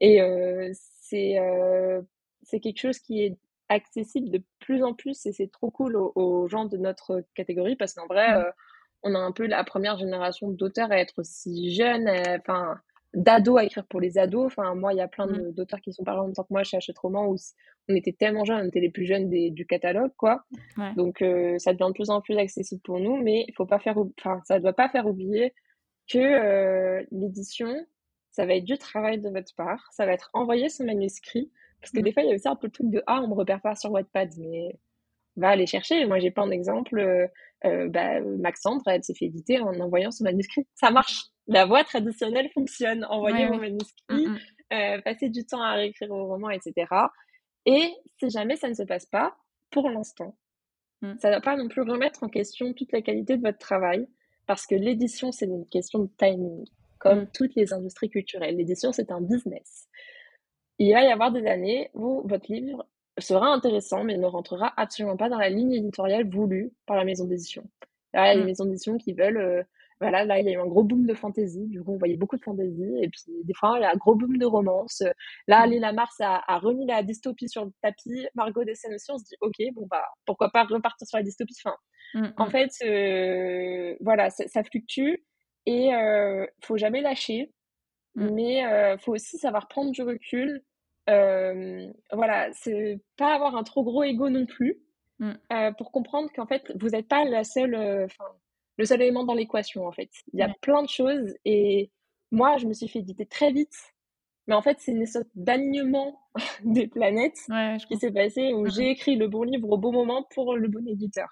et 0.00 0.20
c'est 0.72 1.38
c'est 2.42 2.60
quelque 2.60 2.80
chose 2.80 2.98
qui 2.98 3.24
est 3.24 3.36
accessible 3.68 4.30
de 4.30 4.42
plus 4.60 4.82
en 4.82 4.94
plus 4.94 5.26
et 5.26 5.32
c'est 5.32 5.50
trop 5.50 5.70
cool 5.70 5.96
aux, 5.96 6.48
gens 6.48 6.64
de 6.64 6.78
notre 6.78 7.22
catégorie 7.34 7.76
parce 7.76 7.94
qu'en 7.94 8.06
vrai, 8.06 8.28
on 9.02 9.14
a 9.14 9.18
un 9.18 9.32
peu 9.32 9.46
la 9.46 9.64
première 9.64 9.98
génération 9.98 10.48
d'auteurs 10.48 10.90
à 10.90 10.98
être 10.98 11.18
aussi 11.18 11.74
jeunes, 11.74 12.08
enfin, 12.40 12.78
d'ados 13.14 13.58
à 13.58 13.64
écrire 13.64 13.86
pour 13.86 14.00
les 14.00 14.18
ados. 14.18 14.46
Enfin, 14.46 14.74
moi, 14.74 14.92
il 14.92 14.96
y 14.96 15.02
a 15.02 15.08
plein 15.08 15.26
mmh. 15.26 15.52
d'auteurs 15.52 15.80
qui 15.80 15.92
sont 15.92 16.04
par 16.04 16.18
en 16.20 16.26
même 16.26 16.34
temps 16.34 16.44
que 16.44 16.52
moi 16.52 16.62
chez 16.62 16.76
Hachette 16.76 16.98
Roman 16.98 17.26
où 17.26 17.36
on 17.88 17.94
était 17.94 18.12
tellement 18.12 18.44
jeunes, 18.44 18.60
on 18.64 18.68
était 18.68 18.80
les 18.80 18.90
plus 18.90 19.06
jeunes 19.06 19.30
des, 19.30 19.50
du 19.50 19.66
catalogue, 19.66 20.12
quoi. 20.16 20.44
Donc, 20.96 21.18
ça 21.58 21.72
devient 21.72 21.88
de 21.88 21.94
plus 21.94 22.10
en 22.10 22.20
plus 22.20 22.36
accessible 22.36 22.82
pour 22.82 23.00
nous, 23.00 23.16
mais 23.16 23.44
il 23.48 23.54
faut 23.54 23.66
pas 23.66 23.78
faire, 23.78 23.96
enfin, 24.18 24.40
ça 24.44 24.60
doit 24.60 24.74
pas 24.74 24.88
faire 24.88 25.06
oublier 25.06 25.54
que 26.10 27.04
l'édition, 27.10 27.74
ça 28.30 28.46
va 28.46 28.54
être 28.54 28.64
du 28.64 28.78
travail 28.78 29.20
de 29.20 29.28
votre 29.30 29.54
part, 29.54 29.88
ça 29.92 30.06
va 30.06 30.12
être 30.12 30.30
envoyer 30.32 30.68
son 30.68 30.84
manuscrit, 30.84 31.50
parce 31.80 31.92
que 31.92 32.00
mmh. 32.00 32.02
des 32.02 32.12
fois, 32.12 32.22
il 32.22 32.28
y 32.28 32.32
a 32.32 32.34
aussi 32.34 32.48
un 32.48 32.56
peu 32.56 32.66
le 32.66 32.72
truc 32.72 32.90
de 32.90 33.02
Ah, 33.06 33.20
on 33.22 33.28
me 33.28 33.34
repère 33.34 33.60
pas 33.60 33.74
sur 33.74 33.90
Wattpad, 33.90 34.30
mais 34.38 34.78
va 35.36 35.50
aller 35.50 35.66
chercher. 35.66 36.04
Moi, 36.06 36.18
j'ai 36.18 36.30
plein 36.30 36.46
d'exemples. 36.46 36.98
Euh, 36.98 37.26
euh 37.64 37.88
bah, 37.88 38.20
Maxandre, 38.20 38.82
elle 38.86 39.04
s'est 39.04 39.14
fait 39.14 39.26
éditer 39.26 39.60
en 39.60 39.78
envoyant 39.80 40.10
son 40.10 40.24
manuscrit. 40.24 40.66
Ça 40.74 40.90
marche. 40.90 41.26
La 41.46 41.64
voie 41.64 41.84
traditionnelle 41.84 42.50
fonctionne. 42.52 43.04
Envoyer 43.04 43.46
mon 43.46 43.58
manuscrit, 43.58 43.94
mmh, 44.10 44.32
mmh. 44.32 44.38
Euh, 44.72 45.00
passer 45.02 45.28
du 45.30 45.46
temps 45.46 45.62
à 45.62 45.74
réécrire 45.74 46.08
vos 46.08 46.26
romans, 46.26 46.50
etc. 46.50 46.86
Et 47.64 47.92
si 48.18 48.30
jamais 48.30 48.56
ça 48.56 48.68
ne 48.68 48.74
se 48.74 48.82
passe 48.82 49.06
pas, 49.06 49.36
pour 49.70 49.88
l'instant, 49.88 50.36
ça 51.00 51.28
ne 51.28 51.34
va 51.34 51.40
pas 51.40 51.56
non 51.56 51.68
plus 51.68 51.82
remettre 51.82 52.24
en 52.24 52.28
question 52.28 52.72
toute 52.74 52.92
la 52.92 53.02
qualité 53.02 53.36
de 53.36 53.42
votre 53.42 53.58
travail, 53.58 54.08
parce 54.46 54.66
que 54.66 54.74
l'édition, 54.74 55.30
c'est 55.30 55.46
une 55.46 55.66
question 55.68 56.00
de 56.00 56.10
timing 56.18 56.64
comme 56.98 57.22
mm. 57.22 57.30
toutes 57.32 57.54
les 57.54 57.72
industries 57.72 58.10
culturelles. 58.10 58.56
L'édition, 58.56 58.92
c'est 58.92 59.10
un 59.10 59.20
business. 59.20 59.88
Il 60.78 60.92
va 60.92 61.02
y 61.02 61.10
avoir 61.10 61.32
des 61.32 61.46
années 61.46 61.90
où 61.94 62.22
votre 62.26 62.52
livre 62.52 62.86
sera 63.18 63.48
intéressant, 63.48 64.04
mais 64.04 64.16
ne 64.16 64.26
rentrera 64.26 64.72
absolument 64.76 65.16
pas 65.16 65.28
dans 65.28 65.38
la 65.38 65.48
ligne 65.48 65.72
éditoriale 65.72 66.28
voulue 66.28 66.72
par 66.86 66.96
la 66.96 67.04
maison 67.04 67.24
d'édition. 67.24 67.64
il 68.14 68.18
y 68.18 68.20
a 68.20 68.34
des 68.34 68.42
mm. 68.42 68.46
maisons 68.46 68.64
d'édition 68.64 68.96
qui 68.96 69.12
veulent, 69.12 69.38
euh, 69.38 69.62
voilà, 70.00 70.24
là, 70.24 70.38
il 70.38 70.46
y 70.46 70.48
a 70.50 70.52
eu 70.52 70.60
un 70.60 70.66
gros 70.66 70.84
boom 70.84 71.06
de 71.06 71.14
fantasy, 71.14 71.66
du 71.66 71.82
coup, 71.82 71.94
on 71.94 71.98
voyait 71.98 72.16
beaucoup 72.16 72.36
de 72.36 72.42
fantasy, 72.42 72.84
et 73.02 73.08
puis 73.08 73.22
des 73.42 73.54
fois, 73.54 73.78
il 73.78 73.82
y 73.82 73.84
a 73.84 73.90
un 73.90 73.96
gros 73.96 74.14
boom 74.14 74.36
de 74.36 74.46
romance. 74.46 75.02
Là, 75.48 75.66
mm. 75.66 75.70
Léla 75.70 75.92
Mars 75.92 76.20
a, 76.20 76.42
a, 76.46 76.58
remis 76.58 76.86
la 76.86 77.02
dystopie 77.02 77.48
sur 77.48 77.64
le 77.64 77.72
tapis, 77.82 78.28
Margot 78.36 78.62
Dessen 78.62 78.94
aussi, 78.94 79.10
on 79.10 79.18
se 79.18 79.24
dit, 79.24 79.34
ok, 79.40 79.56
bon, 79.74 79.86
bah, 79.90 80.04
pourquoi 80.24 80.50
pas 80.50 80.64
repartir 80.64 81.06
sur 81.08 81.18
la 81.18 81.24
dystopie? 81.24 81.56
Fin. 81.60 81.74
En 82.36 82.46
fait, 82.46 82.70
euh, 82.84 83.94
voilà, 84.00 84.30
ça 84.30 84.62
fluctue, 84.64 85.16
et 85.68 85.94
euh, 85.94 86.46
faut 86.64 86.78
jamais 86.78 87.02
lâcher, 87.02 87.52
mmh. 88.14 88.30
mais 88.30 88.64
euh, 88.64 88.96
faut 88.96 89.12
aussi 89.12 89.36
savoir 89.36 89.68
prendre 89.68 89.90
du 89.90 90.02
recul. 90.02 90.62
Euh, 91.10 91.86
voilà, 92.10 92.48
c'est 92.54 92.98
pas 93.18 93.34
avoir 93.34 93.54
un 93.54 93.64
trop 93.64 93.84
gros 93.84 94.02
ego 94.02 94.30
non 94.30 94.46
plus, 94.46 94.78
mmh. 95.18 95.32
euh, 95.52 95.72
pour 95.72 95.92
comprendre 95.92 96.30
qu'en 96.34 96.46
fait, 96.46 96.72
vous 96.80 96.88
n'êtes 96.88 97.06
pas 97.06 97.26
la 97.26 97.44
seule, 97.44 97.74
enfin, 97.74 98.24
le 98.78 98.86
seul 98.86 99.02
élément 99.02 99.24
dans 99.24 99.34
l'équation, 99.34 99.86
en 99.86 99.92
fait. 99.92 100.08
Il 100.32 100.38
y 100.38 100.42
a 100.42 100.48
plein 100.62 100.82
de 100.82 100.88
choses, 100.88 101.34
et 101.44 101.90
moi, 102.30 102.56
je 102.56 102.66
me 102.66 102.72
suis 102.72 102.88
fait 102.88 103.00
éditer 103.00 103.26
très 103.26 103.52
vite, 103.52 103.76
mais 104.46 104.54
en 104.54 104.62
fait, 104.62 104.78
c'est 104.80 104.92
une 104.92 105.04
sorte 105.04 105.28
d'alignement 105.34 106.18
des 106.64 106.88
planètes 106.88 107.46
qui 107.88 107.98
s'est 107.98 108.12
passé 108.12 108.54
où 108.54 108.62
mmh, 108.62 108.70
j'ai 108.70 108.88
écrit 108.88 109.16
le 109.16 109.28
bon 109.28 109.42
livre 109.42 109.68
au 109.68 109.76
bon 109.76 109.92
moment 109.92 110.26
pour 110.34 110.56
le 110.56 110.66
bon 110.68 110.88
éditeur. 110.88 111.28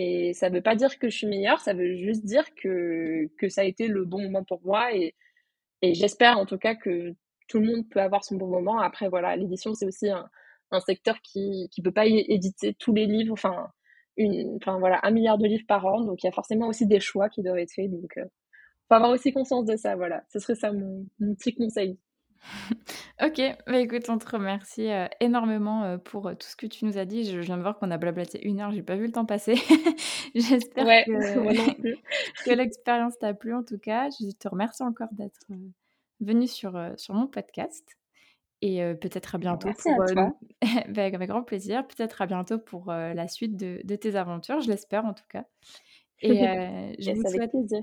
Et 0.00 0.32
ça 0.32 0.48
veut 0.48 0.62
pas 0.62 0.76
dire 0.76 0.96
que 1.00 1.10
je 1.10 1.16
suis 1.16 1.26
meilleure, 1.26 1.58
ça 1.58 1.74
veut 1.74 1.96
juste 1.96 2.24
dire 2.24 2.44
que, 2.54 3.28
ça 3.48 3.62
a 3.62 3.64
été 3.64 3.88
le 3.88 4.04
bon 4.04 4.22
moment 4.22 4.44
pour 4.44 4.60
moi. 4.64 4.94
Et, 4.94 5.14
j'espère 5.82 6.38
en 6.38 6.46
tout 6.46 6.58
cas 6.58 6.76
que 6.76 7.14
tout 7.48 7.58
le 7.58 7.66
monde 7.66 7.88
peut 7.90 8.00
avoir 8.00 8.24
son 8.24 8.36
bon 8.36 8.46
moment. 8.46 8.78
Après, 8.78 9.08
voilà, 9.08 9.34
l'édition, 9.34 9.74
c'est 9.74 9.86
aussi 9.86 10.08
un, 10.08 10.30
secteur 10.86 11.20
qui 11.22 11.68
ne 11.76 11.82
peut 11.82 11.92
pas 11.92 12.06
éditer 12.06 12.74
tous 12.74 12.94
les 12.94 13.06
livres, 13.06 13.32
enfin, 13.32 13.68
une, 14.16 14.56
enfin, 14.62 14.78
voilà, 14.78 15.00
un 15.02 15.10
milliard 15.10 15.38
de 15.38 15.46
livres 15.46 15.66
par 15.66 15.84
an. 15.86 16.02
Donc, 16.02 16.22
il 16.22 16.26
y 16.26 16.28
a 16.28 16.32
forcément 16.32 16.68
aussi 16.68 16.86
des 16.86 17.00
choix 17.00 17.28
qui 17.28 17.42
doivent 17.42 17.58
être 17.58 17.72
faits. 17.72 17.90
Donc, 17.90 18.12
il 18.16 18.22
euh, 18.22 18.26
faut 18.88 18.94
avoir 18.94 19.10
aussi 19.10 19.32
conscience 19.32 19.64
de 19.64 19.76
ça. 19.76 19.96
Voilà, 19.96 20.22
ce 20.32 20.38
serait 20.38 20.54
ça 20.54 20.72
mon 20.72 21.06
petit 21.34 21.54
conseil. 21.54 21.98
Ok, 23.20 23.40
bah 23.66 23.80
écoute, 23.80 24.08
on 24.08 24.18
te 24.18 24.30
remercie 24.30 24.88
euh, 24.90 25.06
énormément 25.20 25.82
euh, 25.82 25.98
pour 25.98 26.28
euh, 26.28 26.34
tout 26.34 26.46
ce 26.46 26.54
que 26.54 26.66
tu 26.66 26.84
nous 26.84 26.98
as 26.98 27.04
dit. 27.04 27.24
Je, 27.24 27.40
viens 27.40 27.56
de 27.56 27.62
voir 27.62 27.76
qu'on 27.76 27.90
a 27.90 27.98
blablaté 27.98 28.46
une 28.46 28.60
heure, 28.60 28.70
j'ai 28.70 28.82
pas 28.82 28.94
vu 28.94 29.06
le 29.06 29.12
temps 29.12 29.24
passer. 29.24 29.54
J'espère 30.36 30.84
que, 32.44 32.50
l'expérience 32.52 33.18
t'a 33.18 33.34
plu 33.34 33.54
en 33.54 33.64
tout 33.64 33.78
cas. 33.78 34.08
Je 34.20 34.30
te 34.30 34.48
remercie 34.48 34.84
encore 34.84 35.08
d'être 35.12 35.40
venu 36.20 36.46
sur, 36.46 36.80
sur 36.96 37.14
mon 37.14 37.26
podcast. 37.26 37.84
Et 38.60 38.80
peut-être 39.00 39.36
à 39.36 39.38
bientôt 39.38 39.68
pour. 39.72 40.04
Bah, 40.88 41.04
avec 41.04 41.28
grand 41.28 41.42
plaisir. 41.42 41.86
Peut-être 41.86 42.22
à 42.22 42.26
bientôt 42.26 42.58
pour 42.58 42.86
la 42.86 43.28
suite 43.28 43.56
de, 43.56 43.80
de 43.84 43.96
tes 43.96 44.16
aventures, 44.16 44.60
je 44.60 44.68
l'espère 44.68 45.04
en 45.04 45.14
tout 45.14 45.26
cas. 45.28 45.44
Et 46.20 46.38
je 46.98 47.12
vous 47.12 47.28
souhaite. 47.28 47.50
plaisir. 47.50 47.82